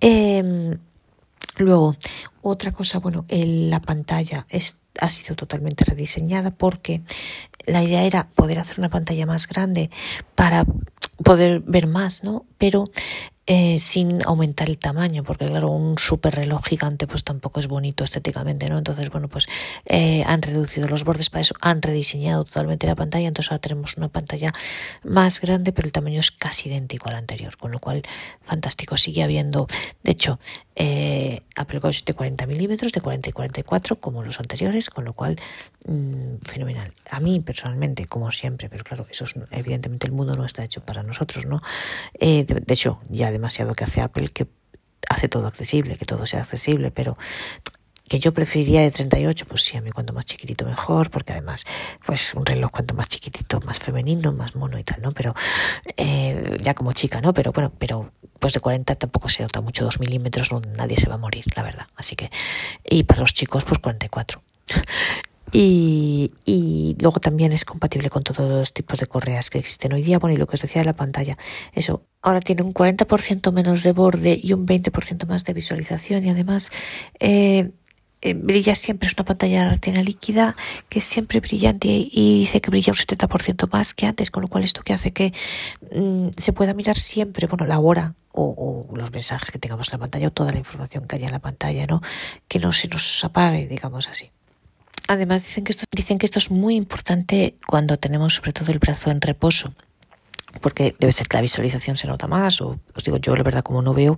Em, 0.00 0.78
luego, 1.56 1.96
otra 2.42 2.72
cosa, 2.72 2.98
bueno, 2.98 3.26
la 3.28 3.80
pantalla 3.80 4.46
ha 4.98 5.08
sido 5.08 5.36
totalmente 5.36 5.84
rediseñada 5.84 6.50
porque 6.50 7.02
la 7.66 7.82
idea 7.82 8.04
era 8.04 8.28
poder 8.28 8.58
hacer 8.58 8.78
una 8.78 8.88
pantalla 8.88 9.26
más 9.26 9.46
grande 9.46 9.90
para 10.34 10.64
poder 11.22 11.60
ver 11.60 11.86
más, 11.86 12.24
¿no? 12.24 12.46
Pero 12.58 12.84
eh, 13.52 13.80
sin 13.80 14.22
aumentar 14.26 14.70
el 14.70 14.78
tamaño, 14.78 15.24
porque 15.24 15.44
claro, 15.44 15.70
un 15.70 15.98
super 15.98 16.32
reloj 16.32 16.64
gigante 16.64 17.08
pues 17.08 17.24
tampoco 17.24 17.58
es 17.58 17.66
bonito 17.66 18.04
estéticamente, 18.04 18.68
¿no? 18.68 18.78
Entonces, 18.78 19.10
bueno, 19.10 19.26
pues 19.26 19.48
eh, 19.86 20.22
han 20.24 20.40
reducido 20.40 20.86
los 20.86 21.02
bordes 21.02 21.30
para 21.30 21.40
eso, 21.40 21.56
han 21.60 21.82
rediseñado 21.82 22.44
totalmente 22.44 22.86
la 22.86 22.94
pantalla, 22.94 23.26
entonces 23.26 23.50
ahora 23.50 23.60
tenemos 23.60 23.96
una 23.96 24.06
pantalla 24.06 24.52
más 25.02 25.40
grande, 25.40 25.72
pero 25.72 25.86
el 25.86 25.90
tamaño 25.90 26.20
es 26.20 26.30
casi 26.30 26.68
idéntico 26.68 27.08
al 27.08 27.16
anterior, 27.16 27.56
con 27.56 27.72
lo 27.72 27.80
cual, 27.80 28.02
fantástico, 28.40 28.96
sigue 28.96 29.24
habiendo, 29.24 29.66
de 30.04 30.12
hecho, 30.12 30.38
eh, 30.76 31.42
Apple 31.56 31.80
Watch 31.82 32.04
de 32.04 32.14
40 32.14 32.46
milímetros, 32.46 32.92
de 32.92 33.00
40 33.00 33.30
y 33.30 33.32
44, 33.32 33.96
como 33.96 34.22
los 34.22 34.38
anteriores, 34.38 34.90
con 34.90 35.04
lo 35.04 35.12
cual, 35.12 35.34
mm, 35.88 36.36
fenomenal. 36.44 36.92
A 37.10 37.18
mí, 37.18 37.40
personalmente, 37.40 38.06
como 38.06 38.30
siempre, 38.30 38.68
pero 38.68 38.84
claro, 38.84 39.08
eso 39.10 39.24
es, 39.24 39.34
evidentemente 39.50 40.06
el 40.06 40.12
mundo 40.12 40.36
no 40.36 40.44
está 40.44 40.62
hecho 40.62 40.82
para 40.82 41.02
nosotros, 41.02 41.46
¿no? 41.46 41.60
de, 42.20 42.44
de 42.44 42.74
hecho, 42.74 43.00
ya 43.08 43.32
demasiado 43.40 43.74
que 43.74 43.84
hace 43.84 44.00
Apple, 44.02 44.28
que 44.28 44.46
hace 45.08 45.28
todo 45.28 45.46
accesible, 45.46 45.96
que 45.96 46.04
todo 46.04 46.26
sea 46.26 46.40
accesible, 46.40 46.90
pero 46.90 47.16
que 48.08 48.18
yo 48.18 48.34
preferiría 48.34 48.80
de 48.82 48.90
38, 48.90 49.46
pues 49.46 49.62
sí, 49.62 49.76
a 49.76 49.80
mí 49.80 49.92
cuanto 49.92 50.12
más 50.12 50.24
chiquitito 50.24 50.64
mejor, 50.66 51.10
porque 51.10 51.32
además, 51.32 51.64
pues 52.04 52.34
un 52.34 52.44
reloj 52.44 52.70
cuanto 52.72 52.94
más 52.94 53.08
chiquitito, 53.08 53.60
más 53.60 53.78
femenino, 53.78 54.32
más 54.32 54.56
mono 54.56 54.78
y 54.78 54.84
tal, 54.84 55.00
¿no? 55.00 55.12
Pero 55.12 55.32
eh, 55.96 56.56
ya 56.60 56.74
como 56.74 56.92
chica, 56.92 57.20
¿no? 57.20 57.32
Pero 57.32 57.52
bueno, 57.52 57.72
pero 57.78 58.12
pues 58.40 58.52
de 58.52 58.60
40 58.60 58.96
tampoco 58.96 59.28
se 59.28 59.42
nota 59.42 59.60
mucho, 59.60 59.84
2 59.84 60.00
milímetros, 60.00 60.50
no, 60.50 60.60
nadie 60.76 60.96
se 60.96 61.08
va 61.08 61.14
a 61.14 61.18
morir, 61.18 61.44
la 61.54 61.62
verdad. 61.62 61.86
Así 61.94 62.16
que, 62.16 62.30
y 62.84 63.04
para 63.04 63.20
los 63.20 63.32
chicos, 63.32 63.64
pues 63.64 63.78
44. 63.78 64.42
Y, 65.52 66.32
y, 66.44 66.96
luego 67.00 67.20
también 67.20 67.52
es 67.52 67.64
compatible 67.64 68.10
con 68.10 68.22
todos 68.22 68.48
los 68.50 68.72
tipos 68.72 68.98
de 68.98 69.06
correas 69.06 69.50
que 69.50 69.58
existen 69.58 69.92
hoy 69.92 70.02
día. 70.02 70.18
Bueno, 70.18 70.34
y 70.34 70.38
lo 70.38 70.46
que 70.46 70.54
os 70.54 70.62
decía 70.62 70.82
de 70.82 70.86
la 70.86 70.96
pantalla, 70.96 71.36
eso 71.72 72.04
ahora 72.22 72.40
tiene 72.40 72.62
un 72.62 72.74
40% 72.74 73.52
menos 73.52 73.82
de 73.82 73.92
borde 73.92 74.38
y 74.42 74.52
un 74.52 74.66
20% 74.66 75.26
más 75.26 75.44
de 75.44 75.54
visualización 75.54 76.24
y 76.24 76.30
además 76.30 76.70
eh, 77.18 77.70
eh, 78.22 78.34
brilla 78.34 78.74
siempre, 78.74 79.08
es 79.08 79.14
una 79.14 79.24
pantalla 79.24 79.70
retina 79.70 80.02
líquida 80.02 80.54
que 80.90 80.98
es 80.98 81.04
siempre 81.06 81.40
brillante 81.40 81.88
y 81.88 82.40
dice 82.40 82.60
que 82.60 82.70
brilla 82.70 82.92
un 82.92 82.98
70% 82.98 83.70
más 83.72 83.94
que 83.94 84.06
antes, 84.06 84.30
con 84.30 84.42
lo 84.42 84.48
cual 84.48 84.64
esto 84.64 84.82
que 84.82 84.92
hace 84.92 85.12
que 85.12 85.32
mm, 85.92 86.28
se 86.36 86.52
pueda 86.52 86.74
mirar 86.74 86.98
siempre, 86.98 87.46
bueno, 87.46 87.66
la 87.66 87.78
hora 87.78 88.14
o, 88.32 88.86
o, 88.90 88.96
los 88.96 89.10
mensajes 89.10 89.50
que 89.50 89.58
tengamos 89.58 89.88
en 89.88 89.92
la 89.92 89.98
pantalla 90.00 90.28
o 90.28 90.32
toda 90.32 90.52
la 90.52 90.58
información 90.58 91.06
que 91.06 91.16
haya 91.16 91.26
en 91.26 91.32
la 91.32 91.38
pantalla, 91.38 91.86
¿no? 91.86 92.02
Que 92.46 92.58
no 92.58 92.72
se 92.72 92.88
nos 92.88 93.24
apague, 93.24 93.66
digamos 93.66 94.08
así. 94.08 94.30
Además, 95.10 95.42
dicen 95.42 95.64
que, 95.64 95.72
esto, 95.72 95.84
dicen 95.90 96.18
que 96.18 96.26
esto 96.26 96.38
es 96.38 96.52
muy 96.52 96.76
importante 96.76 97.56
cuando 97.66 97.98
tenemos 97.98 98.36
sobre 98.36 98.52
todo 98.52 98.70
el 98.70 98.78
brazo 98.78 99.10
en 99.10 99.20
reposo 99.20 99.74
porque 100.60 100.96
debe 100.98 101.12
ser 101.12 101.28
que 101.28 101.36
la 101.36 101.42
visualización 101.42 101.96
se 101.96 102.08
nota 102.08 102.26
más, 102.26 102.60
o 102.60 102.80
os 102.94 103.04
digo, 103.04 103.18
yo 103.18 103.36
la 103.36 103.44
verdad 103.44 103.62
como 103.62 103.82
no 103.82 103.94
veo, 103.94 104.16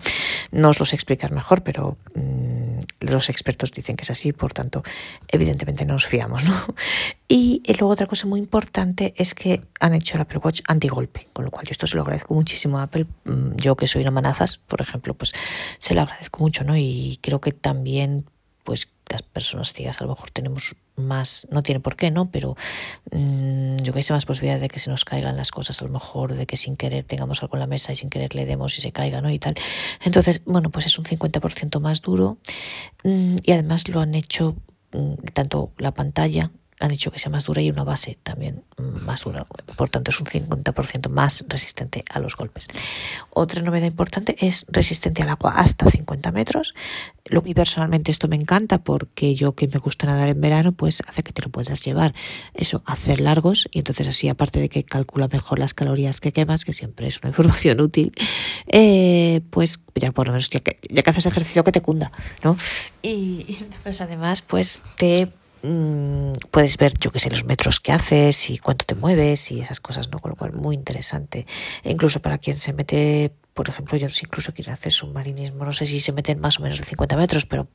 no 0.50 0.70
os 0.70 0.80
lo 0.80 0.86
sé 0.86 0.96
mejor, 1.30 1.62
pero 1.62 1.98
mmm, 2.14 2.78
los 3.00 3.28
expertos 3.28 3.70
dicen 3.70 3.96
que 3.96 4.02
es 4.02 4.10
así, 4.10 4.32
por 4.32 4.52
tanto, 4.52 4.82
evidentemente 5.28 5.84
no 5.84 5.94
nos 5.94 6.06
fiamos, 6.06 6.44
¿no? 6.44 6.54
Y, 7.28 7.62
luego 7.78 7.88
otra 7.88 8.06
cosa 8.06 8.26
muy 8.26 8.40
importante 8.40 9.14
es 9.16 9.34
que 9.34 9.62
han 9.80 9.94
hecho 9.94 10.16
el 10.16 10.22
Apple 10.22 10.40
Watch 10.42 10.60
antigolpe, 10.68 11.28
con 11.32 11.44
lo 11.44 11.50
cual 11.50 11.66
yo 11.66 11.72
esto 11.72 11.86
se 11.86 11.96
lo 11.96 12.02
agradezco 12.02 12.34
muchísimo 12.34 12.78
a 12.78 12.84
Apple, 12.84 13.06
mm, 13.24 13.56
yo 13.56 13.76
que 13.76 13.86
soy 13.86 14.02
una 14.02 14.10
manazas, 14.10 14.58
por 14.66 14.80
ejemplo, 14.80 15.14
pues 15.14 15.32
se 15.78 15.94
lo 15.94 16.02
agradezco 16.02 16.40
mucho, 16.40 16.64
¿no? 16.64 16.76
Y 16.76 17.18
creo 17.22 17.40
que 17.40 17.52
también 17.52 18.26
pues 18.64 18.88
las 19.12 19.22
personas 19.22 19.72
ciegas 19.72 20.00
a 20.00 20.04
lo 20.04 20.10
mejor 20.10 20.30
tenemos 20.30 20.74
más, 20.96 21.46
no 21.50 21.62
tiene 21.62 21.80
por 21.80 21.96
qué, 21.96 22.10
¿no? 22.10 22.30
Pero 22.30 22.56
mmm, 23.12 23.76
yo 23.76 23.92
que 23.92 24.02
sé, 24.02 24.12
más 24.12 24.26
posibilidad 24.26 24.60
de 24.60 24.68
que 24.68 24.78
se 24.78 24.90
nos 24.90 25.04
caigan 25.04 25.36
las 25.36 25.50
cosas, 25.50 25.80
a 25.80 25.84
lo 25.84 25.90
mejor 25.90 26.34
de 26.34 26.46
que 26.46 26.56
sin 26.56 26.76
querer 26.76 27.04
tengamos 27.04 27.42
algo 27.42 27.56
en 27.56 27.60
la 27.60 27.66
mesa 27.66 27.92
y 27.92 27.96
sin 27.96 28.10
querer 28.10 28.34
le 28.34 28.44
demos 28.46 28.76
y 28.78 28.82
se 28.82 28.92
caiga, 28.92 29.20
¿no? 29.20 29.30
Y 29.30 29.38
tal. 29.38 29.54
Entonces, 30.02 30.42
bueno, 30.44 30.70
pues 30.70 30.86
es 30.86 30.98
un 30.98 31.04
50% 31.04 31.80
más 31.80 32.02
duro 32.02 32.38
mmm, 33.04 33.36
y 33.42 33.52
además 33.52 33.88
lo 33.88 34.00
han 34.00 34.14
hecho 34.14 34.56
mmm, 34.92 35.14
tanto 35.32 35.72
la 35.78 35.92
pantalla 35.92 36.50
han 36.82 36.90
hecho 36.90 37.10
que 37.10 37.18
sea 37.18 37.30
más 37.30 37.44
dura 37.44 37.62
y 37.62 37.70
una 37.70 37.84
base 37.84 38.18
también 38.22 38.64
más 38.76 39.22
dura. 39.22 39.46
Por 39.76 39.88
tanto, 39.88 40.10
es 40.10 40.18
un 40.18 40.26
50% 40.26 41.08
más 41.08 41.44
resistente 41.48 42.04
a 42.10 42.18
los 42.18 42.36
golpes. 42.36 42.68
Otra 43.30 43.62
novedad 43.62 43.86
importante 43.86 44.36
es 44.40 44.66
resistente 44.68 45.22
al 45.22 45.28
agua 45.28 45.52
hasta 45.56 45.88
50 45.88 46.32
metros. 46.32 46.74
Lo 47.26 47.42
que 47.42 47.54
personalmente 47.54 48.10
esto 48.10 48.26
me 48.26 48.36
encanta 48.36 48.78
porque 48.78 49.34
yo 49.34 49.54
que 49.54 49.68
me 49.68 49.78
gusta 49.78 50.06
nadar 50.06 50.28
en 50.28 50.40
verano, 50.40 50.72
pues 50.72 51.02
hace 51.06 51.22
que 51.22 51.32
te 51.32 51.42
lo 51.42 51.50
puedas 51.50 51.84
llevar 51.84 52.14
eso, 52.52 52.82
hacer 52.84 53.20
largos 53.20 53.68
y 53.70 53.78
entonces 53.78 54.08
así, 54.08 54.28
aparte 54.28 54.58
de 54.58 54.68
que 54.68 54.82
calcula 54.82 55.28
mejor 55.28 55.60
las 55.60 55.74
calorías 55.74 56.20
que 56.20 56.32
quemas, 56.32 56.64
que 56.64 56.72
siempre 56.72 57.06
es 57.06 57.18
una 57.22 57.28
información 57.30 57.80
útil, 57.80 58.12
eh, 58.66 59.40
pues 59.50 59.80
ya 59.94 60.10
por 60.10 60.26
lo 60.26 60.32
menos 60.32 60.50
ya 60.50 60.60
que, 60.60 60.78
haces 61.06 61.26
ejercicio 61.26 61.62
que 61.62 61.72
te 61.72 61.80
cunda, 61.80 62.10
¿no? 62.42 62.56
Y, 63.02 63.44
y 63.48 63.58
entonces 63.60 64.00
además 64.00 64.42
pues 64.42 64.80
te 64.96 65.32
Mm, 65.62 66.32
puedes 66.50 66.76
ver, 66.76 66.98
yo 66.98 67.12
qué 67.12 67.20
sé, 67.20 67.30
los 67.30 67.44
metros 67.44 67.78
que 67.78 67.92
haces 67.92 68.50
y 68.50 68.58
cuánto 68.58 68.84
te 68.84 68.96
mueves 68.96 69.52
y 69.52 69.60
esas 69.60 69.78
cosas, 69.78 70.10
¿no? 70.10 70.18
Con 70.18 70.30
lo 70.30 70.36
cual, 70.36 70.52
muy 70.52 70.74
interesante. 70.74 71.46
E 71.84 71.92
incluso 71.92 72.20
para 72.20 72.38
quien 72.38 72.56
se 72.56 72.72
mete, 72.72 73.32
por 73.54 73.68
ejemplo, 73.68 73.96
yo 73.96 74.08
incluso 74.22 74.52
quiero 74.52 74.72
hacer 74.72 74.90
submarinismo, 74.90 75.64
no 75.64 75.72
sé 75.72 75.86
si 75.86 76.00
se 76.00 76.10
meten 76.10 76.40
más 76.40 76.58
o 76.58 76.62
menos 76.62 76.78
de 76.78 76.84
50 76.84 77.16
metros, 77.16 77.46
pero 77.46 77.68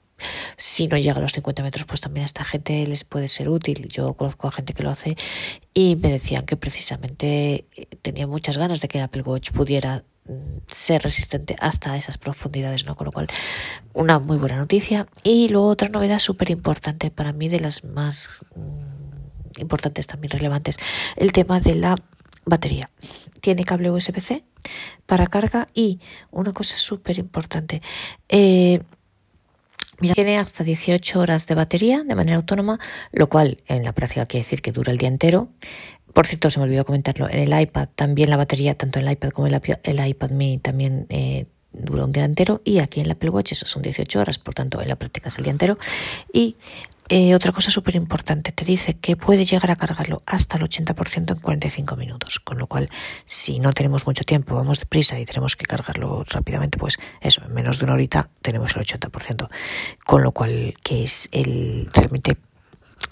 si 0.58 0.88
no 0.88 0.98
llega 0.98 1.18
a 1.18 1.22
los 1.22 1.32
50 1.32 1.64
metros, 1.64 1.86
pues 1.86 2.02
también 2.02 2.24
a 2.24 2.26
esta 2.26 2.44
gente 2.44 2.86
les 2.86 3.06
puede 3.06 3.30
ser 3.30 3.48
útil. 3.48 3.88
Yo 3.88 4.14
conozco 4.16 4.50
a 4.50 4.52
gente 4.52 4.74
que 4.74 4.84
lo 4.84 4.90
hace 4.90 5.16
y 5.74 5.96
me 5.96 6.12
decían 6.12 6.46
que 6.46 6.58
precisamente 6.58 7.68
eh, 7.76 7.86
tenía 8.02 8.28
muchas 8.28 8.58
ganas 8.58 8.82
de 8.82 8.90
que 8.90 9.00
Apple 9.00 9.22
Watch 9.22 9.52
pudiera 9.52 10.04
ser 10.68 11.04
resistente 11.04 11.56
hasta 11.60 11.96
esas 11.98 12.18
profundidades, 12.18 12.86
¿no? 12.86 12.96
Con 12.96 13.06
lo 13.06 13.12
cual, 13.12 13.28
una 13.94 14.20
muy 14.20 14.38
buena 14.38 14.58
noticia. 14.58 15.08
Y 15.24 15.50
luego 15.50 15.68
otra 15.68 15.90
novedad 15.90 16.20
súper 16.20 16.50
importante 16.50 17.12
para 17.12 17.34
mí, 17.34 17.50
de 17.50 17.60
las 17.60 17.84
más 17.84 18.46
mm, 18.56 19.62
importantes 19.62 20.08
también 20.08 20.32
relevantes, 20.32 20.78
el 21.16 21.32
tema 21.32 21.60
de 21.60 21.76
la 21.76 21.96
batería. 22.46 22.90
Tiene 23.42 23.66
cable 23.66 23.92
USB-C 23.92 24.44
para 25.06 25.28
carga 25.28 25.68
y 25.74 26.00
una 26.32 26.52
cosa 26.54 26.78
súper 26.78 27.18
importante. 27.18 27.82
Eh, 28.30 28.82
tiene 30.14 30.38
hasta 30.38 30.64
18 30.64 31.20
horas 31.20 31.48
de 31.48 31.56
batería 31.56 32.04
de 32.04 32.16
manera 32.16 32.38
autónoma, 32.38 32.80
lo 33.12 33.30
cual 33.30 33.64
en 33.66 33.84
la 33.84 33.94
práctica 33.94 34.28
quiere 34.28 34.44
decir 34.44 34.62
que 34.62 34.72
dura 34.72 34.92
el 34.92 34.98
día 34.98 35.10
entero. 35.10 35.50
Por 36.18 36.26
cierto, 36.26 36.50
se 36.50 36.58
me 36.58 36.64
olvidó 36.64 36.84
comentarlo, 36.84 37.30
en 37.30 37.38
el 37.38 37.62
iPad 37.62 37.90
también 37.94 38.32
la 38.32 38.38
batería, 38.38 38.76
tanto 38.76 38.98
el 38.98 39.08
iPad 39.08 39.30
como 39.30 39.46
en 39.46 39.62
el 39.84 40.08
iPad 40.08 40.32
mini, 40.32 40.58
también 40.58 41.06
eh, 41.10 41.46
dura 41.72 42.06
un 42.06 42.12
día 42.12 42.26
entero. 42.26 42.60
Y 42.66 42.80
aquí 42.80 43.02
en 43.02 43.06
el 43.06 43.12
Apple 43.12 43.30
Watch 43.30 43.54
son 43.54 43.84
18 43.84 44.20
horas, 44.20 44.40
por 44.40 44.56
tanto 44.56 44.82
en 44.82 44.88
la 44.88 44.96
práctica 44.96 45.30
es 45.30 45.38
el 45.38 45.44
día 45.44 45.52
entero. 45.52 45.78
Y 46.34 46.56
eh, 47.10 47.36
otra 47.36 47.52
cosa 47.52 47.70
súper 47.70 47.96
importante, 47.98 48.52
te 48.52 48.66
dice 48.66 48.96
que 48.96 49.16
puede 49.16 49.46
llegar 49.46 49.70
a 49.70 49.76
cargarlo 49.76 50.24
hasta 50.26 50.58
el 50.58 50.64
80% 50.64 51.34
en 51.34 51.40
45 51.40 51.96
minutos, 51.96 52.40
con 52.40 52.58
lo 52.58 52.66
cual 52.66 52.90
si 53.26 53.60
no 53.60 53.72
tenemos 53.74 54.08
mucho 54.08 54.24
tiempo, 54.24 54.56
vamos 54.56 54.80
deprisa 54.80 55.20
y 55.20 55.26
tenemos 55.26 55.56
que 55.56 55.66
cargarlo 55.66 56.26
rápidamente, 56.28 56.80
pues 56.80 56.98
eso, 57.22 57.44
en 57.46 57.54
menos 57.54 57.78
de 57.78 57.86
una 57.86 57.94
horita 57.94 58.28
tenemos 58.42 58.76
el 58.76 58.82
80%, 58.82 59.50
con 60.04 60.24
lo 60.24 60.32
cual 60.32 60.74
que 60.82 61.04
es 61.04 61.30
el 61.32 61.92
realmente 61.94 62.38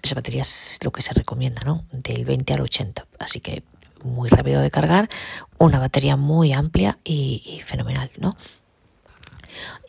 esa 0.06 0.15
batería 0.15 0.41
es 0.41 0.80
lo 0.84 0.91
que 0.91 1.02
se 1.02 1.13
recomienda, 1.13 1.62
¿no? 1.65 1.86
Del 1.91 2.26
20 2.26 2.54
al 2.54 2.62
80, 2.62 3.08
así 3.20 3.39
que 3.39 3.63
muy 4.04 4.30
rápido 4.30 4.62
de 4.62 4.72
cargar, 4.72 5.10
una 5.58 5.80
batería 5.80 6.15
muy 6.15 6.54
amplia 6.54 7.00
y, 7.04 7.60
fenomenal, 7.65 8.12
¿no? 8.18 8.38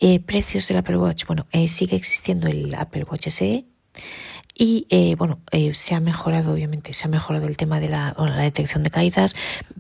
Eh, 0.01 0.21
precios 0.21 0.67
del 0.69 0.79
Apple 0.79 0.97
Watch. 0.97 1.27
Bueno, 1.27 1.47
eh, 1.53 1.69
sigue 1.69 1.97
existiendo 1.97 2.49
el 2.49 2.75
Apple 2.75 3.05
Watch 3.05 3.29
SE, 3.29 3.67
y 4.59 4.87
eh, 4.89 5.17
bueno, 5.17 5.41
eh, 5.53 5.75
se 5.75 5.95
ha 5.95 6.01
mejorado, 6.01 6.55
obviamente, 6.55 6.95
se 6.95 7.07
ha 7.07 7.11
mejorado 7.11 7.47
el 7.47 7.59
tema 7.59 7.79
de 7.79 7.91
la, 7.91 8.17
la, 8.19 8.37
detección 8.37 8.83
de 8.83 8.91
caídas, 8.91 9.37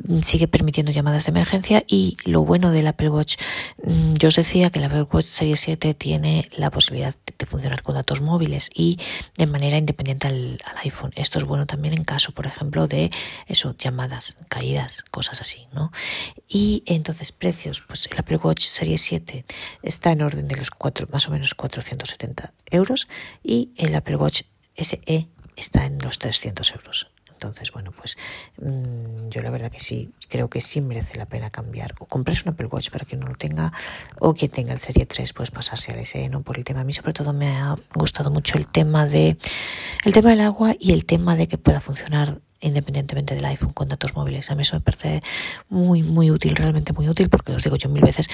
mm, 0.06 0.20
sigue 0.20 0.48
permitiendo 0.48 0.92
llamadas 0.92 1.24
de 1.24 1.30
emergencia 1.30 1.82
y 1.86 2.18
lo 2.26 2.44
bueno 2.44 2.70
del 2.70 2.86
Apple 2.86 3.08
Watch, 3.08 3.36
mm, 3.82 4.14
yo 4.14 4.28
os 4.28 4.36
decía 4.36 4.68
que 4.68 4.78
el 4.78 4.84
Apple 4.84 5.04
Watch 5.10 5.24
Series 5.24 5.60
7 5.60 5.94
tiene 5.94 6.50
la 6.56 6.70
posibilidad 6.70 7.14
de, 7.14 7.46
funcionar 7.46 7.82
con 7.82 7.94
datos 7.94 8.20
móviles 8.20 8.70
y 8.74 8.98
de 9.38 9.46
manera 9.46 9.78
independiente 9.78 10.26
al, 10.26 10.58
iPhone. 10.82 11.12
Esto 11.14 11.38
es 11.38 11.44
bueno 11.44 11.64
también 11.64 11.94
en 11.94 12.04
caso, 12.04 12.32
por 12.32 12.46
ejemplo, 12.46 12.86
de 12.86 13.10
eso, 13.46 13.74
llamadas, 13.78 14.36
caídas, 14.48 15.04
cosas 15.10 15.40
así, 15.40 15.68
¿no? 15.72 15.90
Y 16.48 16.82
entonces, 16.86 17.32
precios, 17.32 17.82
pues 17.86 18.08
el 18.12 18.18
Apple 18.18 18.38
Watch 18.42 18.64
Series 18.64 19.00
7 19.00 19.44
está 19.82 20.12
en 20.12 20.22
orden 20.22 20.48
de 20.48 20.56
los 20.56 20.70
cuatro, 20.70 21.08
más 21.10 21.28
o 21.28 21.30
menos 21.30 21.54
470 21.54 22.52
euros 22.70 23.08
y 23.42 23.70
el 23.76 23.94
Apple 23.94 24.16
Watch 24.16 24.42
SE 24.76 25.28
está 25.56 25.86
en 25.86 25.98
los 25.98 26.18
300 26.18 26.72
euros. 26.72 27.10
Entonces, 27.36 27.70
bueno, 27.70 27.92
pues 27.92 28.16
mm, 28.62 29.28
yo 29.28 29.42
la 29.42 29.50
verdad 29.50 29.70
que 29.70 29.78
sí, 29.78 30.10
creo 30.28 30.48
que 30.48 30.62
sí 30.62 30.80
merece 30.80 31.18
la 31.18 31.26
pena 31.26 31.50
cambiar. 31.50 31.94
O 31.98 32.06
comprarse 32.06 32.42
un 32.46 32.54
Apple 32.54 32.66
Watch 32.66 32.90
para 32.90 33.04
quien 33.04 33.20
no 33.20 33.26
lo 33.26 33.34
tenga, 33.34 33.72
o 34.20 34.32
quien 34.32 34.50
tenga 34.50 34.72
el 34.72 34.80
Serie 34.80 35.04
3, 35.04 35.34
pues 35.34 35.50
pasarse 35.50 35.92
al 35.92 36.04
SE, 36.06 36.28
¿no? 36.30 36.42
Por 36.42 36.56
el 36.56 36.64
tema. 36.64 36.80
A 36.80 36.84
mí 36.84 36.94
sobre 36.94 37.12
todo 37.12 37.34
me 37.34 37.48
ha 37.48 37.76
gustado 37.94 38.30
mucho 38.30 38.56
el 38.56 38.66
tema 38.66 39.06
de 39.06 39.36
el 40.04 40.12
tema 40.12 40.30
del 40.30 40.40
agua 40.40 40.76
y 40.78 40.92
el 40.92 41.04
tema 41.04 41.36
de 41.36 41.46
que 41.46 41.58
pueda 41.58 41.80
funcionar 41.80 42.40
independientemente 42.60 43.34
del 43.34 43.44
iPhone 43.44 43.74
con 43.74 43.88
datos 43.88 44.16
móviles. 44.16 44.50
A 44.50 44.54
mí 44.54 44.62
eso 44.62 44.76
me 44.76 44.80
parece 44.80 45.20
muy, 45.68 46.02
muy 46.02 46.30
útil, 46.30 46.56
realmente 46.56 46.94
muy 46.94 47.06
útil, 47.06 47.28
porque 47.28 47.52
os 47.52 47.62
digo 47.62 47.76
yo 47.76 47.90
mil 47.90 48.02
veces, 48.02 48.28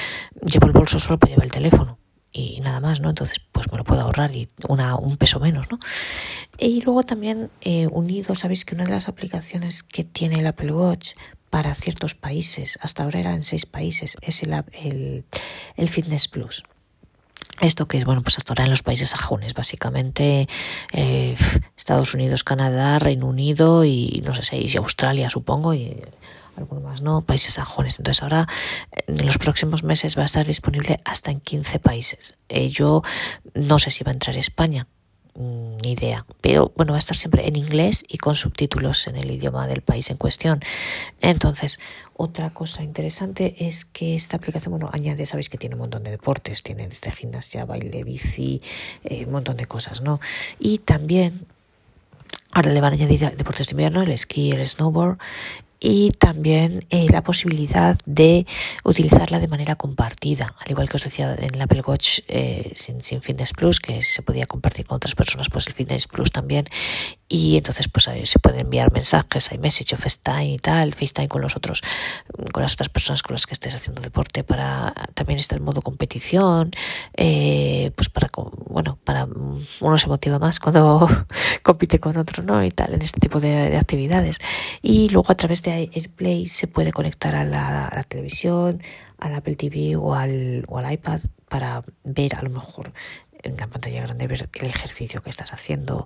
llevo 0.47 0.67
el 0.67 0.73
bolso 0.73 1.01
solo 1.01 1.19
para 1.19 1.31
llevar 1.31 1.47
el 1.47 1.53
teléfono 1.53 1.99
y 2.33 2.61
nada 2.61 2.81
más, 2.81 3.01
¿no? 3.01 3.11
Entonces, 3.11 3.39
pues 3.53 3.71
me 3.71 3.79
lo 3.79 3.85
puedo 3.85 4.01
ahorrar 4.01 4.35
y 4.35 4.49
una, 4.69 4.97
un 4.97 5.17
peso 5.17 5.39
menos, 5.39 5.67
¿no? 5.71 5.79
Y 6.59 6.81
luego 6.83 7.03
también 7.03 7.51
eh, 7.61 7.87
unido, 7.89 8.35
sabéis 8.35 8.65
que 8.65 8.75
una 8.75 8.85
de 8.85 8.91
las 8.91 9.09
aplicaciones 9.09 9.83
que 9.83 10.05
tiene 10.05 10.41
el 10.41 10.47
Apple 10.47 10.73
Watch 10.73 11.13
para 11.51 11.75
ciertos 11.75 12.15
países, 12.15 12.79
hasta 12.81 13.03
ahora 13.03 13.21
era 13.21 13.35
en 13.35 13.45
seis 13.45 13.67
países, 13.67 14.17
es 14.23 14.43
el, 14.43 14.55
el, 14.73 15.25
el 15.77 15.89
Fitness 15.89 16.29
Plus. 16.29 16.63
Esto 17.61 17.87
que 17.87 17.99
es, 17.99 18.05
bueno, 18.05 18.23
pues 18.23 18.39
hasta 18.39 18.53
ahora 18.53 18.65
en 18.65 18.71
los 18.71 18.83
países 18.83 19.11
sajones, 19.11 19.55
básicamente 19.55 20.49
eh, 20.93 21.37
Estados 21.77 22.15
Unidos, 22.15 22.43
Canadá, 22.43 22.99
Reino 22.99 23.27
Unido 23.27 23.85
y 23.85 24.23
no 24.25 24.35
sé 24.35 24.43
si 24.43 24.79
Australia, 24.79 25.29
supongo, 25.31 25.75
y 25.75 26.01
alguno 26.57 26.81
más 26.81 27.03
no, 27.03 27.23
países 27.23 27.55
sajones. 27.55 27.99
Entonces 27.99 28.23
ahora 28.23 28.47
en 29.07 29.27
los 29.27 29.39
próximos 29.39 29.83
meses 29.85 30.17
va 30.17 30.23
a 30.23 30.27
estar 30.27 30.47
disponible 30.47 31.01
hasta 31.05 31.31
en 31.31 31.41
15 31.41 31.79
países. 31.79 32.35
Eh, 32.49 32.69
yo 32.69 33.03
no 33.55 33.79
sé 33.79 33.91
si 33.91 34.05
va 34.05 34.11
a 34.11 34.15
entrar 34.15 34.37
España, 34.37 34.87
mm, 35.35 35.77
ni 35.83 35.93
idea, 35.93 36.27
pero 36.41 36.73
bueno, 36.77 36.93
va 36.93 36.99
a 36.99 36.99
estar 36.99 37.17
siempre 37.17 37.47
en 37.47 37.57
inglés 37.57 38.05
y 38.09 38.19
con 38.19 38.37
subtítulos 38.37 39.07
en 39.07 39.17
el 39.17 39.31
idioma 39.31 39.67
del 39.67 39.83
país 39.83 40.11
en 40.11 40.17
cuestión. 40.17 40.61
Entonces, 41.21 41.81
otra 42.15 42.51
cosa 42.51 42.83
interesante 42.83 43.67
es 43.67 43.85
que 43.85 44.15
esta 44.15 44.37
aplicación, 44.37 44.73
bueno, 44.73 44.91
añade, 44.93 45.27
sabéis 45.27 45.49
que 45.49 45.59
tiene 45.59 45.75
un 45.75 45.81
montón 45.81 46.03
de 46.03 46.11
deportes, 46.11 46.63
tiene 46.63 46.87
desde 46.87 47.11
gimnasia, 47.11 47.65
baile, 47.65 48.05
bici, 48.05 48.61
eh, 49.05 49.25
un 49.27 49.33
montón 49.33 49.57
de 49.57 49.67
cosas, 49.67 50.03
¿no? 50.03 50.21
Y 50.59 50.79
también 50.79 51.47
Ahora 52.55 52.71
le 52.71 52.83
van 52.83 52.93
a 52.93 52.97
añadir 52.97 53.35
deportes 53.35 53.69
de 53.69 53.73
invierno, 53.73 54.03
el 54.03 54.11
esquí, 54.11 54.51
el 54.51 54.67
snowboard 54.67 55.17
y 55.83 56.13
también 56.13 56.85
eh, 56.91 57.07
la 57.11 57.23
posibilidad 57.23 57.99
de 58.07 58.47
utilizarla 58.85 59.41
de 59.41 59.49
manera 59.49 59.75
compartida, 59.75 60.55
al 60.59 60.71
igual 60.71 60.89
que 60.89 60.97
os 60.97 61.05
decía 61.05 61.35
en 61.35 61.55
el 61.55 61.61
Apple 61.61 61.83
Watch 61.85 62.21
eh, 62.29 62.71
sin, 62.77 63.01
sin 63.01 63.21
Fitness 63.21 63.53
Plus, 63.53 63.81
que 63.81 64.01
se 64.01 64.23
podía 64.23 64.47
compartir 64.47 64.87
con 64.87 64.97
otras 64.97 65.17
personas, 65.17 65.49
pues 65.51 65.67
el 65.67 65.73
Fitness 65.73 66.07
Plus 66.07 66.31
también 66.31 66.67
y 67.33 67.57
entonces 67.57 67.89
pues 67.89 68.11
se 68.25 68.39
pueden 68.41 68.61
enviar 68.61 68.93
mensajes, 68.93 69.51
hay 69.51 69.57
message 69.57 69.95
o 69.95 69.97
FaceTime 69.97 70.53
y 70.53 70.59
tal, 70.59 70.93
FaceTime 70.93 71.29
con 71.29 71.41
los 71.41 71.57
otros, 71.57 71.83
con 72.53 72.63
las 72.63 72.75
otras 72.75 72.91
personas 72.91 73.23
con 73.23 73.33
las 73.33 73.47
que 73.47 73.55
estés 73.55 73.75
haciendo 73.75 74.03
deporte 74.03 74.45
para 74.45 74.93
también 75.15 75.39
está 75.39 75.55
el 75.55 75.63
modo 75.63 75.81
competición, 75.81 76.73
eh, 77.17 77.91
pues 77.97 78.11
para 78.11 78.29
bueno, 78.69 78.99
para 79.03 79.27
uno 79.81 79.99
se 79.99 80.09
motiva 80.09 80.39
más 80.39 80.61
cuando 80.61 81.09
compite 81.63 81.99
con 82.01 82.19
otro, 82.19 82.43
¿no? 82.43 82.63
y 82.63 82.71
tal, 82.71 82.93
en 82.93 83.01
este 83.01 83.19
tipo 83.19 83.41
de, 83.41 83.79
actividades. 83.79 84.37
Y 84.83 85.09
luego 85.09 85.33
a 85.33 85.35
través 85.35 85.63
de 85.63 85.91
AirPlay 85.95 86.47
se 86.47 86.67
puede 86.67 86.93
conectar 86.93 87.35
a 87.35 87.45
la, 87.45 87.87
a 87.87 87.97
la 87.97 88.03
televisión, 88.03 88.83
al 89.19 89.35
Apple 89.35 89.57
TV 89.57 89.97
o 89.97 90.15
al, 90.15 90.67
o 90.69 90.77
al 90.77 90.93
iPad 90.93 91.21
para 91.49 91.83
ver 92.05 92.37
a 92.37 92.43
lo 92.43 92.51
mejor 92.51 92.93
en 93.43 93.57
la 93.57 93.69
pantalla 93.69 94.03
grande 94.03 94.27
ver 94.27 94.51
el 94.61 94.67
ejercicio 94.67 95.23
que 95.23 95.31
estás 95.31 95.55
haciendo 95.55 96.05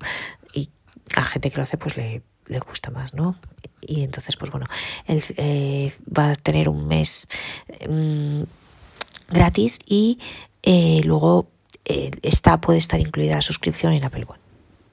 y 0.53 0.71
a 1.17 1.25
gente 1.25 1.51
que 1.51 1.57
lo 1.57 1.63
hace 1.65 1.79
pues 1.79 1.97
le, 1.97 2.23
le 2.47 2.59
gusta 2.61 2.91
más, 2.91 3.15
¿no? 3.15 3.37
Y 3.81 4.03
entonces, 4.03 4.37
pues 4.37 4.51
bueno, 4.51 4.67
él 5.07 5.23
eh, 5.37 5.93
va 6.07 6.31
a 6.31 6.35
tener 6.35 6.69
un 6.69 6.87
mes 6.87 7.27
mm, 7.89 8.43
gratis 9.31 9.79
y 9.87 10.19
eh, 10.63 11.01
luego 11.05 11.49
eh, 11.85 12.11
está, 12.23 12.61
puede 12.61 12.79
estar 12.79 13.01
incluida 13.01 13.37
la 13.37 13.41
suscripción 13.41 13.93
en 13.93 14.05
Apple 14.05 14.27
One. 14.29 14.41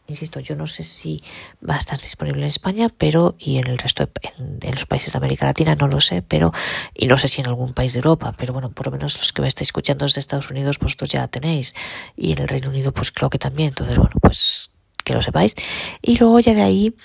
Insisto, 0.05 0.39
yo 0.39 0.55
no 0.55 0.67
sé 0.67 0.83
si 0.83 1.23
va 1.67 1.75
a 1.75 1.77
estar 1.77 1.99
disponible 1.99 2.41
en 2.41 2.47
España, 2.47 2.89
pero 2.89 3.35
y 3.39 3.57
en 3.57 3.67
el 3.67 3.77
resto, 3.77 4.09
en, 4.21 4.59
en, 4.61 4.71
los 4.75 4.85
países 4.85 5.13
de 5.13 5.17
América 5.17 5.45
Latina 5.45 5.75
no 5.75 5.87
lo 5.87 6.01
sé, 6.01 6.21
pero 6.21 6.51
y 6.93 7.07
no 7.07 7.17
sé 7.17 7.29
si 7.29 7.41
en 7.41 7.47
algún 7.47 7.73
país 7.73 7.93
de 7.93 7.99
Europa, 7.99 8.33
pero 8.37 8.53
bueno, 8.53 8.69
por 8.69 8.87
lo 8.87 8.91
menos 8.91 9.17
los 9.17 9.31
que 9.31 9.41
me 9.41 9.47
estáis 9.47 9.69
escuchando 9.69 10.05
desde 10.05 10.19
Estados 10.19 10.51
Unidos, 10.51 10.77
vosotros 10.77 11.09
ya 11.09 11.21
la 11.21 11.29
tenéis 11.29 11.73
y 12.17 12.33
en 12.33 12.39
el 12.39 12.49
Reino 12.49 12.69
Unido, 12.69 12.93
pues 12.93 13.11
creo 13.11 13.29
que 13.29 13.39
también. 13.39 13.69
Entonces, 13.69 13.97
bueno, 13.97 14.15
pues 14.21 14.72
que 15.03 15.13
lo 15.13 15.21
sepáis. 15.21 15.55
Y 16.01 16.17
luego 16.17 16.39
ya 16.39 16.53
de 16.53 16.61
ahí 16.61 16.95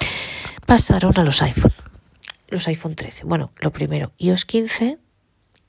pasaron 0.66 1.18
a 1.18 1.24
los 1.24 1.42
iPhone. 1.42 1.72
Los 2.48 2.68
iPhone 2.68 2.94
13. 2.94 3.24
Bueno, 3.24 3.52
lo 3.60 3.72
primero, 3.72 4.12
iOS 4.18 4.44
15, 4.44 4.98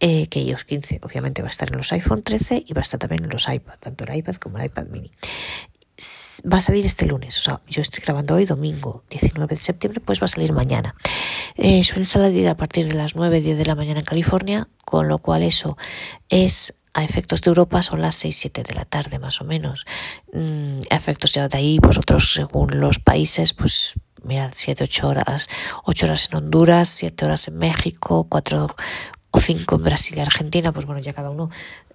eh, 0.01 0.27
que 0.27 0.41
iOS 0.41 0.63
15 0.63 1.01
obviamente 1.03 1.41
va 1.41 1.49
a 1.49 1.51
estar 1.51 1.69
en 1.69 1.77
los 1.77 1.91
iPhone 1.91 2.21
13 2.21 2.63
y 2.65 2.73
va 2.73 2.79
a 2.79 2.83
estar 2.83 2.99
también 2.99 3.23
en 3.25 3.29
los 3.29 3.47
iPad, 3.49 3.75
tanto 3.79 4.05
el 4.05 4.15
iPad 4.15 4.35
como 4.35 4.57
el 4.57 4.65
iPad 4.65 4.87
mini. 4.87 5.11
Va 6.49 6.57
a 6.57 6.61
salir 6.61 6.85
este 6.85 7.05
lunes, 7.05 7.37
o 7.37 7.41
sea, 7.41 7.61
yo 7.67 7.81
estoy 7.81 8.01
grabando 8.01 8.35
hoy, 8.35 8.45
domingo 8.45 9.03
19 9.09 9.55
de 9.55 9.59
septiembre, 9.59 9.99
pues 9.99 10.21
va 10.21 10.25
a 10.25 10.27
salir 10.29 10.53
mañana. 10.53 10.95
Eh, 11.55 11.83
suele 11.83 12.05
salir 12.05 12.47
a 12.47 12.55
partir 12.55 12.87
de 12.87 12.93
las 12.93 13.17
9, 13.17 13.41
10 13.41 13.57
de 13.57 13.65
la 13.65 13.75
mañana 13.75 13.99
en 13.99 14.05
California, 14.05 14.69
con 14.85 15.09
lo 15.09 15.17
cual 15.17 15.43
eso 15.43 15.77
es 16.29 16.73
a 16.93 17.03
efectos 17.03 17.41
de 17.41 17.49
Europa 17.49 17.81
son 17.81 18.01
las 18.01 18.23
6-7 18.23 18.63
de 18.63 18.73
la 18.73 18.85
tarde 18.85 19.19
más 19.19 19.41
o 19.41 19.45
menos. 19.45 19.85
Mm, 20.33 20.81
a 20.89 20.95
efectos 20.95 21.33
ya 21.33 21.47
de 21.47 21.57
ahí, 21.57 21.79
vosotros 21.79 22.33
según 22.33 22.79
los 22.79 22.99
países, 22.99 23.53
pues 23.53 23.95
mirad, 24.23 24.51
7-8 24.51 25.03
horas, 25.03 25.49
8 25.85 26.05
horas 26.05 26.29
en 26.31 26.37
Honduras, 26.37 26.89
7 26.89 27.25
horas 27.25 27.47
en 27.47 27.57
México, 27.57 28.27
4 28.29 28.75
o 29.31 29.39
5 29.39 29.75
en 29.75 29.83
Brasil 29.83 30.17
y 30.17 30.21
Argentina, 30.21 30.71
pues 30.71 30.85
bueno, 30.85 31.01
ya 31.01 31.13
cada 31.13 31.29
uno 31.29 31.49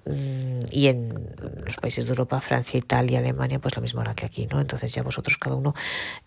y 0.07 0.89
en 0.89 1.31
los 1.65 1.77
países 1.77 2.05
de 2.05 2.11
Europa, 2.11 2.41
Francia, 2.41 2.79
Italia, 2.79 3.21
Alemania, 3.21 3.59
pues 3.59 3.75
la 3.75 3.81
misma 3.81 4.03
hora 4.03 4.15
que 4.15 4.27
aquí, 4.27 4.47
¿no? 4.47 4.61
Entonces 4.61 4.93
ya 4.93 5.03
vosotros 5.03 5.39
cada 5.39 5.57
uno, 5.57 5.75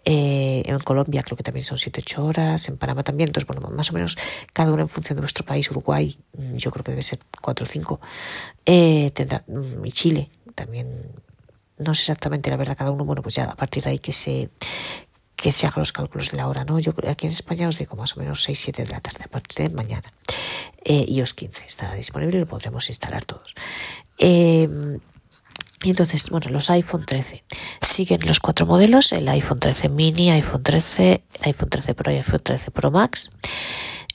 eh, 0.04 0.63
en 0.66 0.80
Colombia 0.80 1.22
creo 1.24 1.38
que 1.38 1.44
también 1.44 1.63
son 1.63 1.78
7-8 1.78 2.24
horas, 2.24 2.70
en 2.70 2.78
Panamá 2.78 3.04
también, 3.04 3.30
entonces 3.30 3.48
bueno, 3.48 3.70
más 3.70 3.92
o 3.92 3.94
menos 3.94 4.18
cada 4.54 4.72
uno 4.72 4.82
en 4.82 4.90
función 4.90 5.16
de 5.18 5.22
vuestro 5.22 5.46
país, 5.46 5.70
Uruguay, 5.70 6.18
mm, 6.38 6.56
yo 6.56 6.72
creo 6.72 6.84
que 6.84 6.92
debe 6.92 7.04
ser 7.04 7.20
4 7.42 7.66
o 7.66 7.70
5, 7.70 8.00
eh, 8.66 9.12
tendrá, 9.12 9.44
mm, 9.48 9.86
y 9.86 9.92
Chile 9.92 10.32
también, 10.56 11.12
no 11.78 11.94
sé 11.94 12.02
exactamente 12.02 12.50
la 12.50 12.58
verdad 12.58 12.76
cada 12.76 12.90
uno, 12.90 13.06
bueno, 13.06 13.22
pues 13.22 13.36
ya 13.36 13.44
a 13.46 13.56
partir 13.56 13.84
de 13.84 13.92
ahí 13.92 14.00
que 14.00 14.13
se 14.13 14.50
que 15.38 15.52
se 15.52 15.67
hagan 15.67 15.82
los 15.82 15.93
cálculos 15.93 16.32
de 16.32 16.38
la 16.38 16.47
hora, 16.47 16.65
¿no? 16.65 16.80
Yo 16.80 16.93
aquí 17.08 17.28
en 17.28 17.32
España 17.32 17.67
os 17.67 17.78
digo 17.78 17.95
más 17.95 18.17
o 18.17 18.19
menos 18.19 18.43
6, 18.43 18.60
7 18.60 18.84
de 18.84 18.91
la 18.91 19.00
tarde 19.00 19.23
a 19.23 19.28
partir 19.28 19.69
de 19.69 19.73
mañana. 19.73 20.12
Eh, 20.84 21.06
iOS 21.08 21.34
15 21.36 21.65
estará 21.65 21.93
disponible 21.93 22.38
y 22.38 22.39
lo 22.41 22.47
podremos 22.47 22.89
instalar 22.89 23.23
todos. 23.23 23.54
Eh, 24.17 24.67
y 25.84 25.91
entonces, 25.91 26.32
bueno, 26.32 26.47
los 26.50 26.71
iPhone 26.71 27.06
13 27.06 27.43
siguen 27.82 28.21
los 28.26 28.39
cuatro 28.39 28.65
modelos, 28.65 29.13
el 29.13 29.30
iPhone 29.30 29.60
13 29.60 29.89
mini, 29.89 30.32
iPhone 30.32 30.63
13, 30.63 31.23
iPhone 31.41 31.69
13 31.69 31.93
Pro 31.93 32.12
y 32.12 32.15
iPhone 32.15 32.41
13 32.43 32.71
Pro 32.71 32.89
Max. 32.89 33.30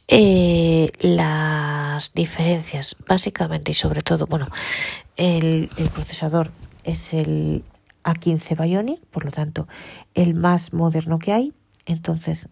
Eh, 0.08 0.90
las 1.00 2.12
diferencias, 2.14 2.96
básicamente 3.06 3.70
y 3.70 3.74
sobre 3.74 4.02
todo, 4.02 4.26
bueno, 4.26 4.48
el, 5.16 5.70
el 5.76 5.88
procesador 5.90 6.50
es 6.82 7.14
el 7.14 7.62
A15 8.04 8.60
Bionic, 8.62 9.04
por 9.06 9.24
lo 9.24 9.30
tanto, 9.30 9.68
el 10.14 10.34
más 10.34 10.72
moderno 10.72 11.18
que 11.18 11.32
hay. 11.32 11.52
Entonces, 11.86 12.48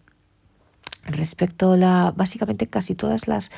respecto 1.03 1.73
a 1.73 1.77
la, 1.77 2.13
básicamente 2.15 2.67
casi 2.67 2.95
todas 2.95 3.27
las 3.27 3.51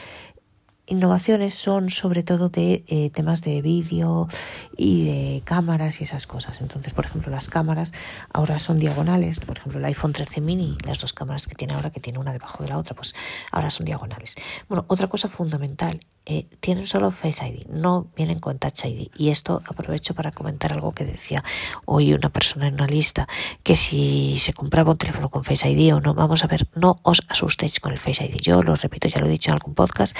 innovaciones 0.86 1.54
son 1.54 1.90
sobre 1.90 2.24
todo 2.24 2.50
de 2.50 2.84
eh, 2.88 3.10
temas 3.10 3.42
de 3.42 3.62
vídeo 3.62 4.28
y 4.76 5.06
de 5.06 5.42
cámaras 5.44 6.02
y 6.02 6.04
esas 6.04 6.28
cosas. 6.28 6.62
Entonces, 6.62 6.94
por 6.94 7.06
ejemplo, 7.06 7.32
las 7.32 7.50
cámaras 7.50 7.94
ahora 8.34 8.60
son 8.60 8.80
diagonales. 8.80 9.40
Por 9.40 9.58
ejemplo, 9.58 9.80
el 9.80 9.86
iPhone 9.86 10.14
13 10.14 10.42
mini, 10.42 10.78
las 10.86 11.00
dos 11.00 11.14
cámaras 11.14 11.48
que 11.48 11.56
tiene 11.56 11.74
ahora, 11.74 11.90
que 11.90 12.00
tiene 12.00 12.20
una 12.20 12.34
debajo 12.34 12.64
de 12.64 12.70
la 12.70 12.78
otra, 12.78 12.96
pues 12.96 13.16
ahora 13.52 13.70
son 13.70 13.86
diagonales. 13.86 14.36
Bueno, 14.68 14.86
otra 14.88 15.08
cosa 15.08 15.30
fundamental 15.30 16.00
eh, 16.26 16.48
tienen 16.62 16.88
solo 16.88 17.12
Face 17.12 17.46
ID, 17.46 17.68
no 17.68 18.08
vienen 18.16 18.40
con 18.40 18.58
Touch 18.58 18.86
ID. 18.86 19.10
Y 19.18 19.30
esto 19.30 19.62
aprovecho 19.68 20.14
para 20.14 20.32
comentar 20.32 20.72
algo 20.72 20.94
que 20.94 21.04
decía 21.04 21.44
hoy 21.86 22.14
una 22.14 22.30
persona 22.30 22.68
en 22.68 22.76
una 22.76 22.88
lista, 22.88 23.28
que 23.62 23.76
si 23.76 24.38
se 24.40 24.54
compraba 24.54 24.92
un 24.92 24.98
teléfono 24.98 25.30
con 25.30 25.44
Face 25.44 25.70
ID 25.70 25.94
o 25.94 26.00
no, 26.00 26.14
vamos 26.14 26.46
a 26.46 26.48
ver, 26.48 26.68
no 26.76 26.98
os 27.04 27.24
asustéis 27.28 27.82
con 27.82 27.92
el 27.92 28.00
Face 28.00 28.24
ID. 28.24 28.38
Yo 28.38 28.62
lo 28.62 28.76
repito, 28.76 29.10
ya 29.10 29.20
lo 29.20 29.28
he 29.28 29.30
dicho 29.30 29.52
en 29.52 29.56
algún 29.56 29.76
podcast 29.76 30.18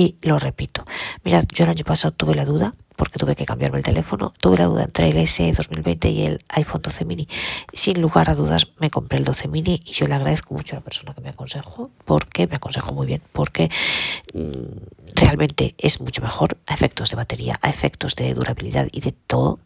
y 0.00 0.16
lo 0.22 0.38
repito. 0.38 0.82
Mirad, 1.24 1.44
yo 1.52 1.64
el 1.64 1.70
año 1.70 1.84
pasado 1.84 2.12
tuve 2.12 2.34
la 2.34 2.46
duda 2.46 2.74
porque 2.96 3.18
tuve 3.18 3.36
que 3.36 3.44
cambiarme 3.44 3.76
el 3.78 3.84
teléfono. 3.84 4.32
Tuve 4.40 4.56
la 4.56 4.64
duda 4.64 4.84
entre 4.84 5.10
el 5.10 5.16
S 5.18 5.52
2020 5.52 6.10
y 6.10 6.22
el 6.26 6.38
iPhone 6.48 6.80
12 6.80 7.04
mini. 7.04 7.28
Sin 7.74 8.00
lugar 8.00 8.30
a 8.30 8.34
dudas 8.34 8.68
me 8.78 8.88
compré 8.88 9.18
el 9.18 9.24
12 9.24 9.48
mini 9.48 9.82
y 9.84 9.92
yo 9.92 10.06
le 10.06 10.14
agradezco 10.14 10.54
mucho 10.54 10.74
a 10.74 10.78
la 10.78 10.84
persona 10.84 11.12
que 11.12 11.20
me 11.20 11.28
aconsejó 11.28 11.90
porque 12.06 12.46
me 12.46 12.56
aconsejó 12.56 12.94
muy 12.94 13.06
bien, 13.06 13.20
porque 13.32 13.70
mm, 14.32 15.16
realmente 15.16 15.74
es 15.76 16.00
mucho 16.00 16.22
mejor 16.22 16.56
a 16.66 16.72
efectos 16.72 17.10
de 17.10 17.16
batería, 17.16 17.58
a 17.60 17.68
efectos 17.68 18.14
de 18.14 18.32
durabilidad 18.32 18.88
y 18.92 19.00
de 19.00 19.12
todo 19.12 19.58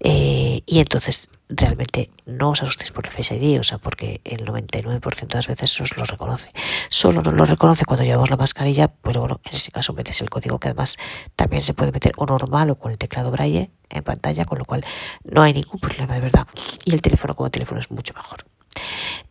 eh, 0.00 0.62
y 0.66 0.80
entonces 0.80 1.30
realmente 1.48 2.10
no 2.26 2.50
os 2.50 2.62
asustéis 2.62 2.92
por 2.92 3.06
el 3.06 3.12
Face 3.12 3.34
ID, 3.34 3.60
o 3.60 3.64
sea, 3.64 3.78
porque 3.78 4.20
el 4.24 4.44
99% 4.44 5.26
de 5.26 5.34
las 5.34 5.46
veces 5.46 5.80
os 5.80 5.96
lo 5.96 6.04
reconoce. 6.04 6.50
Solo 6.90 7.22
no 7.22 7.30
lo 7.32 7.44
reconoce 7.44 7.84
cuando 7.84 8.04
llevamos 8.04 8.30
la 8.30 8.36
mascarilla, 8.36 8.88
pero 8.88 9.20
bueno, 9.20 9.40
en 9.44 9.54
ese 9.54 9.70
caso 9.70 9.92
metes 9.92 10.20
el 10.20 10.30
código 10.30 10.58
que 10.58 10.68
además 10.68 10.98
también 11.36 11.62
se 11.62 11.74
puede 11.74 11.92
meter 11.92 12.12
o 12.16 12.26
normal 12.26 12.70
o 12.70 12.76
con 12.76 12.90
el 12.90 12.98
teclado 12.98 13.30
braille 13.30 13.70
en 13.90 14.02
pantalla, 14.02 14.44
con 14.44 14.58
lo 14.58 14.64
cual 14.64 14.84
no 15.24 15.42
hay 15.42 15.54
ningún 15.54 15.80
problema 15.80 16.14
de 16.14 16.20
verdad. 16.20 16.46
Y 16.84 16.92
el 16.92 17.02
teléfono 17.02 17.34
como 17.34 17.50
teléfono 17.50 17.80
es 17.80 17.90
mucho 17.90 18.14
mejor. 18.14 18.44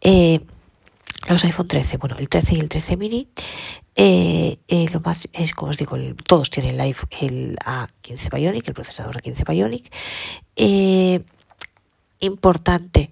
Eh, 0.02 0.42
los 1.28 1.44
iPhone 1.44 1.68
13, 1.68 1.98
bueno, 1.98 2.16
el 2.18 2.30
13 2.30 2.56
y 2.56 2.60
el 2.60 2.70
13 2.70 2.96
mini, 2.96 3.28
eh, 4.00 4.60
eh, 4.68 4.86
lo 4.94 5.00
más 5.00 5.28
es, 5.34 5.54
como 5.54 5.72
os 5.72 5.78
digo, 5.78 5.98
todos 6.28 6.52
tienen 6.52 6.80
el, 6.80 6.96
el 7.20 7.58
A15 7.58 8.30
Bionic, 8.32 8.68
el 8.68 8.76
procesador 8.76 9.20
A15 9.20 9.44
Bionic. 9.50 9.92
Eh, 10.56 11.24
importante 12.20 13.10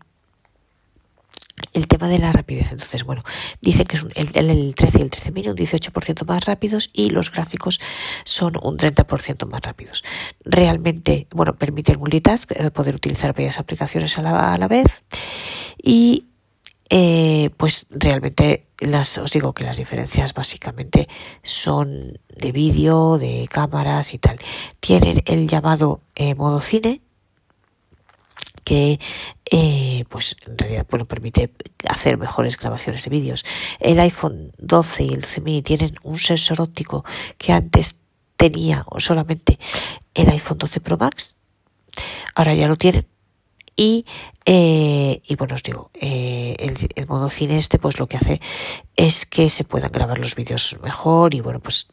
el 1.74 1.88
tema 1.88 2.08
de 2.08 2.20
la 2.20 2.32
rapidez. 2.32 2.72
Entonces, 2.72 3.04
bueno, 3.04 3.24
dicen 3.62 3.88
que 3.88 3.98
es 3.98 4.06
el, 4.14 4.50
el, 4.52 4.76
13 4.76 5.00
y 5.00 5.02
el 5.02 5.10
13 5.10 5.32
mini 5.32 5.48
un 5.48 5.58
18% 5.58 6.24
más 6.28 6.46
rápidos 6.46 6.92
y 6.94 7.10
los 7.10 7.32
gráficos 7.32 7.80
son 8.24 8.54
un 8.62 8.78
30% 8.78 9.48
más 9.48 9.62
rápidos. 9.62 10.04
Realmente, 10.44 11.26
bueno, 11.32 11.56
permite 11.56 11.94
el 11.94 11.98
multitask, 11.98 12.54
poder 12.74 12.94
utilizar 12.94 13.34
varias 13.34 13.58
aplicaciones 13.58 14.20
a 14.20 14.22
la, 14.22 14.54
a 14.54 14.58
la 14.60 14.68
vez 14.68 14.86
y 15.82 16.28
eh, 16.90 17.50
pues 17.58 17.88
realmente 17.90 18.68
las, 18.80 19.18
os 19.18 19.32
digo 19.32 19.54
que 19.54 19.64
las 19.64 19.78
diferencias 19.78 20.34
básicamente 20.34 21.08
son 21.42 22.20
de 22.36 22.52
vídeo, 22.52 23.18
de 23.18 23.48
cámaras 23.50 24.14
y 24.14 24.20
tal. 24.20 24.38
Tienen 24.80 25.24
el 25.26 25.48
llamado 25.48 26.02
eh, 26.16 26.36
modo 26.36 26.62
cine, 26.62 27.02
que 28.64 29.00
eh, 29.52 30.06
pues 30.10 30.36
en 30.46 30.58
realidad 30.58 30.86
bueno, 30.90 31.06
permite 31.06 31.52
hacer 31.90 32.18
mejores 32.18 32.58
grabaciones 32.58 33.04
de 33.04 33.10
vídeos. 33.10 33.46
El 33.80 34.00
iPhone 34.00 34.52
12 34.58 35.04
y 35.04 35.14
el 35.14 35.22
12 35.22 35.42
mini 35.42 35.62
tienen 35.62 35.96
un 36.04 36.20
sensor 36.20 36.62
óptico 36.62 37.04
que 37.38 37.54
antes 37.54 37.98
tenía 38.38 38.86
solamente 38.98 39.58
el 40.14 40.30
iPhone 40.30 40.58
12 40.58 40.82
Pro 40.82 40.98
Max. 40.98 41.36
Ahora 42.36 42.54
ya 42.54 42.68
lo 42.68 42.76
tienen 42.76 43.08
y, 43.76 44.06
eh, 44.46 45.22
y 45.26 45.36
bueno, 45.36 45.56
os 45.56 45.64
digo, 45.64 45.92
eh, 45.94 46.56
el, 46.96 47.08
modo 47.08 47.30
cine 47.30 47.58
este 47.58 47.80
pues 47.80 48.00
lo 48.00 48.08
que 48.08 48.18
hace 48.18 48.42
es 48.96 49.26
que 49.26 49.50
se 49.50 49.64
puedan 49.64 49.92
grabar 49.92 50.20
los 50.20 50.36
vídeos 50.36 50.78
mejor 50.82 51.34
y 51.34 51.42
bueno, 51.42 51.60
pues 51.60 51.88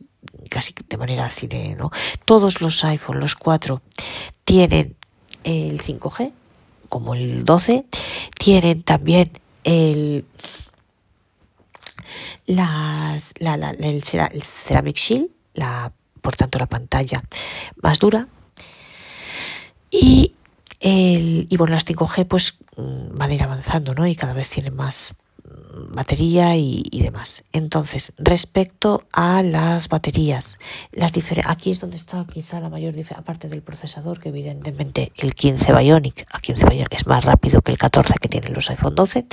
casi 0.48 0.74
de 0.88 0.96
manera 0.96 1.28
cine, 1.30 1.74
¿no? 1.74 1.90
Todos 2.24 2.60
los 2.60 2.84
iPhone, 2.84 3.20
los 3.20 3.34
cuatro, 3.34 3.82
tienen 4.44 4.96
el 5.44 5.82
5G, 5.82 6.32
como 6.88 7.14
el 7.14 7.44
12, 7.44 7.86
tienen 8.38 8.82
también 8.82 9.32
el 9.64 10.24
la, 12.46 13.18
la, 13.38 13.70
el 13.70 14.02
Ceramic 14.02 14.96
Shield, 14.96 15.30
la, 15.54 15.92
por 16.20 16.36
tanto 16.36 16.58
la 16.58 16.66
pantalla 16.66 17.22
más 17.82 17.98
dura. 17.98 18.28
Y 19.90 20.34
el, 20.82 21.46
y 21.48 21.56
bueno, 21.56 21.74
las 21.74 21.86
5G 21.86 22.26
pues 22.26 22.58
mm, 22.76 23.16
van 23.16 23.30
a 23.30 23.34
ir 23.34 23.42
avanzando, 23.42 23.94
¿no? 23.94 24.06
Y 24.06 24.16
cada 24.16 24.34
vez 24.34 24.50
tienen 24.50 24.74
más 24.74 25.14
batería 25.90 26.56
y, 26.56 27.00
demás. 27.02 27.44
Entonces, 27.52 28.12
respecto 28.18 29.02
a 29.12 29.42
las 29.42 29.88
baterías, 29.88 30.58
las 30.92 31.12
aquí 31.44 31.70
es 31.70 31.80
donde 31.80 31.96
está 31.96 32.24
quizá 32.32 32.60
la 32.60 32.68
mayor 32.68 32.94
diferencia, 32.94 33.20
aparte 33.20 33.48
del 33.48 33.62
procesador, 33.62 34.20
que 34.20 34.28
evidentemente 34.30 35.12
el 35.16 35.34
15 35.34 35.72
Bionic, 35.72 36.26
a 36.32 36.40
15 36.40 36.66
Bionic 36.66 36.92
es 36.92 37.06
más 37.06 37.24
rápido 37.24 37.62
que 37.62 37.72
el 37.72 37.78
14 37.78 38.14
que 38.20 38.28
tienen 38.28 38.54
los 38.54 38.70
iPhone 38.70 38.94
12, 38.94 39.26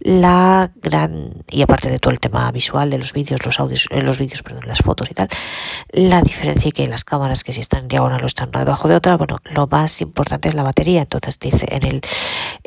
la 0.00 0.70
gran, 0.82 1.44
y 1.50 1.62
aparte 1.62 1.90
de 1.90 1.98
todo 1.98 2.12
el 2.12 2.20
tema 2.20 2.50
visual 2.52 2.90
de 2.90 2.98
los 2.98 3.12
vídeos, 3.12 3.44
los 3.44 3.60
audios, 3.60 3.86
eh, 3.90 4.02
los 4.02 4.18
vídeos, 4.18 4.42
perdón, 4.42 4.62
las 4.66 4.78
fotos 4.78 5.10
y 5.10 5.14
tal, 5.14 5.28
la 5.92 6.22
diferencia 6.22 6.70
que 6.70 6.86
las 6.86 7.04
cámaras 7.04 7.44
que 7.44 7.52
si 7.52 7.60
están 7.60 7.82
en 7.82 7.88
diagonal 7.88 8.22
o 8.22 8.26
están 8.26 8.48
una 8.48 8.60
debajo 8.60 8.88
de 8.88 8.96
otra, 8.96 9.16
bueno, 9.16 9.38
lo 9.50 9.66
más 9.66 10.00
importante 10.00 10.48
es 10.48 10.54
la 10.54 10.62
batería, 10.62 11.02
entonces 11.02 11.38
dice 11.38 11.66
en 11.70 11.84
el, 11.84 12.00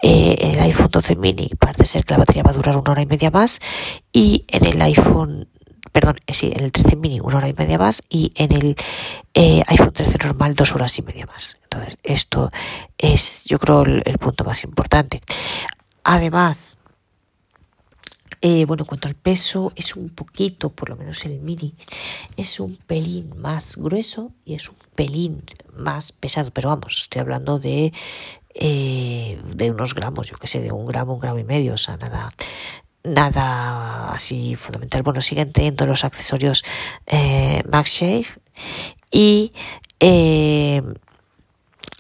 eh, 0.01 0.35
el 0.39 0.59
iPhone 0.61 0.89
12 0.91 1.15
mini 1.15 1.49
parece 1.59 1.85
ser 1.85 2.05
que 2.05 2.13
la 2.13 2.19
batería 2.19 2.43
va 2.43 2.51
a 2.51 2.53
durar 2.53 2.77
una 2.77 2.91
hora 2.91 2.98
y 3.01 3.05
media 3.05 3.31
más 3.31 3.59
y 4.11 4.45
en 4.47 4.65
el 4.65 4.81
iPhone 4.81 5.47
perdón, 5.91 6.17
eh, 6.27 6.33
sí, 6.33 6.51
en 6.55 6.63
el 6.63 6.71
13 6.71 6.95
mini 6.95 7.19
una 7.19 7.37
hora 7.37 7.49
y 7.49 7.53
media 7.53 7.77
más 7.77 8.03
y 8.09 8.31
en 8.35 8.51
el 8.51 8.75
eh, 9.33 9.63
iPhone 9.67 9.91
13 9.91 10.17
normal 10.23 10.55
dos 10.55 10.73
horas 10.73 10.97
y 10.97 11.01
media 11.01 11.25
más. 11.25 11.57
Entonces, 11.63 11.97
esto 12.03 12.51
es, 12.97 13.45
yo 13.45 13.59
creo, 13.59 13.83
el, 13.83 14.17
punto 14.17 14.43
más 14.43 14.63
importante. 14.63 15.21
Además, 16.03 16.77
eh, 18.41 18.65
bueno, 18.65 18.83
en 18.83 18.87
cuanto 18.87 19.07
al 19.07 19.15
peso, 19.15 19.73
es 19.75 19.95
un 19.95 20.09
poquito, 20.09 20.69
por 20.69 20.89
lo 20.89 20.95
menos 20.95 21.25
el 21.25 21.39
mini, 21.39 21.75
es 22.37 22.59
un 22.59 22.77
pelín 22.77 23.33
más 23.37 23.77
grueso 23.77 24.31
y 24.45 24.55
es 24.55 24.69
un 24.69 24.77
pelín 24.95 25.43
más 25.73 26.11
pesado, 26.11 26.51
pero 26.51 26.69
vamos, 26.69 27.01
estoy 27.03 27.21
hablando 27.21 27.59
de, 27.59 27.91
de 28.55 29.71
unos 29.71 29.93
gramos, 29.93 30.29
yo 30.29 30.37
que 30.37 30.47
sé, 30.47 30.61
de 30.61 30.71
un 30.71 30.85
gramo, 30.85 31.13
un 31.13 31.19
gramo 31.19 31.39
y 31.39 31.43
medio, 31.43 31.73
o 31.73 31.77
sea, 31.77 31.97
nada, 31.97 32.29
nada 33.13 34.09
así 34.11 34.55
fundamental. 34.55 35.03
Bueno, 35.03 35.21
siguen 35.21 35.51
teniendo 35.51 35.85
los 35.85 36.03
accesorios 36.03 36.63
eh, 37.07 37.63
y 39.11 39.53
eh, 39.99 40.81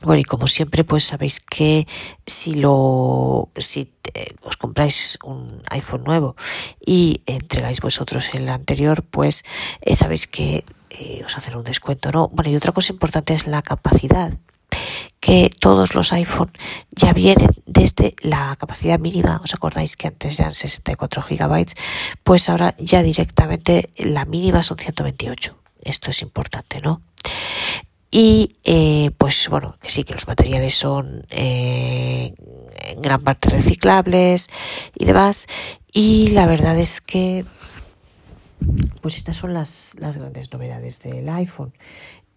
bueno, 0.01 0.21
y 0.21 0.23
como 0.23 0.47
siempre, 0.47 0.85
pues 0.85 1.03
sabéis 1.03 1.41
que 1.41 1.85
si 2.25 2.53
lo, 2.53 3.49
si 3.55 3.93
os 4.43 4.57
compráis 4.57 5.19
un 5.23 5.61
iPhone 5.69 6.03
nuevo 6.03 6.35
y 6.85 7.21
entregáis 7.25 7.81
vosotros 7.81 8.33
el 8.33 8.47
anterior, 8.49 9.03
pues 9.03 9.43
eh, 9.81 9.95
sabéis 9.95 10.27
que 10.27 10.63
eh, 10.89 11.21
os 11.25 11.37
hacen 11.37 11.55
un 11.55 11.63
descuento, 11.63 12.11
¿no? 12.11 12.29
Bueno, 12.29 12.49
y 12.49 12.55
otra 12.55 12.71
cosa 12.71 12.93
importante 12.93 13.33
es 13.33 13.45
la 13.45 13.61
capacidad 13.61 14.37
que 15.19 15.49
todos 15.59 15.95
los 15.95 16.13
iPhone 16.13 16.51
ya 16.91 17.13
vienen 17.13 17.49
desde 17.65 18.15
la 18.21 18.55
capacidad 18.57 18.99
mínima. 18.99 19.41
¿Os 19.43 19.53
acordáis 19.53 19.95
que 19.95 20.07
antes 20.07 20.39
eran 20.39 20.55
64 20.55 21.21
gigabytes? 21.21 21.75
Pues 22.23 22.49
ahora 22.49 22.75
ya 22.77 23.03
directamente 23.03 23.89
la 23.97 24.25
mínima 24.25 24.63
son 24.63 24.77
128. 24.77 25.57
Esto 25.81 26.11
es 26.11 26.21
importante, 26.21 26.79
¿no? 26.83 27.01
Y 28.11 28.55
eh, 28.63 29.11
pues 29.17 29.49
bueno, 29.49 29.77
que 29.81 29.89
sí 29.89 30.03
que 30.03 30.13
los 30.13 30.27
materiales 30.27 30.73
son 30.73 31.27
eh, 31.29 32.33
en 32.87 33.01
gran 33.01 33.23
parte 33.23 33.49
reciclables 33.49 34.49
y 34.95 35.05
demás. 35.05 35.45
Y 35.91 36.29
la 36.29 36.47
verdad 36.47 36.77
es 36.79 37.01
que 37.01 37.45
pues 39.01 39.15
estas 39.15 39.35
son 39.37 39.53
las, 39.53 39.93
las 39.99 40.17
grandes 40.17 40.51
novedades 40.51 41.01
del 41.01 41.29
iPhone. 41.29 41.73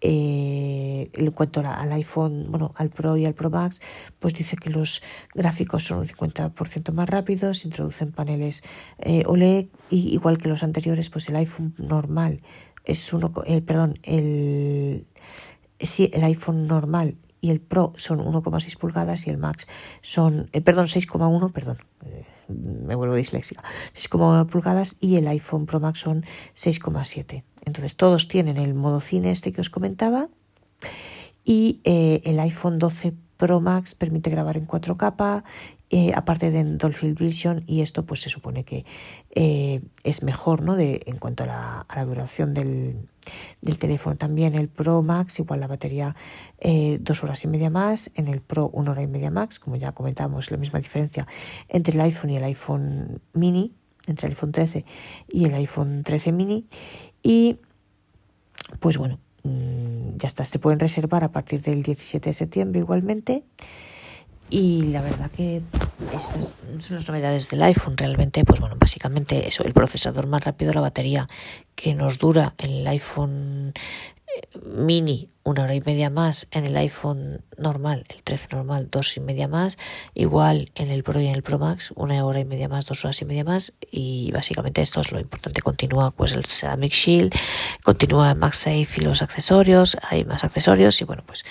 Eh, 0.04 1.10
en 1.12 1.30
cuanto 1.30 1.60
al 1.60 1.92
iPhone, 1.92 2.46
bueno, 2.48 2.74
al 2.76 2.90
Pro 2.90 3.16
y 3.16 3.24
al 3.24 3.34
Pro 3.34 3.50
Max, 3.50 3.80
pues 4.18 4.34
dice 4.34 4.56
que 4.56 4.68
los 4.68 5.00
gráficos 5.32 5.84
son 5.84 6.00
un 6.00 6.06
50% 6.06 6.92
más 6.92 7.08
rápidos, 7.08 7.64
introducen 7.64 8.10
paneles 8.10 8.64
eh, 8.98 9.22
OLED 9.26 9.66
y 9.90 10.12
igual 10.12 10.38
que 10.38 10.48
los 10.48 10.64
anteriores, 10.64 11.08
pues 11.08 11.28
el 11.28 11.36
iPhone 11.36 11.74
normal 11.78 12.40
es 12.84 13.12
uno, 13.12 13.32
eh, 13.46 13.62
perdón, 13.62 13.94
el, 14.02 15.06
sí, 15.78 16.10
el 16.12 16.24
iPhone 16.24 16.66
normal 16.66 17.16
y 17.40 17.50
el 17.50 17.60
Pro 17.60 17.92
son 17.96 18.20
1,6 18.20 18.78
pulgadas 18.78 19.26
y 19.26 19.30
el 19.30 19.38
Max 19.38 19.66
son, 20.00 20.48
eh, 20.52 20.60
perdón, 20.60 20.86
6,1, 20.86 21.52
perdón, 21.52 21.78
eh, 22.04 22.24
me 22.48 22.94
vuelvo 22.94 23.14
disléxica, 23.14 23.62
6,1 23.92 24.46
pulgadas 24.46 24.96
y 25.00 25.16
el 25.16 25.28
iPhone 25.28 25.66
Pro 25.66 25.80
Max 25.80 26.00
son 26.00 26.24
6,7. 26.56 27.44
Entonces 27.64 27.96
todos 27.96 28.28
tienen 28.28 28.56
el 28.56 28.74
modo 28.74 29.00
cine 29.00 29.30
este 29.30 29.52
que 29.52 29.60
os 29.60 29.70
comentaba. 29.70 30.28
Y 31.44 31.80
eh, 31.84 32.20
el 32.24 32.38
iPhone 32.40 32.78
12 32.78 33.14
Pro 33.36 33.60
Max 33.60 33.94
permite 33.94 34.30
grabar 34.30 34.56
en 34.56 34.68
4K 34.68 35.42
eh, 35.94 36.12
aparte 36.14 36.50
de 36.50 36.64
Dolphin 36.64 37.14
Vision 37.14 37.64
y 37.66 37.82
esto 37.82 38.06
pues 38.06 38.22
se 38.22 38.30
supone 38.30 38.64
que 38.64 38.86
eh, 39.34 39.82
es 40.04 40.22
mejor 40.22 40.62
¿no? 40.62 40.74
de, 40.74 41.02
en 41.04 41.18
cuanto 41.18 41.42
a 41.42 41.84
la, 41.94 42.04
duración 42.06 42.54
del, 42.54 43.10
teléfono. 43.78 44.16
También 44.16 44.54
el 44.54 44.68
Pro 44.68 45.02
Max 45.02 45.38
igual 45.38 45.60
la 45.60 45.66
batería 45.66 46.16
eh, 46.60 46.96
dos 47.02 47.22
horas 47.22 47.44
y 47.44 47.48
media 47.48 47.68
más. 47.68 48.10
En 48.14 48.28
el 48.28 48.40
Pro 48.40 48.70
una 48.72 48.92
hora 48.92 49.02
y 49.02 49.06
media 49.06 49.30
max 49.30 49.58
como 49.58 49.76
ya 49.76 49.92
comentamos 49.92 50.50
la 50.50 50.56
misma 50.56 50.78
diferencia 50.78 51.26
entre 51.68 51.92
el 51.92 52.00
iPhone 52.00 52.30
y 52.30 52.36
el 52.38 52.44
iPhone 52.44 53.20
mini 53.34 53.74
entre 54.06 54.28
el 54.28 54.32
iPhone 54.32 54.52
13 54.52 54.86
y 55.28 55.44
el 55.44 55.54
iPhone 55.54 56.04
13 56.04 56.32
mini 56.32 56.66
y 57.22 57.58
pues 58.80 58.98
bueno 58.98 59.18
mm, 59.44 60.16
ya 60.16 60.26
está 60.26 60.44
se 60.44 60.58
pueden 60.58 60.80
reservar 60.80 61.24
a 61.24 61.32
partir 61.32 61.60
del 61.62 61.82
17 61.82 62.30
de 62.30 62.34
septiembre 62.34 62.80
igualmente 62.80 63.44
y 64.52 64.82
la 64.88 65.00
verdad 65.00 65.30
que 65.30 65.62
son 66.78 66.96
las 66.96 67.08
novedades 67.08 67.48
del 67.48 67.62
iPhone. 67.62 67.96
Realmente, 67.96 68.44
pues 68.44 68.60
bueno, 68.60 68.76
básicamente 68.78 69.48
eso, 69.48 69.64
el 69.64 69.72
procesador 69.72 70.26
más 70.26 70.44
rápido, 70.44 70.74
la 70.74 70.82
batería 70.82 71.26
que 71.74 71.94
nos 71.94 72.18
dura 72.18 72.54
el 72.58 72.86
iPhone 72.86 73.72
mini 74.62 75.28
una 75.44 75.64
hora 75.64 75.74
y 75.74 75.80
media 75.80 76.08
más, 76.08 76.46
en 76.52 76.66
el 76.66 76.76
iPhone 76.76 77.42
normal, 77.58 78.04
el 78.08 78.22
13 78.22 78.48
normal, 78.52 78.88
dos 78.90 79.16
y 79.16 79.20
media 79.20 79.48
más, 79.48 79.76
igual 80.14 80.70
en 80.76 80.88
el 80.88 81.02
Pro 81.02 81.20
y 81.20 81.26
en 81.26 81.34
el 81.34 81.42
Pro 81.42 81.58
Max, 81.58 81.92
una 81.96 82.24
hora 82.24 82.38
y 82.38 82.44
media 82.44 82.68
más, 82.68 82.86
dos 82.86 83.04
horas 83.04 83.20
y 83.22 83.24
media 83.24 83.42
más, 83.42 83.72
y 83.90 84.30
básicamente 84.32 84.82
esto 84.82 85.00
es 85.00 85.10
lo 85.10 85.18
importante, 85.18 85.60
continúa 85.60 86.12
pues 86.12 86.32
el 86.32 86.44
Ceramic 86.44 86.92
Shield, 86.92 87.34
continúa 87.82 88.34
MagSafe 88.34 88.86
y 88.98 89.00
los 89.00 89.20
accesorios, 89.20 89.96
hay 90.08 90.24
más 90.24 90.44
accesorios, 90.44 91.00
y 91.00 91.04
bueno, 91.04 91.24
pues 91.26 91.44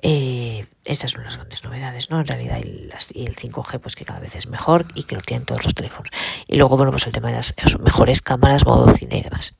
eh, 0.00 0.66
estas 0.86 1.10
son 1.10 1.24
las 1.24 1.36
grandes 1.36 1.62
novedades, 1.62 2.10
¿no? 2.10 2.20
En 2.20 2.26
realidad 2.26 2.58
el, 2.58 2.90
el 3.14 3.36
5G 3.36 3.80
pues 3.80 3.96
que 3.96 4.04
cada 4.06 4.20
vez 4.20 4.34
es 4.34 4.46
mejor 4.46 4.86
y 4.94 5.04
que 5.04 5.14
lo 5.14 5.20
tienen 5.20 5.44
todos 5.44 5.64
los 5.64 5.74
teléfonos. 5.74 6.10
Y 6.46 6.56
luego, 6.56 6.76
bueno, 6.76 6.92
pues 6.92 7.06
el 7.06 7.12
tema 7.12 7.28
de 7.28 7.36
las 7.36 7.54
mejores 7.80 8.20
cámaras, 8.20 8.64
modo 8.66 8.92
cine 8.94 9.18
y 9.18 9.22
demás. 9.22 9.54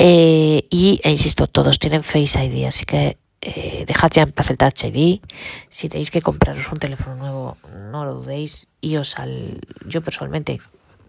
Eh, 0.00 0.66
y, 0.70 1.00
e 1.02 1.10
insisto, 1.10 1.48
todos 1.48 1.80
tienen 1.80 2.04
Face 2.04 2.42
ID, 2.42 2.66
así 2.66 2.84
que 2.84 3.18
eh, 3.40 3.84
dejad 3.84 4.10
ya 4.12 4.22
en 4.22 4.32
paz 4.32 4.50
el 4.50 4.56
Touch 4.56 4.84
ID. 4.84 5.20
Si 5.68 5.88
tenéis 5.88 6.12
que 6.12 6.22
compraros 6.22 6.70
un 6.70 6.78
teléfono 6.78 7.16
nuevo, 7.16 7.56
no 7.90 8.04
lo 8.04 8.14
dudéis. 8.14 8.68
Y 8.80 8.96
os 8.96 9.18
al, 9.18 9.60
yo 9.86 10.00
personalmente, 10.00 10.60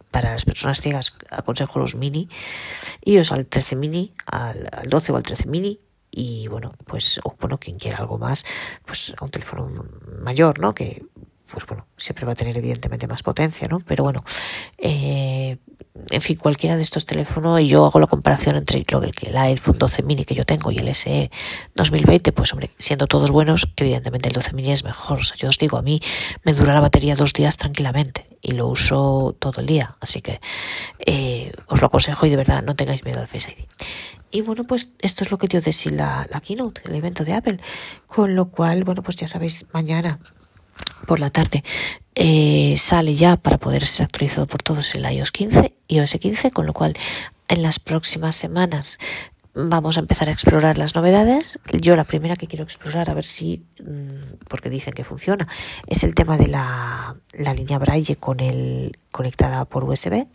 para 0.09 0.33
las 0.33 0.43
personas 0.43 0.81
ciegas, 0.81 1.15
aconsejo 1.29 1.77
los 1.77 1.95
mini. 1.95 2.29
Y 3.05 3.19
os 3.19 3.31
al 3.31 3.45
13 3.45 3.75
mini, 3.75 4.13
al, 4.25 4.67
al 4.71 4.89
12 4.89 5.11
o 5.11 5.15
al 5.17 5.23
13 5.23 5.47
mini. 5.47 5.79
Y 6.11 6.47
bueno, 6.47 6.73
pues, 6.87 7.19
o 7.23 7.35
bueno, 7.39 7.59
quien 7.59 7.77
quiera 7.77 7.97
algo 7.97 8.17
más, 8.17 8.43
pues 8.85 9.13
un 9.21 9.29
teléfono 9.29 9.85
mayor, 10.23 10.57
¿no? 10.59 10.73
Que 10.73 11.05
pues 11.51 11.65
bueno, 11.65 11.87
siempre 11.97 12.25
va 12.25 12.33
a 12.33 12.35
tener 12.35 12.57
evidentemente 12.57 13.07
más 13.07 13.23
potencia, 13.23 13.67
¿no? 13.67 13.79
Pero 13.79 14.03
bueno, 14.03 14.23
eh, 14.77 15.57
en 16.09 16.21
fin, 16.21 16.37
cualquiera 16.37 16.75
de 16.75 16.83
estos 16.83 17.05
teléfonos, 17.05 17.59
y 17.59 17.67
yo 17.67 17.85
hago 17.85 17.99
la 17.99 18.07
comparación 18.07 18.55
entre 18.55 18.83
lo 18.89 19.01
que 19.01 19.29
el 19.29 19.37
iPhone 19.37 19.77
12 19.77 20.03
mini 20.03 20.25
que 20.25 20.35
yo 20.35 20.45
tengo 20.45 20.71
y 20.71 20.77
el 20.77 20.93
SE 20.93 21.29
2020, 21.75 22.31
pues 22.31 22.53
hombre, 22.53 22.69
siendo 22.77 23.07
todos 23.07 23.31
buenos, 23.31 23.69
evidentemente 23.75 24.29
el 24.29 24.33
12 24.33 24.53
mini 24.53 24.71
es 24.71 24.83
mejor. 24.83 25.19
O 25.19 25.23
sea, 25.23 25.37
yo 25.37 25.49
os 25.49 25.57
digo, 25.57 25.77
a 25.77 25.81
mí 25.81 25.99
me 26.43 26.53
dura 26.53 26.73
la 26.73 26.81
batería 26.81 27.15
dos 27.15 27.33
días 27.33 27.57
tranquilamente 27.57 28.27
y 28.41 28.51
lo 28.51 28.67
uso 28.67 29.35
todo 29.39 29.61
el 29.61 29.67
día, 29.67 29.97
así 29.99 30.21
que 30.21 30.39
eh, 31.05 31.51
os 31.67 31.81
lo 31.81 31.87
aconsejo 31.87 32.25
y 32.25 32.29
de 32.29 32.37
verdad 32.37 32.63
no 32.63 32.75
tengáis 32.75 33.03
miedo 33.03 33.19
al 33.19 33.27
Face 33.27 33.51
ID. 33.51 33.65
Y 34.31 34.41
bueno, 34.41 34.63
pues 34.65 34.89
esto 35.01 35.23
es 35.23 35.31
lo 35.31 35.39
que 35.39 35.47
dio 35.47 35.59
de 35.59 35.73
sí 35.73 35.89
la, 35.89 36.27
la 36.29 36.39
keynote, 36.39 36.81
el 36.85 36.95
evento 36.95 37.25
de 37.25 37.33
Apple, 37.33 37.59
con 38.05 38.35
lo 38.35 38.49
cual, 38.49 38.83
bueno, 38.83 39.01
pues 39.01 39.15
ya 39.15 39.27
sabéis, 39.27 39.65
mañana 39.73 40.19
por 41.05 41.19
la 41.19 41.29
tarde 41.29 41.63
eh, 42.15 42.75
sale 42.77 43.15
ya 43.15 43.37
para 43.37 43.57
poder 43.57 43.85
ser 43.85 44.05
actualizado 44.05 44.45
por 44.47 44.61
todos 44.61 44.93
el 44.95 45.09
iOS 45.09 45.31
15 45.31 45.73
y 45.87 45.99
OS 45.99 46.17
15, 46.19 46.51
con 46.51 46.65
lo 46.65 46.73
cual 46.73 46.95
en 47.47 47.61
las 47.61 47.79
próximas 47.79 48.35
semanas 48.35 48.99
vamos 49.53 49.97
a 49.97 50.01
empezar 50.01 50.29
a 50.29 50.31
explorar 50.31 50.77
las 50.77 50.95
novedades. 50.95 51.59
Yo 51.73 51.95
la 51.95 52.03
primera 52.03 52.35
que 52.35 52.47
quiero 52.47 52.63
explorar, 52.63 53.09
a 53.09 53.13
ver 53.13 53.23
si, 53.23 53.63
mm, 53.83 54.45
porque 54.47 54.69
dicen 54.69 54.93
que 54.93 55.03
funciona, 55.03 55.47
es 55.87 56.03
el 56.03 56.13
tema 56.13 56.37
de 56.37 56.47
la, 56.47 57.15
la 57.33 57.53
línea 57.53 57.79
Braille 57.79 58.15
con 58.15 58.39
el 58.39 58.97
conectada 59.11 59.65
por 59.65 59.83
USB 59.83 60.27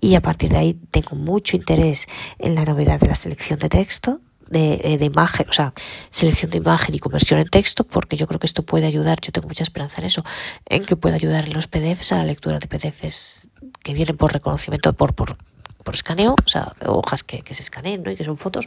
y 0.00 0.14
a 0.14 0.22
partir 0.22 0.50
de 0.50 0.58
ahí 0.58 0.74
tengo 0.90 1.16
mucho 1.16 1.56
interés 1.56 2.06
en 2.38 2.54
la 2.54 2.64
novedad 2.64 2.98
de 2.98 3.08
la 3.08 3.14
selección 3.14 3.58
de 3.58 3.68
texto 3.68 4.20
de, 4.52 4.80
eh, 4.84 4.98
de, 4.98 5.04
imagen, 5.04 5.46
o 5.48 5.52
sea, 5.52 5.72
selección 6.10 6.50
de 6.50 6.58
imagen 6.58 6.94
y 6.94 6.98
conversión 6.98 7.40
en 7.40 7.48
texto, 7.48 7.84
porque 7.84 8.16
yo 8.16 8.26
creo 8.26 8.38
que 8.38 8.46
esto 8.46 8.62
puede 8.62 8.86
ayudar, 8.86 9.18
yo 9.20 9.32
tengo 9.32 9.48
mucha 9.48 9.62
esperanza 9.62 10.00
en 10.00 10.06
eso, 10.06 10.24
en 10.66 10.84
que 10.84 10.96
pueda 10.96 11.16
ayudar 11.16 11.46
en 11.46 11.54
los 11.54 11.66
PDFs 11.66 12.12
a 12.12 12.18
la 12.18 12.24
lectura 12.24 12.58
de 12.58 12.68
PDFs 12.68 13.48
que 13.82 13.94
vienen 13.94 14.16
por 14.16 14.32
reconocimiento, 14.32 14.92
por, 14.92 15.14
por, 15.14 15.36
por 15.82 15.94
escaneo, 15.94 16.34
o 16.44 16.48
sea, 16.48 16.74
hojas 16.86 17.22
que, 17.22 17.42
que 17.42 17.54
se 17.54 17.62
escaneen 17.62 18.02
¿no? 18.02 18.10
y 18.10 18.16
que 18.16 18.24
son 18.24 18.36
fotos, 18.36 18.66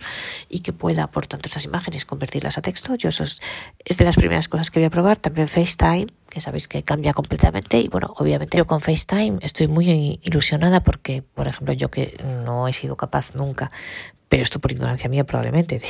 y 0.50 0.60
que 0.60 0.74
pueda, 0.74 1.08
por 1.08 1.28
tanto, 1.28 1.50
esas 1.50 1.66
imágenes 1.66 2.06
convertirlas 2.06 2.58
a 2.58 2.62
texto. 2.62 2.96
Yo 2.96 3.10
eso 3.10 3.24
es, 3.24 3.42
es 3.84 3.98
de 3.98 4.06
las 4.06 4.16
primeras 4.16 4.48
cosas 4.48 4.72
que 4.72 4.80
voy 4.80 4.86
a 4.86 4.90
probar. 4.90 5.18
También 5.18 5.48
FaceTime, 5.48 6.08
que 6.30 6.42
sabéis 6.42 6.68
que 6.68 6.84
cambia 6.84 7.14
completamente. 7.14 7.80
Y 7.80 7.88
bueno, 7.88 8.14
obviamente 8.18 8.58
yo 8.58 8.66
con 8.66 8.82
FaceTime 8.82 9.38
estoy 9.42 9.68
muy 9.68 10.20
ilusionada 10.24 10.82
porque, 10.82 11.22
por 11.22 11.48
ejemplo, 11.48 11.74
yo 11.74 11.90
que 11.90 12.22
no 12.46 12.68
he 12.68 12.74
sido 12.74 12.96
capaz 12.96 13.36
nunca 13.36 13.72
pero 14.30 14.44
esto 14.44 14.60
por 14.60 14.72
ignorancia 14.72 15.10
mía 15.10 15.26
probablemente, 15.26 15.82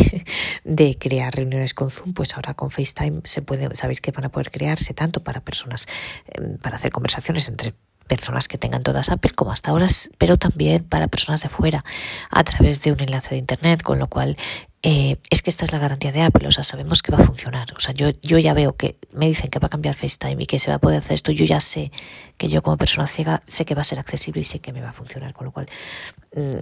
de, 0.63 0.97
crear 0.97 1.33
reuniones 1.33 1.73
con 1.73 1.89
Zoom, 1.89 2.13
pues 2.13 2.35
ahora 2.35 2.53
con 2.53 2.71
FaceTime 2.71 3.21
se 3.23 3.41
puede, 3.41 3.73
sabéis 3.75 4.01
que 4.01 4.11
van 4.11 4.25
a 4.25 4.29
poder 4.29 4.51
crearse 4.51 4.93
tanto 4.93 5.23
para 5.23 5.41
personas, 5.41 5.87
em, 6.27 6.57
para 6.57 6.75
hacer 6.75 6.91
conversaciones 6.91 7.49
entre 7.49 7.73
personas 8.07 8.47
que 8.47 8.57
tengan 8.57 8.83
todas 8.83 9.09
Apple 9.09 9.31
como 9.35 9.51
hasta 9.51 9.71
ahora, 9.71 9.87
pero 10.17 10.37
también 10.37 10.83
para 10.83 11.07
personas 11.07 11.41
de 11.41 11.49
fuera 11.49 11.83
a 12.29 12.43
través 12.43 12.81
de 12.83 12.91
un 12.91 12.99
enlace 13.01 13.31
de 13.31 13.37
Internet, 13.37 13.81
con 13.81 13.99
lo 13.99 14.07
cual 14.07 14.37
eh, 14.83 15.17
es 15.31 15.41
que 15.41 15.49
esta 15.49 15.65
es 15.65 15.71
la 15.71 15.79
garantía 15.79 16.11
de 16.11 16.21
Apple, 16.21 16.47
o 16.47 16.51
sea, 16.51 16.63
sabemos 16.63 17.01
que 17.01 17.11
va 17.11 17.17
a 17.17 17.25
funcionar. 17.25 17.73
O 17.75 17.79
sea, 17.79 17.95
yo, 17.95 18.11
yo 18.21 18.37
ya 18.37 18.53
veo 18.53 18.75
que 18.75 18.99
me 19.11 19.25
dicen 19.25 19.49
que 19.49 19.57
va 19.57 19.65
a 19.65 19.69
cambiar 19.69 19.95
FaceTime 19.95 20.43
y 20.43 20.45
que 20.45 20.59
se 20.59 20.69
va 20.69 20.75
a 20.75 20.79
poder 20.79 20.99
hacer 20.99 21.15
esto, 21.15 21.31
yo 21.31 21.43
ya 21.43 21.59
sé 21.59 21.91
que 22.37 22.49
yo 22.49 22.61
como 22.61 22.77
persona 22.77 23.07
ciega 23.07 23.41
sé 23.47 23.65
que 23.65 23.73
va 23.73 23.81
a 23.81 23.85
ser 23.85 23.97
accesible 23.97 24.41
y 24.41 24.43
sé 24.43 24.59
que 24.59 24.73
me 24.73 24.81
va 24.81 24.89
a 24.89 24.93
funcionar, 24.93 25.33
con 25.33 25.45
lo 25.45 25.51
cual 25.51 25.67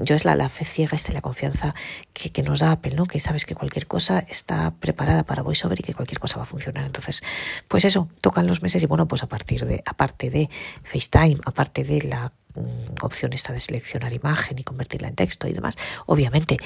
yo 0.02 0.16
es 0.16 0.26
la, 0.26 0.36
la 0.36 0.50
fe 0.50 0.66
ciega, 0.66 0.96
esta 0.96 1.14
la 1.14 1.22
confianza 1.22 1.74
que, 2.14 2.32
que, 2.32 2.44
nos 2.44 2.60
da 2.60 2.72
Apple, 2.72 2.96
¿no? 2.96 3.06
Que 3.06 3.20
sabes 3.20 3.46
que 3.46 3.56
cualquier 3.56 3.88
cosa 3.88 4.20
está 4.20 4.72
preparada 4.80 5.24
para 5.24 5.42
VoiceOver 5.42 5.80
y 5.80 5.84
que 5.84 5.94
cualquier 5.94 6.20
cosa 6.20 6.38
va 6.38 6.44
a 6.44 6.48
funcionar. 6.48 6.86
Entonces, 6.86 7.24
pues 7.68 7.86
eso, 7.86 8.10
tocan 8.22 8.48
los 8.48 8.62
meses 8.62 8.84
y 8.84 8.86
bueno, 8.86 9.08
pues 9.08 9.24
a 9.24 9.28
partir 9.28 9.66
de, 9.66 9.84
aparte 9.86 10.30
de 10.30 10.50
FaceTime, 10.84 11.40
aparte 11.46 11.84
de 11.84 12.02
la 12.04 12.34
Mm, 12.56 13.02
opción 13.02 13.34
esta 13.34 13.52
de 13.52 13.60
seleccionar 13.60 14.14
imagen 14.14 14.60
y 14.60 14.64
convertirla 14.64 15.08
en 15.08 15.16
texto 15.16 15.48
y 15.48 15.54
demás. 15.54 15.76
Obviamente, 16.06 16.58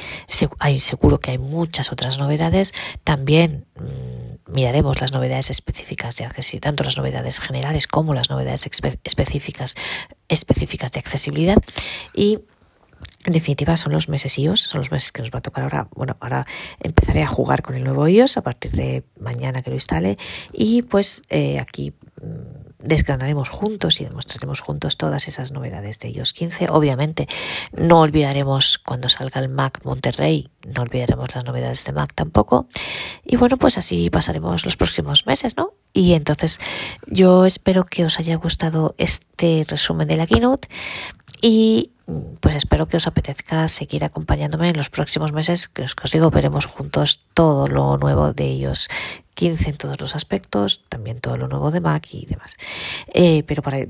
hay, 0.60 0.80
seguro 0.80 1.20
que 1.22 1.32
hay 1.32 1.38
muchas 1.38 1.94
otras 1.94 2.18
novedades. 2.18 2.74
También 3.06 3.66
mm, 3.80 4.52
miraremos 4.52 5.00
las 5.00 5.14
novedades 5.14 5.50
específicas 5.50 6.18
de 6.18 6.26
accesibilidad, 6.26 6.70
tanto 6.70 6.84
las 6.84 6.98
novedades 6.98 7.40
generales 7.40 7.88
como 7.88 8.14
las 8.14 8.30
novedades 8.30 8.68
específicas, 9.06 9.76
específicas 10.28 10.92
de 10.92 11.00
accesibilidad. 11.00 11.58
Y 12.14 12.40
En 13.28 13.34
definitiva, 13.34 13.76
son 13.76 13.92
los 13.92 14.08
meses 14.08 14.40
iOS, 14.40 14.62
son 14.62 14.80
los 14.80 14.90
meses 14.90 15.12
que 15.12 15.22
nos 15.22 15.32
va 15.32 15.40
a 15.40 15.42
tocar 15.42 15.66
ahora. 15.66 15.90
Bueno, 15.94 16.16
ahora 16.22 16.46
empezaré 16.80 17.24
a 17.24 17.28
jugar 17.28 17.62
con 17.62 17.76
el 17.76 17.84
nuevo 17.84 18.08
iOS 18.08 18.38
a 18.38 18.42
partir 18.42 18.72
de 18.72 19.04
mañana 19.20 19.62
que 19.62 19.70
lo 19.70 19.76
instale 19.76 20.18
y 20.54 20.84
pues 20.84 21.24
eh, 21.28 21.60
aquí 21.60 21.94
mm, 22.22 22.86
desgranaremos 22.88 23.50
juntos 23.50 24.00
y 24.00 24.06
demostraremos 24.06 24.62
juntos 24.62 24.96
todas 24.96 25.28
esas 25.28 25.52
novedades 25.52 26.00
de 26.00 26.10
iOS 26.12 26.32
15. 26.32 26.70
Obviamente, 26.70 27.28
no 27.74 28.00
olvidaremos 28.00 28.78
cuando 28.78 29.10
salga 29.10 29.42
el 29.42 29.50
Mac 29.50 29.82
Monterrey, 29.84 30.50
no 30.66 30.84
olvidaremos 30.84 31.36
las 31.36 31.44
novedades 31.44 31.84
de 31.84 31.92
Mac 31.92 32.14
tampoco. 32.16 32.70
Y 33.26 33.36
bueno, 33.36 33.58
pues 33.58 33.78
así 33.78 34.10
pasaremos 34.10 34.64
los 34.64 34.78
próximos 34.78 35.26
meses, 35.26 35.58
¿no? 35.58 35.74
Y 35.92 36.14
entonces 36.14 36.62
yo 37.08 37.46
espero 37.46 37.86
que 37.86 38.06
os 38.06 38.20
haya 38.20 38.38
gustado 38.38 38.96
este 38.98 39.66
resumen 39.68 40.08
de 40.08 40.16
la 40.16 40.28
keynote 40.28 40.70
y 41.42 41.92
pues 42.40 42.56
espero 42.56 42.88
que 42.88 42.98
os 42.98 43.08
apetezca 43.08 43.68
seguir 43.68 44.06
acompañándome 44.06 44.70
en 44.70 44.78
los 44.78 44.90
próximos 44.90 45.34
meses, 45.34 45.68
que 45.68 45.84
os, 45.84 45.96
digo, 46.12 46.32
veremos 46.32 46.66
juntos 46.66 47.26
todo 47.34 47.68
lo 47.68 47.98
nuevo 47.98 48.32
de 48.32 48.46
ellos 48.46 48.88
15 49.34 49.70
en 49.72 49.78
todos 49.78 50.00
los 50.00 50.16
aspectos, 50.16 50.86
también 50.88 51.20
todo 51.20 51.36
lo 51.36 51.48
nuevo 51.50 51.70
de 51.70 51.82
Mac 51.82 52.08
y 52.14 52.26
demás. 52.26 52.58
Eh, 53.14 53.44
pero 53.44 53.62
para 53.62 53.80
mm, 53.80 53.90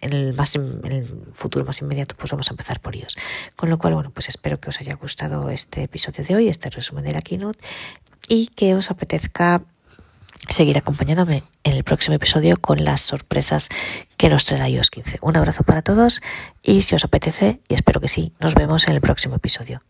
en 0.00 0.12
el, 0.12 0.34
más, 0.34 0.54
en 0.54 0.92
el 0.92 1.22
futuro 1.32 1.64
más 1.64 1.82
inmediato, 1.82 2.14
pues 2.16 2.30
vamos 2.30 2.48
a 2.48 2.52
empezar 2.52 2.80
por 2.80 2.94
ellos. 2.94 3.16
Con 3.56 3.68
lo 3.68 3.78
cual, 3.78 3.94
bueno, 3.94 4.10
pues 4.10 4.28
espero 4.28 4.60
que 4.60 4.70
os 4.70 4.80
haya 4.80 4.94
gustado 4.94 5.50
este 5.50 5.82
episodio 5.82 6.24
de 6.24 6.36
hoy, 6.36 6.48
este 6.48 6.70
resumen 6.70 7.04
de 7.04 7.12
la 7.12 7.20
keynote, 7.20 7.58
y 8.28 8.46
que 8.46 8.74
os 8.74 8.90
apetezca 8.90 9.64
seguir 10.48 10.78
acompañándome 10.78 11.42
en 11.62 11.72
el 11.74 11.84
próximo 11.84 12.16
episodio 12.16 12.56
con 12.56 12.84
las 12.84 13.00
sorpresas 13.00 13.68
que 14.16 14.28
nos 14.28 14.44
traerá 14.44 14.68
iOS 14.68 14.90
15. 14.90 15.18
Un 15.22 15.36
abrazo 15.36 15.64
para 15.64 15.82
todos 15.82 16.20
y 16.62 16.82
si 16.82 16.94
os 16.94 17.04
apetece, 17.04 17.60
y 17.68 17.74
espero 17.74 18.00
que 18.00 18.08
sí, 18.08 18.32
nos 18.40 18.54
vemos 18.54 18.88
en 18.88 18.94
el 18.94 19.00
próximo 19.00 19.36
episodio. 19.36 19.80